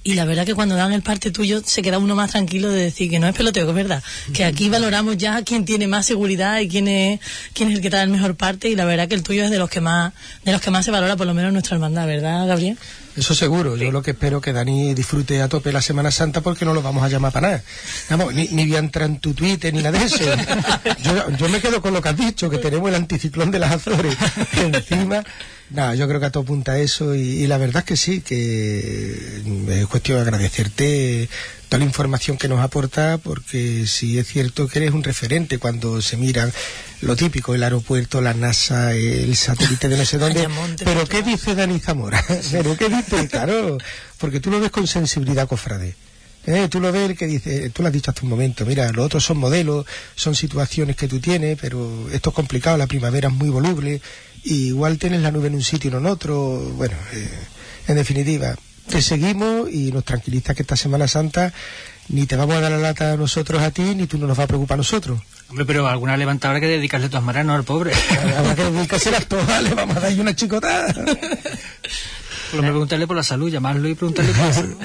[0.02, 2.84] Y la verdad que cuando dan el parte tuyo se queda uno más tranquilo de
[2.84, 4.02] decir que no es peloteo, que es verdad.
[4.32, 7.20] Que aquí valoramos ya quién tiene más seguridad y quién es,
[7.52, 8.68] quién es el que da el mejor parte.
[8.68, 10.12] Y la verdad que el tuyo es de los que más,
[10.44, 12.78] de los que más se valora, por lo menos en nuestra hermandad, ¿verdad, Gabriel?
[13.16, 13.76] Eso seguro.
[13.76, 16.82] Yo lo que espero que Dani disfrute a tope la Semana Santa porque no lo
[16.82, 17.62] vamos a llamar para nada.
[18.10, 20.24] Vamos, ni, ni voy a entrar en tu Twitter ni nada de eso.
[21.02, 23.72] Yo, yo me quedo con lo que has dicho, que tenemos el anticiclón de las
[23.72, 24.16] Azores
[24.56, 25.22] encima.
[25.70, 28.20] Nada, yo creo que a todo apunta eso y, y la verdad es que sí,
[28.20, 31.28] que es cuestión de agradecerte
[31.78, 36.16] la información que nos aporta porque sí es cierto que eres un referente cuando se
[36.16, 36.52] miran
[37.00, 40.48] lo típico, el aeropuerto, la NASA, el satélite de no sé dónde.
[40.84, 42.24] Pero ¿qué dice Dani Zamora?
[42.50, 43.28] ¿Pero qué dice?
[43.28, 43.78] Claro,
[44.18, 45.94] porque tú lo ves con sensibilidad, cofrade.
[46.46, 48.92] Eh, tú lo ves el que dice, tú lo has dicho hasta un momento, mira,
[48.92, 53.28] los otros son modelos, son situaciones que tú tienes, pero esto es complicado, la primavera
[53.28, 54.02] es muy voluble,
[54.42, 56.36] y igual tienes la nube en un sitio y no en otro,
[56.76, 57.30] bueno, eh,
[57.88, 58.54] en definitiva,
[58.88, 61.52] te seguimos y nos tranquiliza que esta Semana Santa
[62.08, 64.38] ni te vamos a dar la lata a nosotros a ti, ni tú no nos
[64.38, 65.20] va a preocupar a nosotros.
[65.48, 67.92] Hombre, pero alguna levantada habrá que dedicarle de todas maneras, no al pobre.
[68.36, 70.92] Habrá que dedicarse a todas, le vamos a dar ahí una chicotada.
[70.92, 71.04] Por
[72.56, 74.76] lo menos preguntarle por la salud, llamarlo y preguntarle por la salud.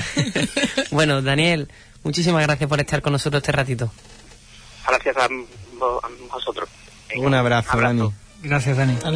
[0.92, 1.70] Bueno, Daniel,
[2.04, 3.92] muchísimas gracias por estar con nosotros este ratito.
[4.88, 6.68] Gracias a, vo- a vosotros.
[7.10, 8.10] Venga, Un abrazo, Dani.
[8.42, 8.94] Gracias, Dani.
[8.94, 9.12] Hasta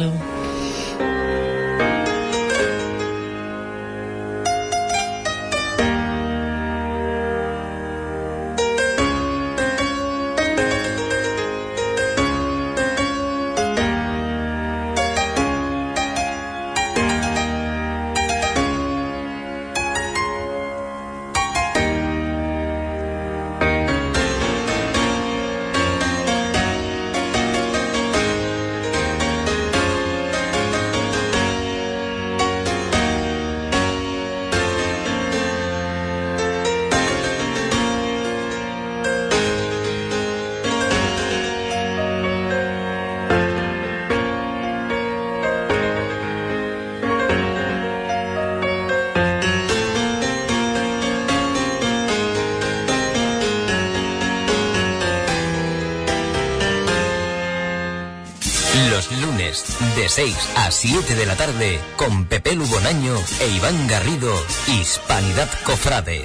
[60.14, 64.32] 6 a 7 de la tarde con Pepe Lubonaño e Iván Garrido,
[64.68, 66.24] Hispanidad Cofrade.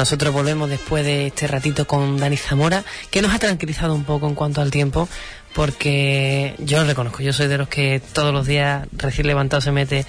[0.00, 4.26] Nosotros volvemos después de este ratito con Dani Zamora, que nos ha tranquilizado un poco
[4.26, 5.06] en cuanto al tiempo,
[5.52, 9.72] porque yo lo reconozco, yo soy de los que todos los días recién levantado se
[9.72, 10.06] mete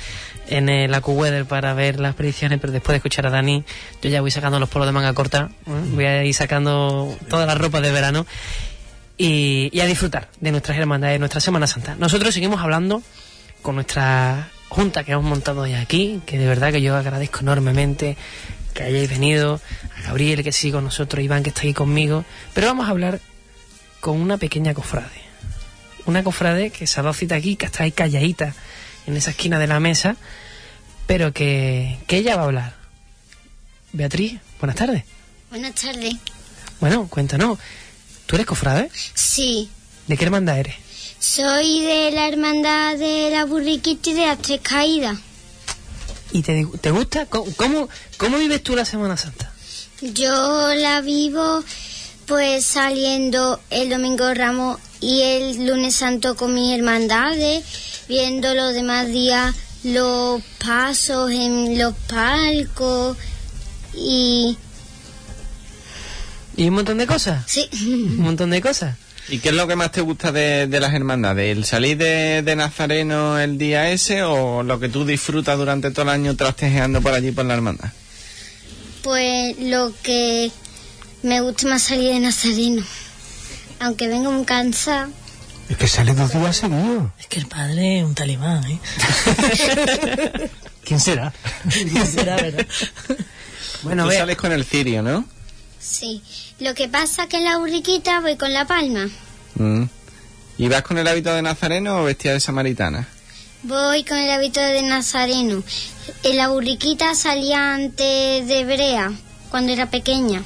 [0.47, 3.65] en el AcuWeather para ver las predicciones, pero después de escuchar a Dani,
[4.01, 5.71] yo ya voy sacando los polos de manga corta, ¿eh?
[5.93, 8.25] voy a ir sacando toda la ropa de verano
[9.17, 11.95] y, y a disfrutar de nuestras hermandades, de nuestra Semana Santa.
[11.99, 13.03] Nosotros seguimos hablando
[13.61, 18.15] con nuestra junta que hemos montado hoy aquí, que de verdad que yo agradezco enormemente
[18.71, 19.59] que hayáis venido,
[19.97, 23.19] a Gabriel que sigue con nosotros, Iván que está aquí conmigo, pero vamos a hablar
[23.99, 25.21] con una pequeña cofrade,
[26.05, 28.53] una cofrade que se ha dado cita aquí, que está ahí calladita
[29.07, 30.15] en esa esquina de la mesa,
[31.07, 32.75] pero que, que ella va a hablar.
[33.93, 35.03] Beatriz, buenas tardes.
[35.49, 36.15] Buenas tardes.
[36.79, 37.59] Bueno, cuéntanos,
[38.25, 38.89] ¿tú eres cofrade?
[38.93, 39.69] Sí,
[40.07, 40.75] ¿De qué hermandad eres?
[41.19, 45.19] soy de la hermandad de la burriquita y de las tres caídas.
[46.31, 47.25] ¿Y te, te gusta?
[47.25, 49.51] ¿Cómo, cómo, cómo vives tú la Semana Santa?
[50.01, 51.63] Yo la vivo
[52.25, 57.63] pues saliendo el domingo ramo y el lunes santo con mis hermandades,
[58.07, 59.53] viendo los demás días
[59.83, 63.17] los pasos en los palcos
[63.95, 64.57] y
[66.55, 67.43] ¿Y un montón de cosas?
[67.47, 68.95] sí, Un montón de cosas.
[69.29, 71.55] ¿Y qué es lo que más te gusta de, de las hermandades?
[71.55, 76.03] ¿El salir de, de Nazareno el día ese o lo que tú disfrutas durante todo
[76.03, 77.89] el año trastejeando por allí por la hermandad?
[79.03, 80.51] pues lo que
[81.23, 82.83] me gusta más salir de Nazareno.
[83.79, 85.09] Aunque vengo muy cansada.
[85.69, 87.09] Es que sale dos días seguidos.
[87.19, 88.79] Es que el padre es un talibán, ¿eh?
[90.85, 91.33] ¿Quién será?
[91.71, 92.67] ¿Quién será, verdad?
[93.83, 95.25] Bueno, tú ve- sales con el cirio, ¿no?
[95.81, 96.21] Sí.
[96.59, 99.09] Lo que pasa que en la burriquita voy con la palma.
[99.55, 99.83] Mm.
[100.57, 103.07] ¿Y vas con el hábito de Nazareno o vestida de samaritana?
[103.63, 105.63] Voy con el hábito de Nazareno.
[106.23, 109.11] En la burriquita salía antes de Brea,
[109.49, 110.43] cuando era pequeña.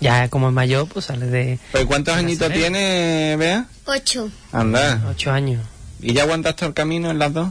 [0.00, 2.76] Ya como es mayor, pues sale de ¿Pero cuántos añitos Nazareno.
[2.76, 3.66] tiene, Bea?
[3.86, 4.30] Ocho.
[4.52, 5.02] Anda.
[5.10, 5.64] ocho años.
[6.00, 7.50] ¿Y ya aguantaste el camino en las dos?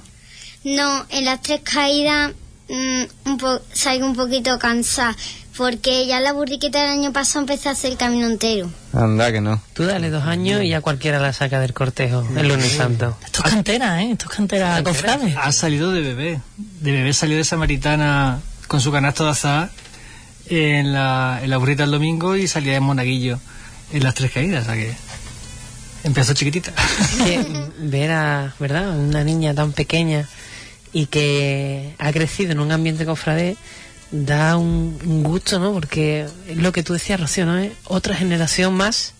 [0.63, 2.31] No, en las tres caídas
[2.69, 5.15] mm, un po salgo un poquito cansada.
[5.55, 8.71] Porque ya la burriquita del año pasado empecé a hacer el camino entero.
[8.91, 9.61] Anda, que no.
[9.73, 13.15] Tú dale dos años y ya cualquiera la saca del cortejo el lunes santo.
[13.23, 14.11] Esto es cantera, ¿eh?
[14.11, 15.35] Esto es cantera cofrade.
[15.37, 16.41] Ha salido de bebé.
[16.57, 19.69] De bebé salió de Samaritana con su canasto de azahar
[20.47, 23.39] en la, en la burrita el domingo y salía de Monaguillo
[23.91, 24.63] en las tres caídas.
[24.63, 24.93] O sea que
[26.03, 26.73] empezó chiquitita.
[26.99, 28.97] Es que ver a, ¿verdad?
[28.97, 30.27] Una niña tan pequeña
[30.91, 33.55] y que ha crecido en un ambiente cofrade
[34.13, 35.73] da un, gusto, ¿no?
[35.73, 37.67] Porque lo que tú decías, Rocío, ¿no?
[37.85, 39.13] Otra generación más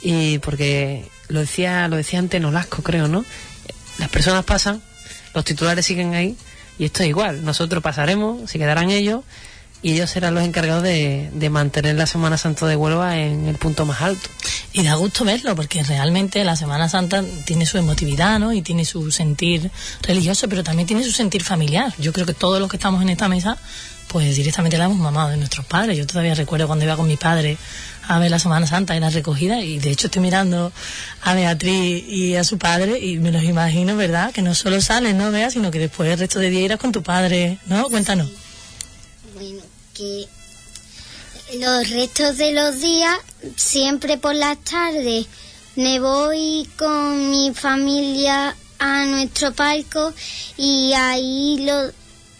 [0.00, 3.24] y porque lo decía, lo decía antes Nolasco, creo, ¿no?
[3.98, 4.80] Las personas pasan,
[5.34, 6.36] los titulares siguen ahí
[6.78, 7.44] y esto es igual.
[7.44, 9.24] Nosotros pasaremos, se quedarán ellos
[9.82, 13.56] y ellos serán los encargados de, de mantener la Semana Santa de Huelva en el
[13.56, 14.28] punto más alto.
[14.72, 18.52] Y da gusto verlo, porque realmente la Semana Santa tiene su emotividad, ¿no?
[18.52, 19.72] Y tiene su sentir
[20.02, 21.92] religioso, pero también tiene su sentir familiar.
[21.98, 23.58] Yo creo que todos los que estamos en esta mesa,
[24.12, 25.96] pues directamente la hemos mamado de nuestros padres.
[25.96, 27.56] Yo todavía recuerdo cuando iba con mi padre
[28.06, 30.70] a ver la Semana Santa y la recogida, y de hecho estoy mirando
[31.22, 34.32] a Beatriz y a su padre, y me los imagino, ¿verdad?
[34.32, 35.30] Que no solo sales, ¿no?
[35.30, 37.88] Veas, sino que después el resto de día irás con tu padre, ¿no?
[37.88, 38.28] Cuéntanos.
[39.34, 39.62] Bueno,
[39.94, 40.26] que
[41.58, 43.16] los restos de los días,
[43.56, 45.26] siempre por las tardes,
[45.76, 50.12] me voy con mi familia a nuestro palco
[50.58, 51.92] y ahí lo,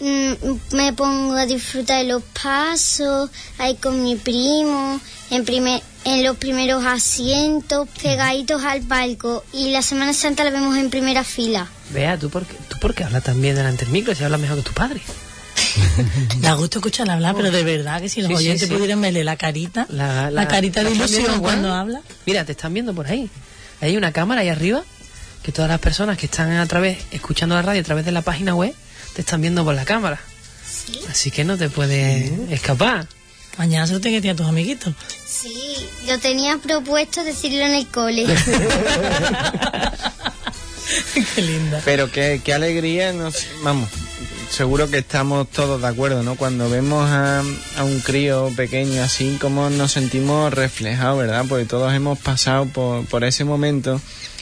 [0.02, 5.00] me pongo a disfrutar de los pasos, ahí con mi primo,
[5.30, 9.44] en, primer, en los primeros asientos, pegaditos al palco.
[9.52, 11.68] Y la Semana Santa la vemos en primera fila.
[11.90, 14.40] Vea, ¿tú por qué, tú por qué hablas tan bien delante del micro si hablas
[14.40, 15.00] mejor que tu padre?
[16.40, 18.74] Da gusto escuchar hablar, pero de verdad que si los Sí, oyentes sí.
[18.74, 22.00] pudieran verle la carita, la, carita de ¿la están ilusión viendo, cuando habla.
[22.26, 23.30] Mira, te están viendo por ahí.
[23.80, 24.82] Hay una cámara ahí arriba
[25.42, 28.22] que todas las personas que están a través, escuchando la radio a través de la
[28.22, 28.74] página web,
[29.14, 30.20] te están viendo por la cámara.
[31.10, 33.06] Así que no te puedes escapar.
[33.58, 34.94] Mañana se lo tienes que decir a tus amiguitos.
[35.26, 35.76] Sí,
[36.06, 38.26] lo tenía propuesto decirlo en el cole.
[41.34, 41.80] Qué linda.
[41.84, 43.88] Pero qué, qué alegría, nos, vamos,
[44.50, 46.34] seguro que estamos todos de acuerdo, ¿no?
[46.34, 47.40] Cuando vemos a,
[47.76, 51.46] a un crío pequeño así, como nos sentimos reflejados, ¿verdad?
[51.48, 54.00] Porque todos hemos pasado por, por ese momento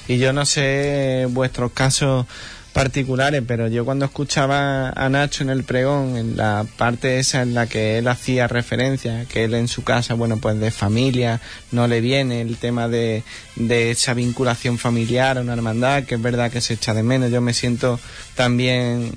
[0.09, 2.27] y yo no sé vuestros casos
[2.73, 7.55] particulares, pero yo cuando escuchaba a Nacho en el pregón, en la parte esa en
[7.55, 11.41] la que él hacía referencia, que él en su casa, bueno, pues de familia,
[11.73, 13.25] no le viene el tema de,
[13.57, 17.31] de esa vinculación familiar a una hermandad, que es verdad que se echa de menos.
[17.31, 17.99] Yo me siento
[18.35, 19.13] también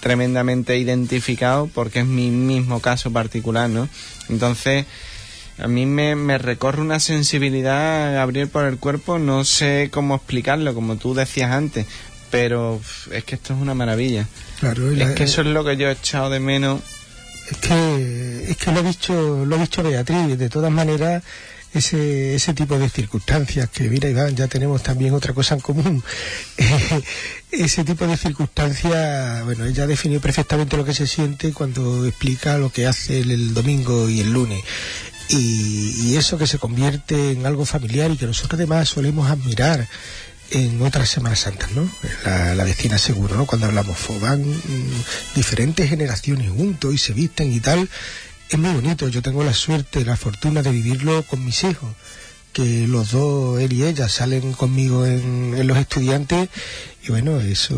[0.00, 3.88] tremendamente identificado porque es mi mismo caso particular, ¿no?
[4.28, 4.84] Entonces,
[5.58, 10.96] a mí me, recorre una sensibilidad, Gabriel, por el cuerpo, no sé cómo explicarlo, como
[10.96, 11.86] tú decías antes,
[12.32, 12.80] pero
[13.12, 14.26] es que esto es una maravilla.
[14.58, 16.80] Claro, es la- que eso es lo que yo he echado de menos.
[17.50, 21.22] Es que, es que lo ha dicho, lo ha dicho Beatriz, de todas maneras,
[21.74, 26.02] ese, ese tipo de circunstancias, que mira Iván, ya tenemos también otra cosa en común,
[27.50, 32.70] ese tipo de circunstancias, bueno, ella definió perfectamente lo que se siente cuando explica lo
[32.70, 34.62] que hace el, el domingo y el lunes.
[35.28, 39.88] Y, y eso que se convierte en algo familiar y que nosotros además solemos admirar
[40.52, 41.90] en otras Semanas Santas, ¿no?
[42.24, 43.46] La, la vecina seguro, ¿no?
[43.46, 47.88] Cuando hablamos, van mm, diferentes generaciones juntos y se visten y tal.
[48.48, 51.88] Es muy bonito, yo tengo la suerte, la fortuna de vivirlo con mis hijos
[52.52, 56.48] que los dos, él y ella, salen conmigo en, en los estudiantes
[57.04, 57.74] y bueno, eso,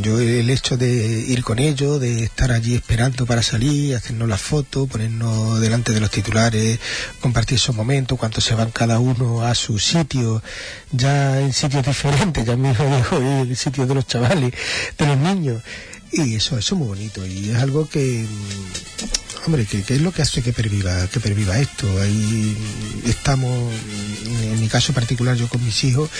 [0.00, 4.38] yo el hecho de ir con ellos, de estar allí esperando para salir, hacernos la
[4.38, 6.78] foto, ponernos delante de los titulares,
[7.20, 10.42] compartir esos momentos, cuando se van cada uno a su sitio,
[10.92, 14.54] ya en sitios diferentes, ya hijo dijo el sitio de los chavales,
[14.96, 15.62] de los niños.
[16.10, 18.24] Y eso, eso es muy bonito y es algo que,
[19.46, 21.86] hombre, que es lo que hace que perviva, que perviva esto.
[22.00, 22.56] Ahí
[23.04, 23.72] estamos,
[24.26, 26.10] en mi caso particular, yo con mis hijos,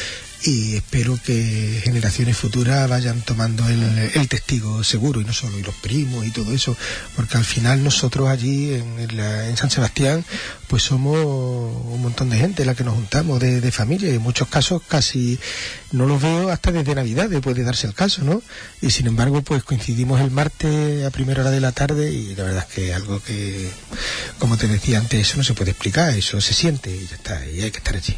[0.44, 3.82] y espero que generaciones futuras vayan tomando el,
[4.14, 6.76] el testigo seguro y no solo y los primos y todo eso
[7.16, 10.24] porque al final nosotros allí en, la- en San Sebastián
[10.68, 14.22] pues somos un montón de gente la que nos juntamos de, de familia y en
[14.22, 15.40] muchos casos casi
[15.90, 18.40] no los veo hasta desde Navidad puede darse el caso ¿no?
[18.80, 22.44] y sin embargo pues coincidimos el martes a primera hora de la tarde y la
[22.44, 23.68] verdad es que algo que
[24.38, 27.44] como te decía antes eso no se puede explicar eso se siente y ya está
[27.44, 28.16] y hay que estar allí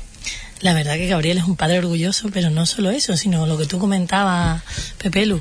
[0.60, 3.66] La verdad que Gabriel es un padre orgulloso, pero no solo eso, sino lo que
[3.66, 4.62] tú comentabas,
[4.98, 5.40] Pepelu.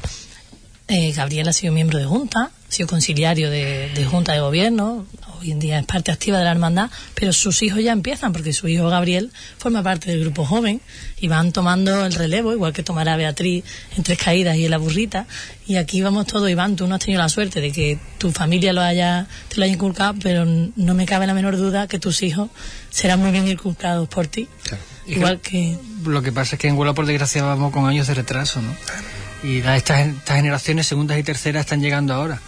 [0.87, 5.05] Eh, Gabriel ha sido miembro de Junta, ha sido conciliario de, de Junta de Gobierno,
[5.39, 8.53] hoy en día es parte activa de la hermandad, pero sus hijos ya empiezan, porque
[8.53, 10.81] su hijo Gabriel forma parte del grupo joven
[11.19, 13.63] y van tomando el relevo, igual que tomará Beatriz
[13.95, 15.27] en Tres Caídas y en La Burrita.
[15.65, 18.73] Y aquí vamos todos, Iván, tú no has tenido la suerte de que tu familia
[18.73, 22.21] lo haya, te lo haya inculcado, pero no me cabe la menor duda que tus
[22.23, 22.49] hijos
[22.89, 24.47] serán muy bien inculcados por ti.
[25.07, 25.77] Igual que...
[26.05, 28.73] Lo que pasa es que en Huelva, por desgracia, vamos con años de retraso, ¿no?
[29.43, 32.39] Y estas, estas generaciones segundas y terceras están llegando ahora.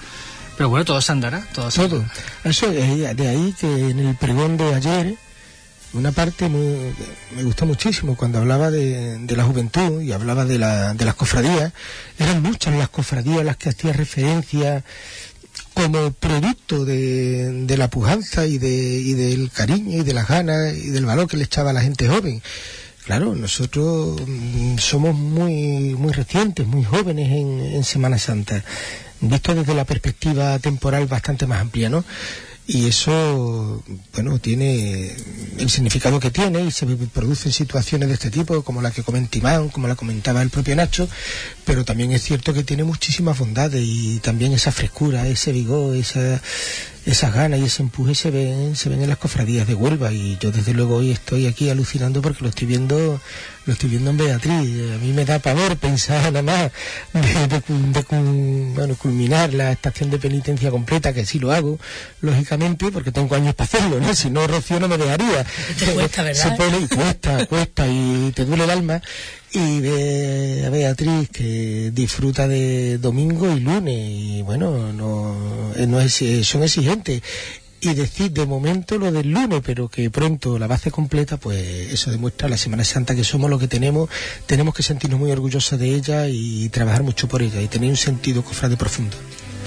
[0.57, 1.45] Pero bueno, todo se andará.
[1.53, 1.71] Todo.
[1.71, 2.05] se Todo.
[2.43, 5.15] Eso de ahí, de ahí que en el pregón de ayer,
[5.93, 6.93] una parte muy-
[7.35, 11.15] me gustó muchísimo cuando hablaba de, de la juventud y hablaba de, la, de las
[11.15, 11.73] cofradías.
[12.19, 14.83] Eran muchas las cofradías a las que hacía referencia
[15.73, 20.73] como producto de, de la pujanza y, de, y del cariño y de las ganas
[20.75, 22.41] y del valor que le echaba a la gente joven.
[23.05, 28.63] Claro, nosotros mm, somos muy, muy recientes, muy jóvenes en, en Semana Santa,
[29.21, 32.03] visto desde la perspectiva temporal bastante más amplia, ¿no?
[32.67, 33.83] Y eso,
[34.13, 35.13] bueno, tiene
[35.57, 39.37] el significado que tiene y se producen situaciones de este tipo, como la que comenta
[39.37, 41.09] Iván, como la comentaba el propio Nacho,
[41.65, 46.39] pero también es cierto que tiene muchísimas bondades y también esa frescura, ese vigor, esa,
[47.05, 50.37] esas ganas y ese empuje se ven, se ven en las cofradías de Huelva y
[50.39, 53.19] yo desde luego hoy estoy aquí alucinando porque lo estoy viendo,
[53.65, 54.93] lo estoy viendo en Beatriz.
[54.93, 56.71] A mí me da pavor pensar nada más
[57.13, 61.79] de, bueno, culminar la estación de penitencia completa, que sí lo hago,
[62.21, 64.13] lógicamente, porque tengo años para hacerlo, ¿no?
[64.13, 65.45] Si no, Rocío no me dejaría.
[65.79, 66.43] Te cuesta, ¿verdad?
[66.43, 69.01] Se pone y cuesta, cuesta y te duele el alma.
[69.53, 75.99] Y ve a Beatriz que disfruta de domingo y lunes y bueno, no, eh, no
[75.99, 77.21] es, eh, son exigentes.
[77.81, 82.11] Y decir de momento lo del lunes, pero que pronto la base completa, pues eso
[82.11, 84.09] demuestra la Semana Santa que somos lo que tenemos.
[84.45, 87.97] Tenemos que sentirnos muy orgullosos de ella y trabajar mucho por ella y tener un
[87.97, 89.17] sentido cofrade profundo.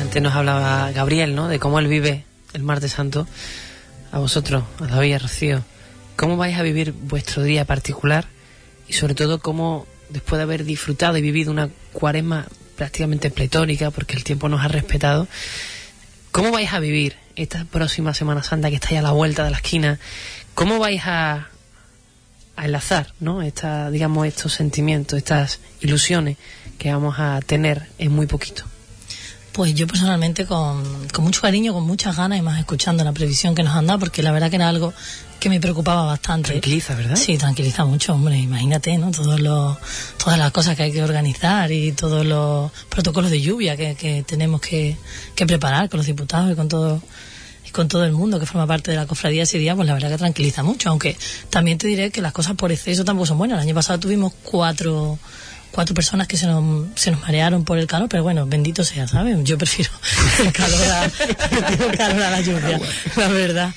[0.01, 1.49] Antes nos hablaba Gabriel, ¿no?
[1.49, 2.25] De cómo él vive
[2.55, 3.27] el martes santo.
[4.13, 5.65] A vosotros, a David y Rocío.
[6.17, 8.27] ¿Cómo vais a vivir vuestro día particular?
[8.89, 12.47] Y sobre todo, cómo después de haber disfrutado y vivido una cuaresma
[12.77, 15.29] prácticamente pletórica, porque el tiempo nos ha respetado,
[16.33, 19.51] ¿cómo vais a vivir esta próxima Semana Santa que está ahí a la vuelta de
[19.51, 19.99] la esquina?
[20.55, 21.49] ¿Cómo vais a,
[22.57, 23.43] a enlazar, ¿no?
[23.43, 26.37] Esta, digamos, estos sentimientos, estas ilusiones
[26.79, 28.65] que vamos a tener en muy poquito.
[29.55, 30.83] Pues yo personalmente con,
[31.13, 34.01] con mucho cariño, con muchas ganas y más escuchando la previsión que nos han dado,
[34.01, 34.93] porque la verdad que era algo
[35.39, 36.51] que me preocupaba bastante.
[36.51, 37.15] Tranquiliza, ¿verdad?
[37.15, 38.37] Sí, tranquiliza mucho, hombre.
[38.37, 39.13] Imagínate, ¿no?
[39.13, 39.77] Todos los,
[40.19, 44.25] todas las cosas que hay que organizar y todos los protocolos de lluvia que, que
[44.25, 44.97] tenemos que,
[45.37, 47.01] que preparar con los diputados y con todo
[47.65, 49.95] y con todo el mundo que forma parte de la cofradía ese día, pues la
[49.95, 50.91] verdad que tranquiliza mucho.
[50.91, 51.17] Aunque
[51.49, 53.59] también te diré que las cosas por exceso tampoco son buenas.
[53.59, 55.19] El año pasado tuvimos cuatro
[55.75, 59.09] cuatro personas que se nos, se nos marearon por el calor, pero bueno, bendito sea,
[59.09, 59.37] ¿sabes?
[59.43, 59.91] Yo prefiero
[60.45, 62.81] el calor a, prefiero el calor a la lluvia,
[63.17, 63.75] la verdad.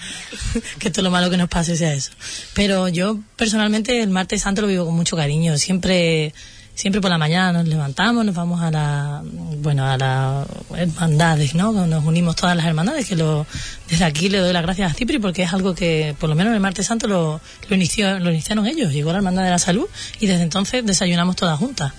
[0.78, 2.12] Que todo lo malo que nos pase sea eso.
[2.54, 5.58] Pero yo personalmente el martes santo lo vivo con mucho cariño.
[5.58, 6.36] Siempre,
[6.78, 9.24] siempre por la mañana nos levantamos, nos vamos a la,
[9.64, 10.48] bueno, a las
[10.78, 11.72] hermandades, ¿no?
[11.88, 13.48] Nos unimos todas las hermandades, que lo,
[13.90, 16.54] desde aquí le doy las gracias a Cipri porque es algo que, por lo menos
[16.54, 18.94] el martes santo lo, lo inició, lo iniciaron ellos.
[18.94, 19.88] Llegó la hermandad de la salud
[20.20, 21.94] y desde entonces desayunamos todas juntas.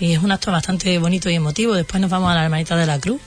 [0.00, 1.74] Y es un acto bastante bonito y emotivo.
[1.74, 3.20] Después nos vamos a la hermanita de la cruz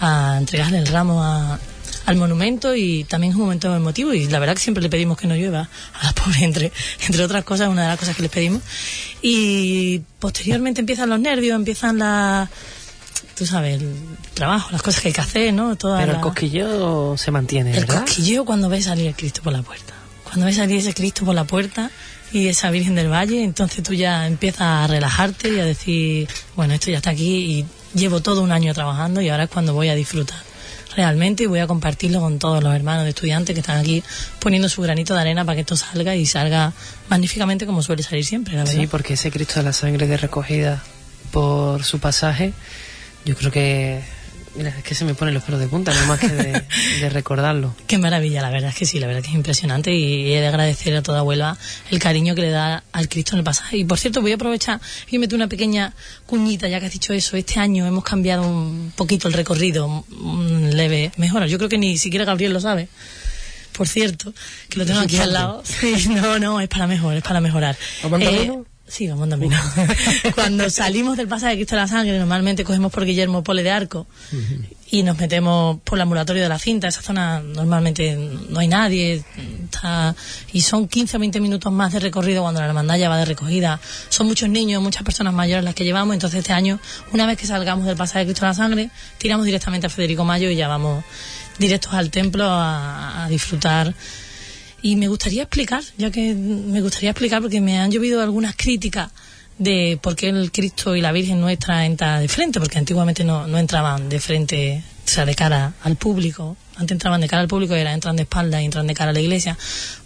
[0.00, 1.60] a entregarle el ramo a,
[2.06, 5.16] al monumento y también es un momento emotivo y la verdad que siempre le pedimos
[5.18, 5.68] que no llueva
[6.00, 6.72] a la pobre entre,
[7.06, 8.62] entre otras cosas, una de las cosas que les pedimos.
[9.22, 12.48] Y posteriormente empiezan los nervios, empiezan las
[13.36, 13.92] tú sabes, el
[14.34, 15.74] trabajo, las cosas que hay que hacer, ¿no?
[15.76, 18.02] Toda Pero la- el cosquilleo se mantiene, el ¿verdad?
[18.02, 19.92] cosquilleo cuando ves salir el Cristo por la puerta.
[20.22, 21.90] Cuando ves salir ese Cristo por la puerta
[22.32, 26.74] y esa Virgen del Valle, entonces tú ya empiezas a relajarte y a decir, bueno,
[26.74, 27.26] esto ya está aquí
[27.94, 30.38] y llevo todo un año trabajando y ahora es cuando voy a disfrutar
[30.96, 34.02] realmente y voy a compartirlo con todos los hermanos de estudiantes que están aquí
[34.38, 36.72] poniendo su granito de arena para que esto salga y salga
[37.08, 38.64] magníficamente como suele salir siempre.
[38.66, 40.82] Sí, porque ese Cristo de la sangre de recogida
[41.30, 42.52] por su pasaje,
[43.24, 44.13] yo creo que.
[44.56, 46.64] Mira, es que se me ponen los pelos de punta, no más que de,
[47.00, 47.74] de recordarlo.
[47.86, 50.46] Qué maravilla, la verdad es que sí, la verdad que es impresionante y he de
[50.46, 51.56] agradecer a toda Huelva
[51.90, 53.78] el cariño que le da al Cristo en el pasaje.
[53.78, 55.92] Y por cierto, voy a aprovechar y meter una pequeña
[56.26, 57.36] cuñita, ya que has dicho eso.
[57.36, 61.46] Este año hemos cambiado un poquito el recorrido, un leve mejora.
[61.46, 62.88] Yo creo que ni siquiera Gabriel lo sabe.
[63.72, 64.32] Por cierto,
[64.68, 65.62] que lo tengo aquí al lado.
[65.80, 67.76] Sí, no, no, es para mejor, es para mejorar.
[68.04, 68.52] ¿Vamos Eh?
[68.86, 69.48] Sí, vamos andando.
[70.34, 73.70] Cuando salimos del pasaje de Cristo de la Sangre, normalmente cogemos por Guillermo Pole de
[73.70, 74.06] Arco
[74.90, 76.86] y nos metemos por el ambulatorio de la cinta.
[76.88, 78.14] Esa zona normalmente
[78.50, 79.24] no hay nadie
[79.64, 80.14] está-
[80.52, 83.24] y son 15 o 20 minutos más de recorrido cuando la hermandad ya va de
[83.24, 83.80] recogida.
[84.10, 86.12] Son muchos niños, muchas personas mayores las que llevamos.
[86.14, 86.78] Entonces este año,
[87.12, 90.24] una vez que salgamos del pasaje de Cristo de la Sangre, tiramos directamente a Federico
[90.24, 91.02] Mayo y ya vamos
[91.58, 93.94] directos al templo a, a disfrutar.
[94.84, 99.10] Y me gustaría explicar, ya que me gustaría explicar porque me han llovido algunas críticas
[99.56, 103.46] de por qué el Cristo y la Virgen nuestra entra de frente, porque antiguamente no,
[103.46, 106.58] no entraban de frente, o sea, de cara al público.
[106.76, 109.12] Antes entraban de cara al público y ahora entran de espalda y entran de cara
[109.12, 109.56] a la iglesia.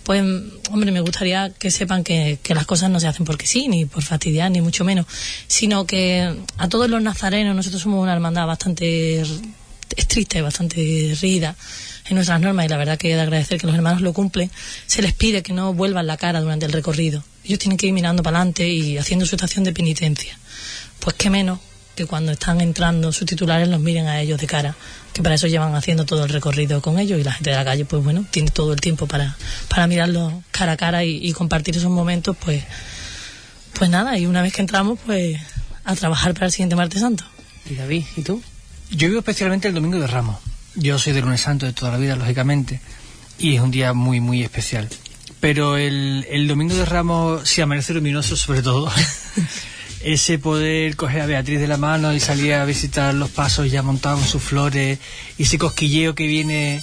[0.05, 0.23] Pues,
[0.71, 3.85] hombre, me gustaría que sepan que, que las cosas no se hacen porque sí, ni
[3.85, 5.07] por fastidiar, ni mucho menos,
[5.49, 9.25] sino que a todos los nazarenos, nosotros somos una hermandad bastante
[9.97, 10.77] estricta y bastante
[11.21, 11.57] rígida
[12.09, 14.51] en nuestras normas y la verdad que he de agradecer que los hermanos lo cumplen,
[14.87, 17.23] se les pide que no vuelvan la cara durante el recorrido.
[17.45, 20.39] Ellos tienen que ir mirando para adelante y haciendo su estación de penitencia.
[21.01, 21.61] Pues qué menos
[21.95, 24.77] que cuando están entrando sus titulares los miren a ellos de cara,
[25.13, 27.65] que para eso llevan haciendo todo el recorrido con ellos y la gente de la
[27.65, 29.37] calle pues bueno, tiene todo el tiempo para,
[29.69, 32.63] para mirarlos cara a cara y, y compartir esos momentos pues
[33.79, 35.41] pues nada, y una vez que entramos pues
[35.85, 37.25] a trabajar para el siguiente martes santo.
[37.71, 38.43] ¿Y David, y tú?
[38.91, 40.37] Yo vivo especialmente el Domingo de Ramos.
[40.81, 42.81] Yo soy de lunes santo de toda la vida, lógicamente,
[43.39, 44.89] y es un día muy, muy especial.
[45.41, 48.91] Pero el, el Domingo de Ramos, si amanece luminoso, sobre todo,
[50.03, 53.83] ese poder coger a Beatriz de la mano y salir a visitar los pasos ya
[53.83, 54.99] montados con sus flores,
[55.37, 56.83] y ese cosquilleo que viene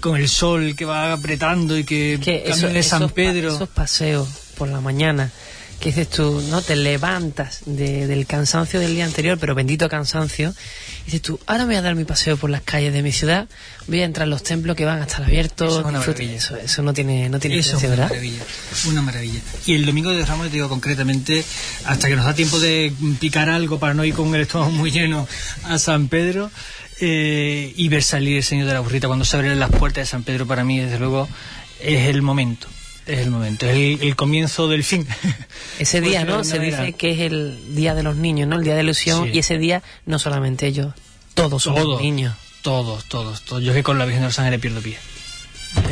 [0.00, 3.54] con el sol que va apretando y que, que eso- de San esos pa- Pedro.
[3.54, 5.32] esos paseos por la mañana
[5.84, 6.62] que dices tú, ¿no?
[6.62, 10.54] Te levantas de- del cansancio del día anterior, pero bendito cansancio,
[11.02, 13.12] y dices tú, ahora me voy a dar mi paseo por las calles de mi
[13.12, 13.46] ciudad,
[13.86, 16.18] voy a entrar a los templos que van a estar abiertos, Eso es una disfruta-
[16.22, 16.38] maravilla.
[16.38, 18.08] eso, eso no tiene, no tiene Eso es una ¿verdad?
[18.08, 18.42] maravilla,
[18.88, 19.40] una maravilla.
[19.66, 21.44] Y el domingo de Ramos, te digo concretamente,
[21.84, 22.90] hasta que nos da tiempo de
[23.20, 25.28] picar algo para no ir con el estómago muy lleno
[25.64, 26.50] a San Pedro
[27.00, 30.06] eh, y ver salir el Señor de la Burrita cuando se abren las puertas de
[30.10, 31.28] San Pedro, para mí, desde luego,
[31.82, 32.68] es el momento.
[33.06, 35.06] Es el momento, es el, el comienzo del fin.
[35.78, 36.42] Ese día, ¿no?
[36.44, 38.56] Se dice que es el día de los niños, ¿no?
[38.56, 39.30] El día de la ilusión, Sí.
[39.34, 40.94] y ese día no solamente ellos,
[41.34, 42.34] todos somos Todos, niños.
[42.62, 43.62] Todos, todos, todos.
[43.62, 44.96] Yo es que con la Virgen de los Ángeles pierdo pie.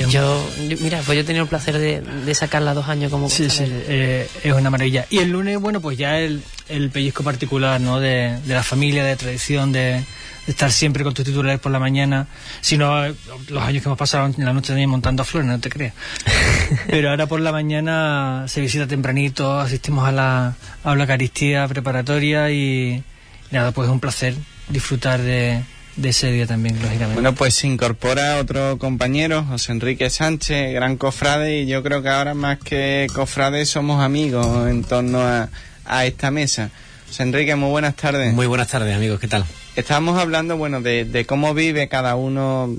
[0.08, 3.28] Yo, yo- mira, pues yo he tenido el placer de, de sacarla dos años como
[3.28, 5.06] Sí, sí, eh, es una maravilla.
[5.10, 7.98] Y el lunes, bueno, pues ya el, el pellizco particular, ¿no?
[8.00, 10.04] De, de la familia, de tradición, de,
[10.46, 12.26] de estar siempre con tus titulares por la mañana.
[12.60, 13.14] Si no, eh,
[13.48, 15.94] los años que hemos pasado en la noche también montando flores, no te creas.
[16.88, 20.54] Pero ahora por la mañana se visita tempranito, asistimos a la,
[20.84, 23.02] a la Eucaristía preparatoria y,
[23.50, 24.34] y nada, pues es un placer
[24.68, 25.62] disfrutar de,
[25.96, 27.14] de ese día también, lógicamente.
[27.14, 32.08] Bueno, pues se incorpora otro compañero, José Enrique Sánchez, gran cofrade, y yo creo que
[32.08, 35.50] ahora más que cofrade somos amigos en torno a,
[35.84, 36.70] a esta mesa.
[37.06, 38.32] José Enrique, muy buenas tardes.
[38.32, 39.44] Muy buenas tardes, amigos, ¿qué tal?
[39.74, 42.76] Estábamos hablando, bueno, de, de cómo vive cada uno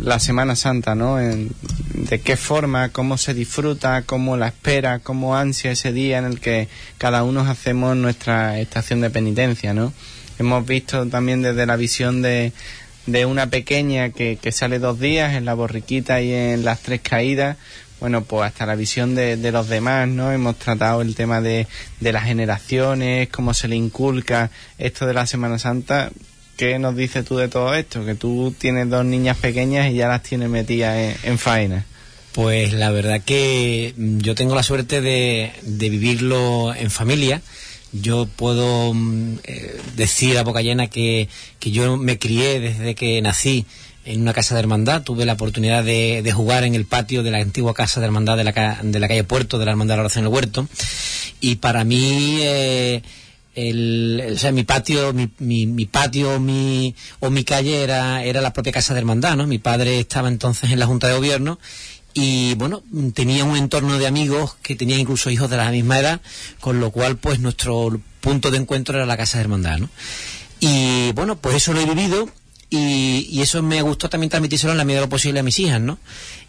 [0.00, 1.20] la Semana Santa, ¿no?
[1.20, 1.50] En-
[1.94, 6.40] de qué forma, cómo se disfruta, cómo la espera, cómo ansia ese día en el
[6.40, 6.68] que
[6.98, 9.92] cada uno hacemos nuestra estación de penitencia, ¿no?
[10.38, 12.52] Hemos visto también desde la visión de,
[13.06, 17.00] de una pequeña que, que sale dos días en la borriquita y en las tres
[17.00, 17.56] caídas,
[17.98, 20.30] bueno, pues hasta la visión de, de los demás, ¿no?
[20.30, 21.66] Hemos tratado el tema de,
[21.98, 26.10] de las generaciones, cómo se le inculca esto de la Semana Santa.
[26.56, 28.04] ¿Qué nos dices tú de todo esto?
[28.04, 31.84] Que tú tienes dos niñas pequeñas y ya las tienes metidas en, en faena.
[32.32, 37.42] Pues la verdad que mm, yo tengo la suerte de, de vivirlo en familia.
[37.92, 41.28] Yo puedo mm, eh, decir a boca llena que,
[41.58, 43.66] que yo me crié desde que nací
[44.04, 45.02] en una casa de hermandad.
[45.02, 48.36] Tuve la oportunidad de, de jugar en el patio de la antigua casa de hermandad
[48.36, 50.68] de la, de la calle Puerto, de la Hermandad de la Oración del Huerto.
[51.40, 53.02] Y para mí, eh,
[53.56, 58.40] el, o sea, mi patio, mi, mi, mi patio mi, o mi calle era, era
[58.40, 59.46] la propia casa de hermandad, ¿no?
[59.46, 61.58] Mi padre estaba entonces en la Junta de Gobierno
[62.12, 62.82] y bueno,
[63.14, 66.20] tenía un entorno de amigos que tenían incluso hijos de la misma edad,
[66.60, 69.90] con lo cual pues nuestro punto de encuentro era la casa de hermandad, ¿no?
[70.60, 72.28] Y bueno, pues eso lo he vivido
[72.70, 75.58] y, y eso me gustó también transmitírselo en la medida de lo posible a mis
[75.58, 75.98] hijas, ¿no?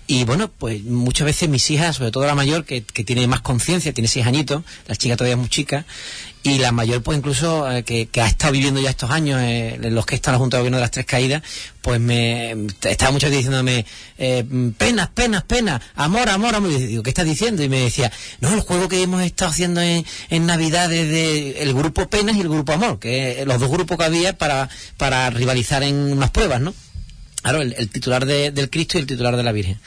[0.09, 3.41] Y bueno, pues muchas veces mis hijas, sobre todo la mayor, que, que tiene más
[3.41, 5.85] conciencia, tiene seis añitos, la chica todavía es muy chica,
[6.47, 9.93] y la mayor, pues incluso, eh, que, ha estado viviendo ya estos años, eh, en
[9.93, 11.43] los que está la Junta de Gobierno de las Tres Caídas,
[11.81, 12.51] pues me
[12.84, 13.85] estaba muchas veces diciéndome,
[14.17, 14.45] eh,
[14.77, 16.71] penas, penas, penas, amor, amor, amor.
[16.71, 17.63] Y digo, ¿qué estás diciendo?
[17.63, 21.73] Y me decía, no, el juego que hemos estado haciendo en, en Navidad desde el
[21.73, 25.84] grupo Penas y el grupo Amor, que los dos grupos que había para, para rivalizar
[25.84, 26.73] en unas pruebas, ¿no?
[27.43, 29.80] Claro, el, titular de- del Cristo y el titular de la Virgen.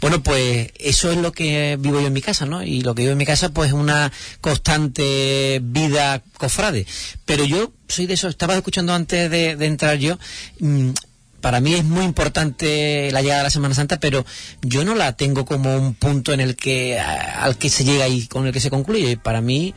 [0.00, 2.62] Bueno, pues eso es lo que vivo yo en mi casa, ¿no?
[2.62, 6.86] Y lo que vivo en mi casa, pues es una constante vida cofrade.
[7.24, 10.18] Pero yo soy de eso, estaba escuchando antes de, entrar yo.
[10.60, 10.90] mm,
[11.40, 14.26] para mí es muy importante la llegada de la Semana Santa, pero
[14.60, 18.26] yo no la tengo como un punto en el que al que se llega y
[18.26, 19.16] con el que se concluye.
[19.16, 19.74] Para mí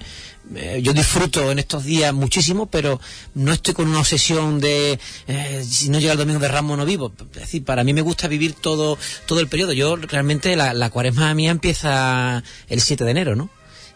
[0.56, 3.00] eh, yo disfruto en estos días muchísimo, pero
[3.34, 6.86] no estoy con una obsesión de eh, si no llega el domingo de Ramos no
[6.86, 7.12] vivo.
[7.34, 9.74] Es decir, para mí me gusta vivir todo todo el periodo.
[9.74, 13.50] Yo realmente la, la cuaresma mía empieza el 7 de enero, ¿no?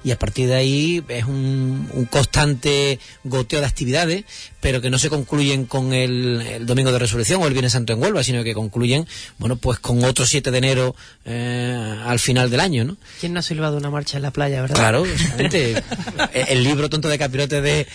[0.07, 4.23] Y a partir de ahí es un, un constante goteo de actividades,
[4.61, 7.91] pero que no se concluyen con el, el Domingo de Resurrección o el Viernes Santo
[7.91, 9.05] en Huelva, sino que concluyen,
[9.37, 12.95] bueno, pues con otro 7 de enero eh, al final del año, ¿no?
[13.19, 14.77] ¿Quién no ha silbado una marcha en la playa, verdad?
[14.77, 15.83] Claro, exactamente.
[16.33, 17.85] el, libro Tonto de Capirote de,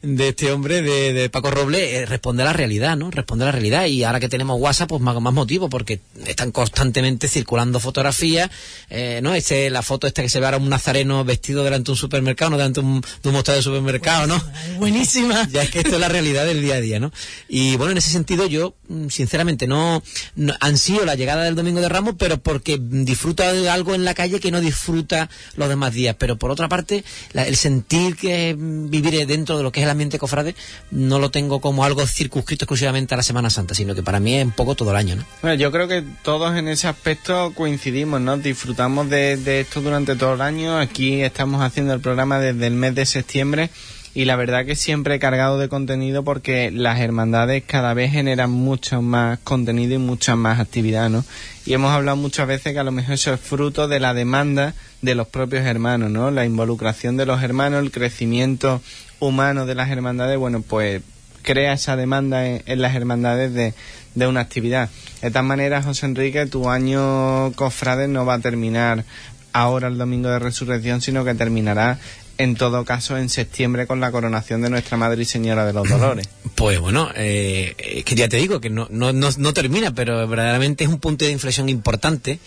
[0.00, 3.10] de este hombre, de, de Paco Roble, eh, responde a la realidad, ¿no?
[3.10, 3.84] Responde a la realidad.
[3.84, 8.48] Y ahora que tenemos WhatsApp, pues más, más motivo, porque están constantemente circulando fotografías,
[8.88, 9.34] eh, ¿no?
[9.34, 12.50] Este, la foto esta que se ve ahora un nazareno vestido delante de un supermercado,
[12.52, 14.42] no delante de un, de un mostrador de supermercado, ¿no?
[14.78, 15.48] Buenísima.
[15.52, 17.10] Ya es que esto es la realidad del día a día, ¿no?
[17.48, 20.02] Y bueno, en ese sentido yo, mm, sinceramente, no,
[20.36, 24.14] no ansío la llegada del Domingo de Ramos, pero porque disfruta de algo en la
[24.14, 26.16] calle que no disfruta los demás días.
[26.18, 29.84] Pero por otra parte, la- el sentir que mm, vivir dentro de lo que es
[29.84, 30.54] el ambiente cofrade,
[30.90, 34.34] no lo tengo como algo circunscrito exclusivamente a la Semana Santa, sino que para mí
[34.34, 35.24] es un poco todo el año, ¿no?
[35.42, 38.36] Bueno, yo creo que todos en ese aspecto coincidimos, ¿no?
[38.36, 40.78] Disfrutamos de, de esto durante todo el año.
[40.78, 43.70] Aquí estamos haciendo el programa desde el mes de septiembre
[44.14, 49.00] y la verdad que siempre cargado de contenido porque las hermandades cada vez generan mucho
[49.00, 51.24] más contenido y mucha más actividad, ¿no?
[51.64, 54.74] Y hemos hablado muchas veces que a lo mejor eso es fruto de la demanda
[55.02, 56.32] de los propios hermanos, ¿no?
[56.32, 58.82] La involucración de los hermanos, el crecimiento
[59.20, 61.02] humano de las hermandades, bueno, pues
[61.42, 63.72] crea esa demanda en, las hermandades de,
[64.16, 64.90] de una actividad.
[65.22, 69.04] De tal manera, José Enrique, tu año cofrade no va a terminar
[69.52, 71.98] ahora el domingo de resurrección, sino que terminará
[72.38, 75.88] en todo caso en septiembre con la coronación de nuestra Madre y Señora de los
[75.88, 76.28] Dolores.
[76.54, 80.26] Pues bueno, eh, es que ya te digo que no, no, no, no termina, pero
[80.26, 82.38] verdaderamente es un punto de inflexión importante.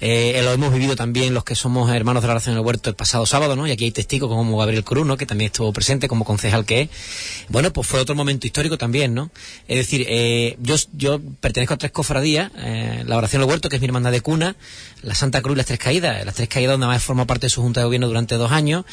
[0.00, 2.96] Eh, lo hemos vivido también los que somos hermanos de la oración del huerto el
[2.96, 3.66] pasado sábado, ¿no?
[3.66, 5.16] Y aquí hay testigos como Gabriel Cruz, ¿no?
[5.16, 6.88] Que también estuvo presente como concejal que es.
[7.48, 9.30] Bueno, pues fue otro momento histórico también, ¿no?
[9.68, 13.76] Es decir, eh, yo, yo pertenezco a tres cofradías, eh, la oración del huerto, que
[13.76, 14.56] es mi hermandad de cuna,
[15.02, 16.24] la Santa Cruz y las Tres Caídas.
[16.24, 18.84] Las Tres Caídas donde más forma parte de su junta de gobierno durante dos años.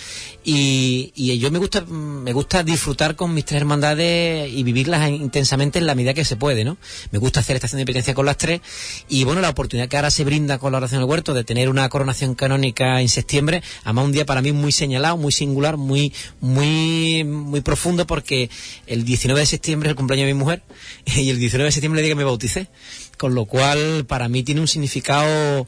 [0.49, 5.77] Y, y yo me gusta, me gusta disfrutar con mis tres hermandades y vivirlas intensamente
[5.77, 6.77] en la medida que se puede, ¿no?
[7.11, 8.61] Me gusta hacer estación de penitencia con las tres.
[9.09, 11.67] Y bueno, la oportunidad que ahora se brinda con la oración del huerto de tener
[11.67, 16.13] una coronación canónica en septiembre, además un día para mí muy señalado, muy singular, muy,
[16.39, 18.49] muy, muy profundo porque
[18.85, 20.63] el 19 de septiembre es el cumpleaños de mi mujer
[21.07, 22.69] y el 19 de septiembre le día que me bauticé
[23.17, 25.67] con lo cual para mí tiene un significado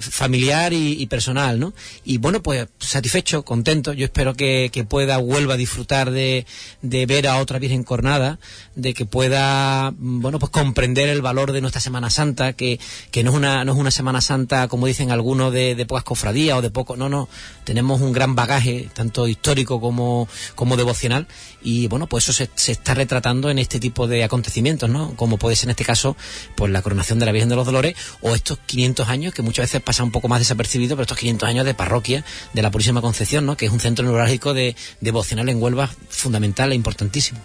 [0.00, 1.74] familiar y, personal, ¿no?
[2.04, 3.92] Y bueno, pues satisfecho, contento.
[3.92, 6.46] Yo espero que, pueda, vuelva a disfrutar de,
[6.82, 8.38] de ver a otra Virgen Cornada,
[8.74, 12.78] de que pueda, mm, bueno, pues comprender el valor de nuestra Semana Santa, que,
[13.22, 16.62] no es una, no es una Semana Santa, como dicen algunos, de, pocas cofradías o
[16.62, 17.28] de poco, no, no,
[17.64, 21.26] tenemos un gran bagaje, tanto histórico como, como devocional,
[21.62, 25.14] y bueno, pues eso se, se está retratando en este tipo de acontecimientos, ¿no?
[25.16, 26.16] Como puede ser en este caso,
[26.56, 29.72] pues la coronación de la Virgen de los Dolores, o estos 500 años, que muchas
[29.72, 33.00] veces pasan un poco más desapercibidos, pero estos 500 años de parroquia de la Purísima
[33.00, 33.56] Concepción, ¿no?
[33.56, 37.40] Que es un centro neurálgico de devocional en Huelva fundamental e importantísimo.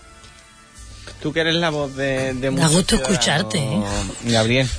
[1.21, 3.81] Tú que eres la voz de, de Da gusto escucharte, ¿eh?
[4.25, 4.69] Gabriel,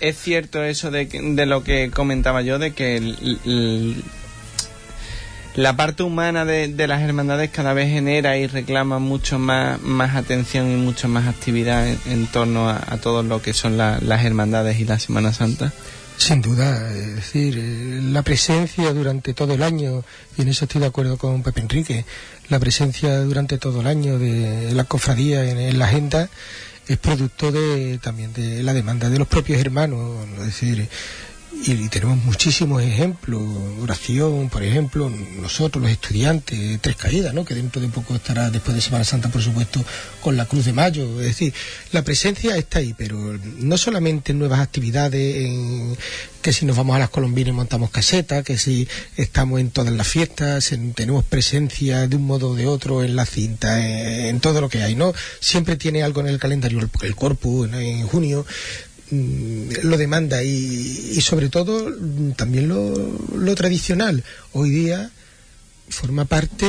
[0.00, 4.04] ¿es cierto eso de, que- de lo que comentaba yo, de que el- el-
[5.56, 10.14] la parte humana de, de las hermandades cada vez genera y reclama mucho más, más
[10.14, 13.98] atención y mucho más actividad en, en torno a, a todo lo que son la-
[14.02, 15.72] las hermandades y la Semana Santa.
[16.16, 20.02] Sin duda, es decir, eh, la presencia durante todo el año,
[20.36, 22.04] y en eso estoy de acuerdo con Pepe Enrique,
[22.48, 26.30] la presencia durante todo el año de la cofradía en, la agenda
[26.88, 30.88] es producto de también de la demanda de los propios hermanos, es decir,
[31.64, 33.42] y, tenemos muchísimos ejemplos,
[33.80, 35.10] oración, por ejemplo,
[35.40, 37.44] nosotros los estudiantes, Tres Caídas, ¿no?
[37.44, 39.84] que dentro de poco estará después de Semana Santa, por supuesto,
[40.20, 41.54] con la Cruz de Mayo, es decir,
[41.92, 43.16] la presencia está ahí, pero
[43.58, 45.96] no solamente en nuevas actividades, en
[46.42, 49.92] que si nos vamos a las colombinas y montamos casetas, que si estamos en todas
[49.92, 54.26] las fiestas, en- tenemos presencia de un modo o de otro en la cinta, en,
[54.26, 55.12] en todo lo que hay, ¿no?
[55.40, 58.46] Siempre tiene algo en el calendario, el, el corpus, en, junio,
[59.10, 60.48] lo demanda y,
[61.16, 64.24] y sobre todo mm, también lo, lo tradicional.
[64.52, 65.10] Hoy día
[65.88, 66.66] forma parte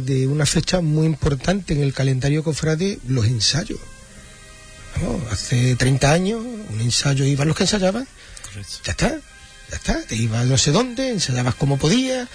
[0.00, 3.80] de una fecha muy importante en el calendario cofrade, los ensayos.
[5.30, 8.06] Hace 30 años un ensayo iban los que ensayaban,
[8.84, 9.10] ya está,
[9.70, 12.28] ya está, te ibas no sé dónde, ensayabas como podías,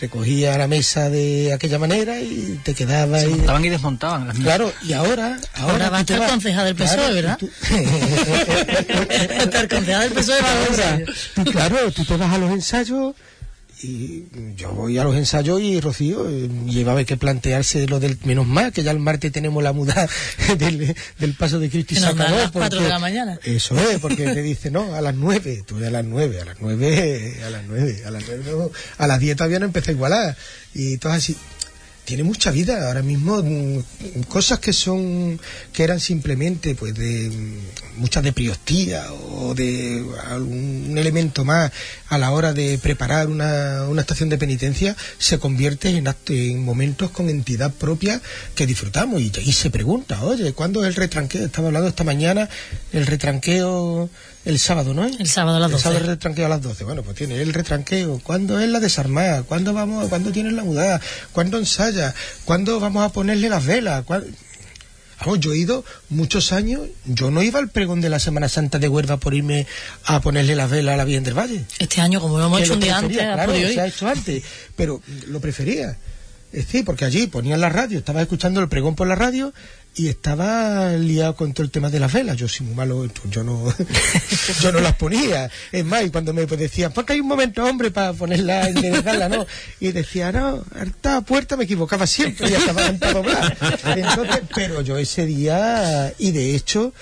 [0.00, 3.32] recogías la mesa de aquella manera y te quedabas Se ahí.
[3.34, 4.28] montaban y desmontaban.
[4.28, 5.38] las Claro, y ahora...
[5.54, 7.38] Ahora va a estar vas- concejal del PSOE, Claro, ¿verdad?
[7.38, 7.50] tú-
[9.38, 11.00] Estar concejal del PSOE va a Ahora,
[11.50, 13.14] claro, tú te vas a los ensayos
[13.82, 14.24] y
[14.56, 18.72] yo voy a los ensayos y Rocío eh, llevaba que plantearse lo del menos mal
[18.72, 20.08] que ya el martes tenemos la muda
[20.58, 23.38] del, del paso de Cristo y nos dan Sacador, las porque- de la mañana.
[23.44, 26.56] Eso es, porque te dice, no, a las nueve, tú a las nueve, a las
[26.60, 29.94] nueve, a las nueve, a las nueve, no, a las diez todavía no empieza a
[29.94, 30.36] igualar.
[30.74, 31.36] Y todo así.
[32.08, 35.38] Tiene mucha vida ahora mismo, mm, cosas que son,
[35.74, 41.70] que eran simplemente, pues, de mm, muchas de priostía o de algún elemento más
[42.08, 46.64] a la hora de preparar una, una estación de penitencia, se convierte en, acto- en
[46.64, 48.22] momentos con entidad propia
[48.54, 49.20] que disfrutamos.
[49.20, 51.44] Y, y se pregunta, oye, ¿cuándo es el retranqueo?
[51.44, 52.48] Estaba hablando esta mañana,
[52.94, 54.08] el retranqueo
[54.48, 55.04] el sábado, ¿no?
[55.04, 56.04] El sábado a las El sábado 12.
[56.10, 56.84] el retranqueo a las 12.
[56.84, 58.18] Bueno, pues tiene el retranqueo.
[58.24, 59.42] ¿Cuándo es la desarmada?
[59.42, 61.00] ¿Cuándo vamos, cuándo tienes la mudada?
[61.32, 62.14] ¿Cuándo ensaya?
[62.44, 64.04] ¿Cuándo vamos a ponerle las velas?
[64.04, 64.26] ¿Cuál-
[65.20, 68.78] Vamos, yo he ido muchos años, yo no iba al pregón de la Semana Santa
[68.78, 69.66] de Huelva por irme
[70.04, 71.64] a ponerle las velas a la Virgen del Valle.
[71.80, 74.44] Este año, como lo hemos Que hecho un día antes, claro, se ha hecho antes,
[74.76, 75.96] pero lo prefería.
[76.52, 79.52] Decir, porque allí ponían la radio, estaba escuchando el pregón por la radio
[79.98, 82.36] y estaba liado con todo el tema de las velas.
[82.36, 83.74] Yo soy muy malo, yo no,
[84.62, 85.50] yo no las ponía.
[85.72, 89.44] Es más, y cuando me decían, porque hay un momento, hombre, para ponerla, enderezarla, ¿no?
[89.80, 93.56] Y decía, no, esta puerta me equivocaba siempre y doblar.
[93.96, 96.92] Entonces, pero yo ese día, y de hecho,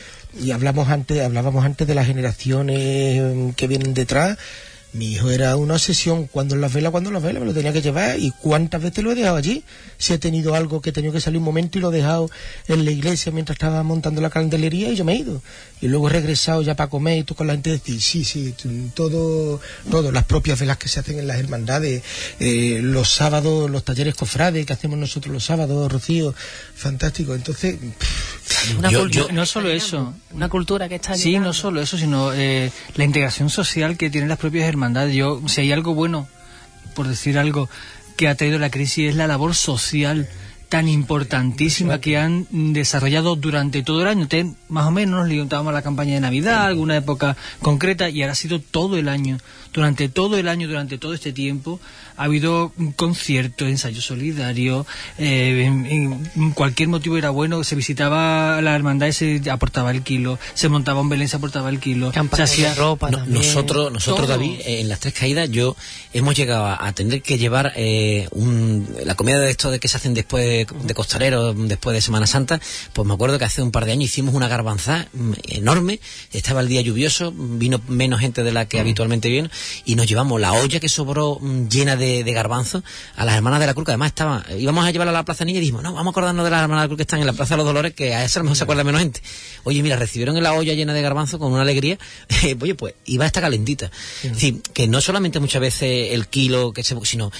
[0.40, 4.38] y hablamos antes, hablábamos antes de las generaciones eh, que vienen detrás,
[4.96, 7.82] mi hijo era una obsesión, cuando las velas, cuando las velas, me lo tenía que
[7.82, 9.62] llevar y cuántas veces lo he dejado allí.
[9.98, 12.30] Si he tenido algo que he tenido que salir un momento y lo he dejado
[12.66, 15.42] en la iglesia mientras estaba montando la candelería y yo me he ido.
[15.82, 18.54] Y luego he regresado ya para comer y tú con la gente decir, sí, sí,
[18.94, 22.02] todo, todo, las propias velas que se hacen en las hermandades,
[22.40, 26.34] eh, los sábados, los talleres cofrades que hacemos nosotros los sábados, Rocío,
[26.74, 27.34] fantástico.
[27.34, 27.76] Entonces,
[28.78, 30.14] Una Yo- cultura, yo- no solo eso.
[30.32, 31.48] Una cultura que está Sí, llegando.
[31.48, 35.14] no solo eso, sino eh, la integración social que tienen las propias hermandades.
[35.14, 36.26] Yo, si hay algo bueno,
[36.94, 37.68] por decir algo,
[38.16, 40.28] que ha traído la crisis es la labor social
[40.68, 44.26] tan importantísima que han desarrollado durante todo el año.
[44.28, 48.22] Te- más o menos nos limitábamos a la campaña de Navidad, alguna época concreta, y
[48.22, 49.38] ahora ha sido todo el año.
[49.76, 51.78] Durante todo el año, durante todo este tiempo,
[52.16, 54.86] ha habido un concierto, ensayo solidario,
[55.18, 55.86] eh, en-
[56.34, 60.70] en cualquier motivo era bueno, se visitaba la hermandad y se aportaba el kilo, se
[60.70, 62.74] montaba un Belén, se aportaba el kilo, se hacía
[63.10, 64.38] No, nosotros, nosotros Todo.
[64.38, 65.76] David, eh, en las tres caídas, yo
[66.14, 69.98] hemos llegado a, tener que llevar eh, un, la comida de esto de que se
[69.98, 70.94] hacen después de, de
[71.68, 72.60] después de Semana Santa.
[72.94, 76.00] Pues me acuerdo que hace un par de años hicimos una garbanzada mm, enorme.
[76.32, 79.50] Estaba el día lluvioso, vino menos gente de la que habitualmente viene
[79.84, 82.82] y nos llevamos la olla que sobró mm, llena de, de garbanzos
[83.16, 85.44] a las hermanas de la Cruz, que además estaban, íbamos a llevarla a la Plaza
[85.44, 87.20] Niña y dijimos, no, vamos a acordarnos de las hermanas de la Cruz que están
[87.20, 89.00] en la Plaza de los Dolores, que a eso a lo mejor se acuerda menos
[89.00, 89.22] gente.
[89.64, 91.98] Oye, mira, recibieron la olla llena de garbanzos con una alegría.
[92.60, 93.90] Oye, pues iba a estar calentita.
[94.22, 97.30] Es decir, que no solamente muchas veces el kilo, que se, sino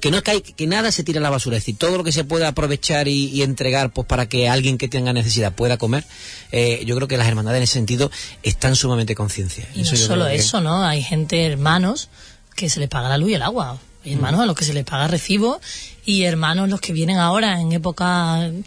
[0.00, 2.12] que no cae, que nada se tira a la basura, es decir, todo lo que
[2.12, 6.04] se pueda aprovechar y, y entregar pues para que alguien que tenga necesidad pueda comer,
[6.52, 8.10] eh, yo creo que las hermandades en ese sentido
[8.42, 9.68] están sumamente conciencia.
[9.74, 10.84] Y no yo solo que- eso, ¿no?
[10.84, 12.08] Hay gente, hermanos,
[12.56, 13.78] que se les paga la luz y el agua.
[14.04, 15.60] Hay hermanos a los que se les paga recibo
[16.06, 18.64] y hermanos los que vienen ahora en época en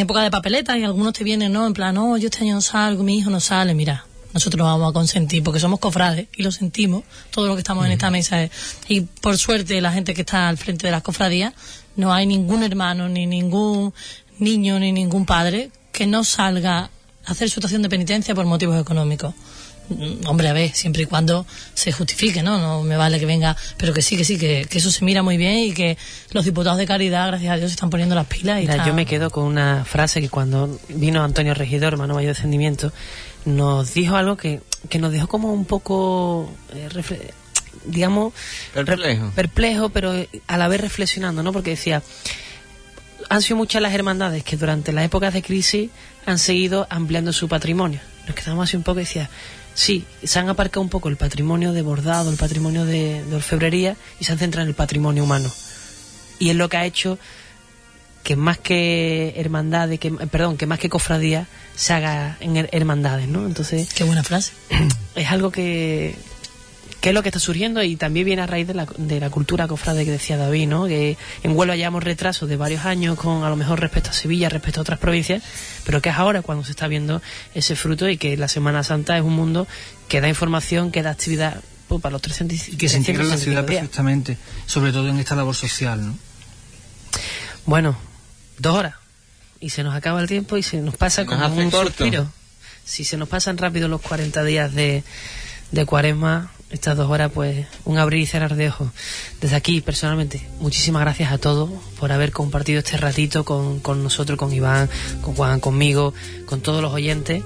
[0.00, 1.66] época de papeleta y algunos te vienen, ¿no?
[1.66, 4.06] En plan, no, yo este año no salgo, mi hijo no sale, mira.
[4.34, 7.86] Nosotros no vamos a consentir porque somos cofrades y lo sentimos, todo lo que estamos
[7.86, 8.42] en esta mesa.
[8.42, 8.50] es-
[8.88, 11.54] y por suerte la gente que está al frente de las cofradías,
[11.96, 13.94] no hay ningún hermano, ni ningún
[14.38, 16.90] niño, ni ningún padre que no salga
[17.24, 19.32] a hacer su estación de penitencia por motivos económicos.
[19.88, 22.58] Mm, Hombre, a ver, siempre y cuando se justifique, ¿no?
[22.58, 25.22] No me vale que venga, pero que sí, que sí, que, que eso se mira
[25.22, 25.96] muy bien y que
[26.32, 28.58] los diputados de caridad, gracias a Dios, se están poniendo las pilas.
[28.58, 32.14] Y Mira, está- yo me quedo con una frase que cuando vino Antonio Regidor, hermano
[32.14, 32.92] mayor de Descendimiento,
[33.44, 37.30] nos dijo algo que, que nos dejó como un poco, eh, refle-
[37.86, 38.32] digamos,
[38.72, 39.30] Perplejo.
[39.34, 40.12] perplejo, pero
[40.46, 41.52] a la vez reflexionando, ¿no?
[41.52, 42.02] Porque decía,
[43.28, 45.90] han sido muchas las hermandades que durante las épocas de crisis
[46.26, 48.00] han seguido ampliando su patrimonio.
[48.26, 49.28] Nos quedamos así un poco y decía,
[49.74, 53.96] sí, se han aparcado un poco el patrimonio de bordado, el patrimonio de, de orfebrería
[54.20, 55.50] y se han centrado en el patrimonio humano.
[56.38, 57.18] Y es lo que ha hecho
[58.24, 61.46] que más que hermandades, que, perdón, que más que cofradía
[61.76, 63.46] se haga en her- hermandades, ¿no?
[63.46, 63.92] Entonces...
[63.94, 64.52] Qué buena frase.
[65.14, 66.16] Es algo que,
[67.00, 69.30] que es lo que está surgiendo y también viene a raíz de la, de la
[69.30, 70.86] cultura cofrade que decía David, ¿no?
[70.86, 74.48] Que en Huelva llevamos retrasos de varios años con a lo mejor respecto a Sevilla,
[74.48, 75.42] respecto a otras provincias,
[75.84, 77.22] pero que es ahora cuando se está viendo
[77.54, 79.68] ese fruto y que la Semana Santa es un mundo
[80.08, 83.28] que da información, que da actividad pues, para los 300 Y que se integra en
[83.28, 83.80] la ciudad 365 días.
[83.82, 84.36] perfectamente,
[84.66, 86.18] sobre todo en esta labor social, ¿no?
[87.66, 87.96] Bueno,
[88.58, 88.94] dos horas.
[89.60, 91.88] Y se nos acaba el tiempo y se nos pasa como nos un corto.
[91.88, 92.30] suspiro.
[92.84, 95.02] Si se nos pasan rápido los 40 días de,
[95.70, 98.88] de cuaresma, estas dos horas, pues un abrir y cerrar de ojos.
[99.40, 104.38] Desde aquí, personalmente, muchísimas gracias a todos por haber compartido este ratito con, con nosotros,
[104.38, 104.90] con Iván,
[105.22, 106.12] con Juan, conmigo,
[106.46, 107.42] con todos los oyentes.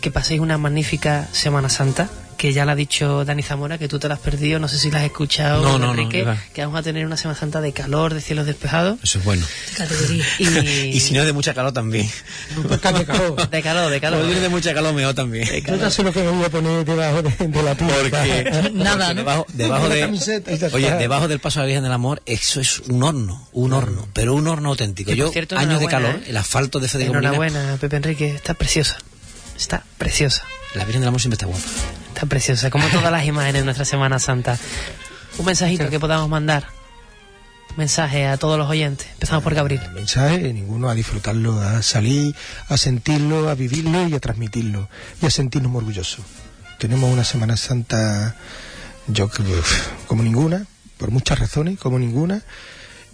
[0.00, 2.08] Que paséis una magnífica Semana Santa,
[2.38, 4.78] que ya la ha dicho Dani Zamora, que tú te la has perdido, no sé
[4.78, 6.38] si la has escuchado, No, no, no, Enrique, Iván.
[6.54, 8.98] que vamos a tener una Semana Santa de calor, de cielos despejados.
[9.02, 9.44] Eso es bueno.
[10.38, 10.44] Y,
[10.96, 12.08] Y si no es de mucha calor también.
[12.70, 14.24] de calor, de calor.
[14.24, 15.46] No de mucha calor, mejor también.
[15.66, 17.92] Yo ya sé lo que me voy a poner debajo de, de la pipa.
[18.00, 19.46] Porque, Nada, porque ¿no?
[19.52, 23.48] debajo, de, oye, debajo del paso de la Virgen del Amor, eso es un horno,
[23.52, 25.12] un horno, pero un horno auténtico.
[25.12, 26.24] Yo, cierto, años de calor, ¿eh?
[26.28, 28.98] el asfalto de Federico Enhorabuena, Pepe Enrique, está preciosa.
[29.56, 30.44] Está preciosa.
[30.74, 31.66] la Virgen del Amor siempre está guapa.
[32.18, 34.58] Está preciosa, como todas las imágenes de nuestra Semana Santa.
[35.38, 36.66] Un mensajito que podamos mandar.
[37.70, 39.06] Un mensaje a todos los oyentes.
[39.12, 39.88] Empezamos por Gabriel.
[39.94, 42.34] mensaje, ninguno a disfrutarlo, a salir,
[42.66, 44.88] a sentirlo, a vivirlo y a transmitirlo
[45.22, 46.24] y a sentirnos orgullosos.
[46.80, 48.34] Tenemos una Semana Santa,
[49.06, 49.62] yo creo,
[50.08, 50.66] como ninguna,
[50.96, 52.42] por muchas razones, como ninguna,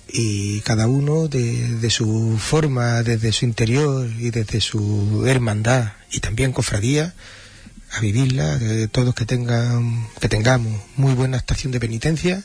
[0.08, 6.20] y cada uno de, de su forma, desde su interior y desde su hermandad y
[6.20, 7.12] también cofradía,
[7.96, 12.42] a vivirla, de todos que tengan, que tengamos muy buena estación de penitencia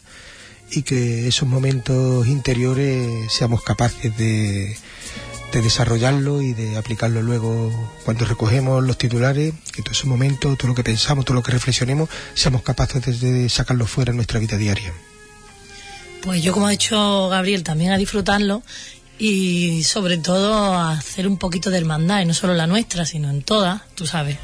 [0.71, 4.77] y que esos momentos interiores seamos capaces de,
[5.51, 7.71] de desarrollarlo y de aplicarlo luego
[8.05, 11.51] cuando recogemos los titulares, que todos esos momentos, todo lo que pensamos, todo lo que
[11.51, 14.93] reflexionemos, seamos capaces de, de sacarlo fuera en nuestra vida diaria.
[16.21, 18.61] Pues yo, como ha dicho Gabriel, también a disfrutarlo
[19.17, 23.29] y sobre todo a hacer un poquito de hermandad, y no solo la nuestra, sino
[23.29, 24.37] en todas, tú sabes.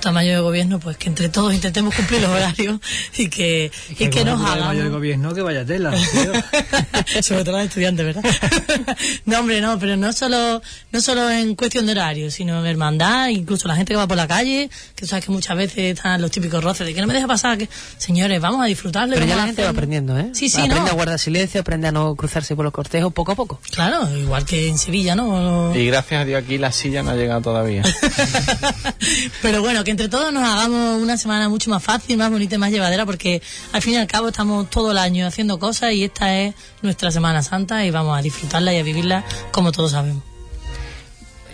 [0.00, 2.80] Tamaño de gobierno, pues que entre todos intentemos cumplir los horarios
[3.16, 4.90] y que, y que nos Mayor hagamos.
[4.90, 5.92] gobierno que vaya tela.
[7.22, 8.22] sobre todo los estudiantes, ¿verdad?
[9.24, 10.62] no, hombre, no, pero no solo,
[10.92, 14.16] no solo en cuestión de horario, sino en hermandad, incluso la gente que va por
[14.16, 17.06] la calle, que tú sabes que muchas veces están los típicos roces de que no
[17.06, 19.14] me deja pasar, que señores, vamos a disfrutarlo.
[19.14, 20.30] Pero ya la gente va aprendiendo, ¿eh?
[20.32, 20.86] Sí, sí, Aprende no.
[20.90, 23.60] a guardar silencio, aprende a no cruzarse por los cortejos poco a poco.
[23.70, 25.74] Claro, igual que en Sevilla, ¿no?
[25.74, 27.82] Y gracias a Dios aquí la silla no ha llegado todavía.
[29.42, 32.58] Pero bueno, que entre todos nos hagamos una semana mucho más fácil, más bonita y
[32.58, 33.40] más llevadera, porque
[33.72, 37.10] al fin y al cabo estamos todo el año haciendo cosas y esta es nuestra
[37.10, 40.22] Semana Santa y vamos a disfrutarla y a vivirla como todos sabemos.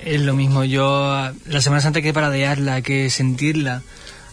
[0.04, 3.82] Es lo mismo, yo la Semana Santa hay que paradearla, hay que sentirla,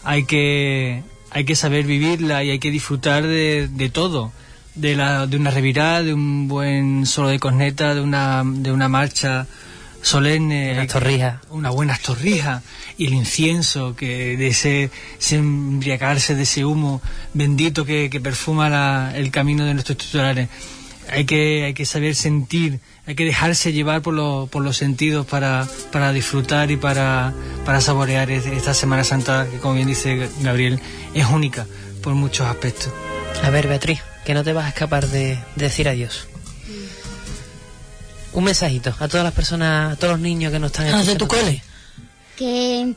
[0.02, 4.32] hay que hay que saber vivirla y hay que disfrutar de, todo,
[4.74, 8.88] de la de una revirada, de un buen solo de corneta, de una de una
[8.88, 9.46] marcha
[10.02, 11.36] solemne, Unas torrijas.
[11.50, 12.62] una buena torrija
[12.98, 17.00] y el incienso que de ese, ese embriagarse de ese humo
[17.34, 20.48] bendito que, que perfuma la- el camino de nuestros titulares.
[21.10, 25.26] Hay que, hay que saber sentir, hay que dejarse llevar por, lo- por los sentidos
[25.26, 27.32] para, para disfrutar y para,
[27.64, 30.80] para saborear es- esta Semana Santa que, como bien dice Gabriel,
[31.14, 31.66] es única
[32.02, 32.92] por muchos aspectos.
[33.42, 36.28] A ver, Beatriz, que no te vas a escapar de, de decir adiós.
[38.34, 41.16] Un mensajito a todas las personas, a todos los niños que nos están Ah, de
[41.16, 41.28] tu escuchando.
[41.28, 41.62] cole.
[42.36, 42.94] que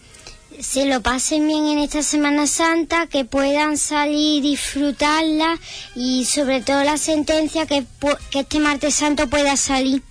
[0.62, 5.58] se lo pasen bien en esta Semana Santa, que puedan salir y disfrutarla
[5.96, 7.84] y sobre todo la sentencia que,
[8.32, 10.02] que este martes santo pueda salir.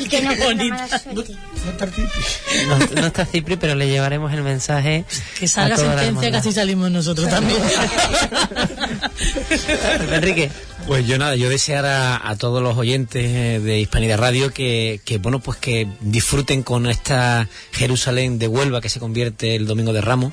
[0.00, 0.74] Y que nos Qué bonita.
[0.74, 1.36] mala suerte.
[2.66, 5.04] No, no está Cipri, pero le llevaremos el mensaje.
[5.38, 7.60] Que salga a toda la sentencia, casi salimos nosotros también.
[10.12, 10.50] Enrique.
[10.88, 15.18] Pues yo nada, yo desear a, todos los oyentes eh, de Hispanidad Radio que, que,
[15.18, 20.00] bueno, pues que disfruten con esta Jerusalén de Huelva que se convierte el Domingo de
[20.00, 20.32] Ramos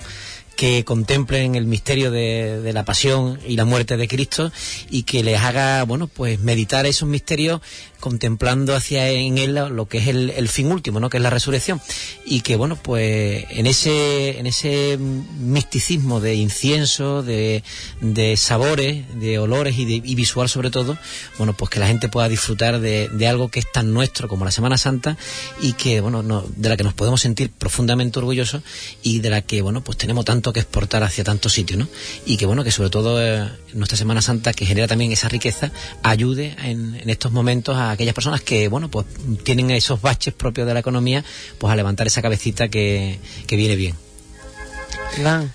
[0.55, 4.53] que contemplen el misterio de, de la pasión y la muerte de Cristo
[4.89, 7.59] y que les haga, bueno, pues meditar esos misterios
[7.99, 11.09] contemplando hacia en él lo que es el, el fin último, ¿no?
[11.09, 11.81] Que es la resurrección
[12.25, 17.63] y que, bueno, pues en ese en ese misticismo de incienso, de,
[18.01, 20.97] de sabores, de olores y, de, visual sobre todo,
[21.37, 24.45] bueno, pues que la gente pueda disfrutar de, de algo que es tan nuestro como
[24.45, 25.17] la Semana Santa
[25.61, 28.63] y que, bueno, no, de la que nos podemos sentir profundamente orgullosos
[29.03, 31.87] y de la que, bueno, pues tenemos tanto que exportar hacia tantos sitios, ¿no?
[32.25, 35.71] Y que, bueno, que sobre todo eh, nuestra Semana Santa, que genera también esa riqueza,
[36.03, 39.05] ayude en, en estos momentos a aquellas personas que, bueno, pues
[39.43, 41.23] tienen esos baches propios de la economía,
[41.57, 43.95] pues a levantar esa cabecita que, que viene bien.
[45.17, 45.51] Iván.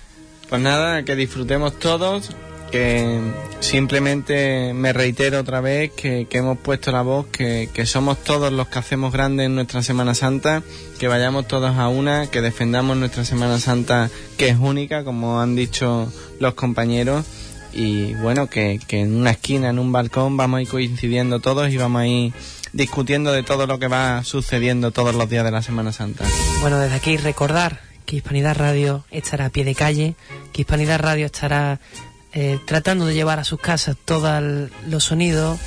[0.49, 2.31] Pues nada, que disfrutemos todos,
[2.71, 3.19] que
[3.59, 8.51] simplemente me reitero otra vez que, que hemos puesto la voz, que, que somos todos
[8.51, 10.63] los que hacemos grande en nuestra Semana Santa,
[10.99, 15.55] que vayamos todos a una, que defendamos nuestra Semana Santa, que es única, como han
[15.55, 17.25] dicho los compañeros,
[17.73, 21.71] y bueno, que, que en una esquina, en un balcón, vamos a ir coincidiendo todos
[21.71, 22.33] y vamos a ir
[22.73, 26.25] discutiendo de todo lo que va sucediendo todos los días de la Semana Santa.
[26.61, 30.15] Bueno, desde aquí recordar que Hispanidad Radio estará a pie de calle,
[30.53, 31.79] que Hispanidad Radio estará
[32.33, 35.59] eh, tratando de llevar a sus casas todos los sonidos.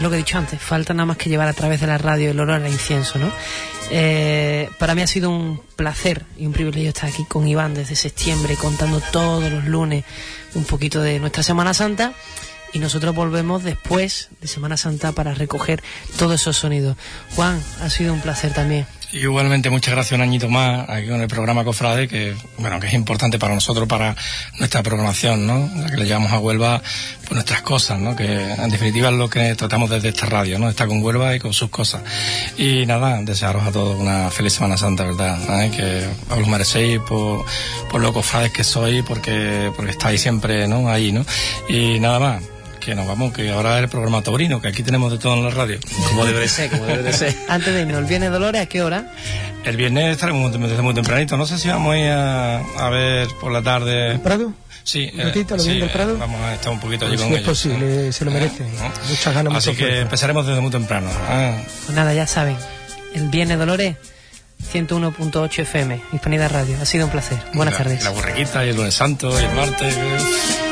[0.00, 2.30] Lo que he dicho antes, falta nada más que llevar a través de la radio
[2.30, 3.30] el olor al incienso, ¿no?
[3.90, 7.94] Eh, para mí ha sido un placer y un privilegio estar aquí con Iván desde
[7.96, 10.04] septiembre contando todos los lunes
[10.56, 12.14] un poquito de nuestra Semana Santa
[12.72, 15.82] y nosotros volvemos después de Semana Santa para recoger
[16.18, 16.96] todos esos sonidos.
[17.34, 18.86] Juan, ha sido un placer también.
[19.12, 22.92] Igualmente, muchas gracias un añito más aquí con el programa Cofrade, que bueno que es
[22.92, 24.16] importante para nosotros, para
[24.58, 25.70] nuestra programación, ¿no?
[25.76, 26.82] La que le llevamos a Huelva
[27.20, 28.16] pues nuestras cosas, ¿no?
[28.16, 30.68] Que en definitiva es lo que tratamos desde esta radio, ¿no?
[30.68, 32.02] Está con Huelva y con sus cosas.
[32.58, 35.64] Y nada, desearos a todos una feliz Semana Santa, ¿verdad?
[35.64, 35.70] ¿Eh?
[35.70, 37.46] Que os lo merecéis por,
[37.88, 40.88] por lo cofrades que sois, porque, porque estáis siempre, ¿no?
[40.88, 41.24] Ahí, ¿no?
[41.68, 42.42] Y nada más
[42.86, 45.44] que nos vamos, que ahora es el programa Taurino, que aquí tenemos de todo en
[45.44, 45.78] la radio.
[46.08, 47.34] Como debe de ser, como debe de ser.
[47.48, 49.12] Antes de irnos, ¿el viernes Dolores a qué hora?
[49.64, 51.36] El viernes estaremos desde muy tempranito.
[51.36, 54.12] No sé si vamos a ir a, a ver por la tarde.
[54.12, 54.52] ¿El Prado?
[54.84, 56.12] Sí, ¿Un ratito a lo sí, del Prado?
[56.14, 57.48] eh, vamos a estar un poquito allí Si con es ellos.
[57.48, 58.68] posible, se lo merecen.
[59.08, 60.00] Muchas ganas, Así que fuerza.
[60.02, 61.08] empezaremos desde muy temprano.
[61.28, 61.56] Ah.
[61.86, 62.56] Pues nada, ya saben,
[63.14, 63.96] el viernes Dolores,
[64.72, 66.76] 101.8 FM, Hispanidad Radio.
[66.80, 67.38] Ha sido un placer.
[67.52, 68.04] Buenas La- tardes.
[68.04, 69.92] La borreguita y el lunes santo y el martes.
[69.96, 70.65] eh.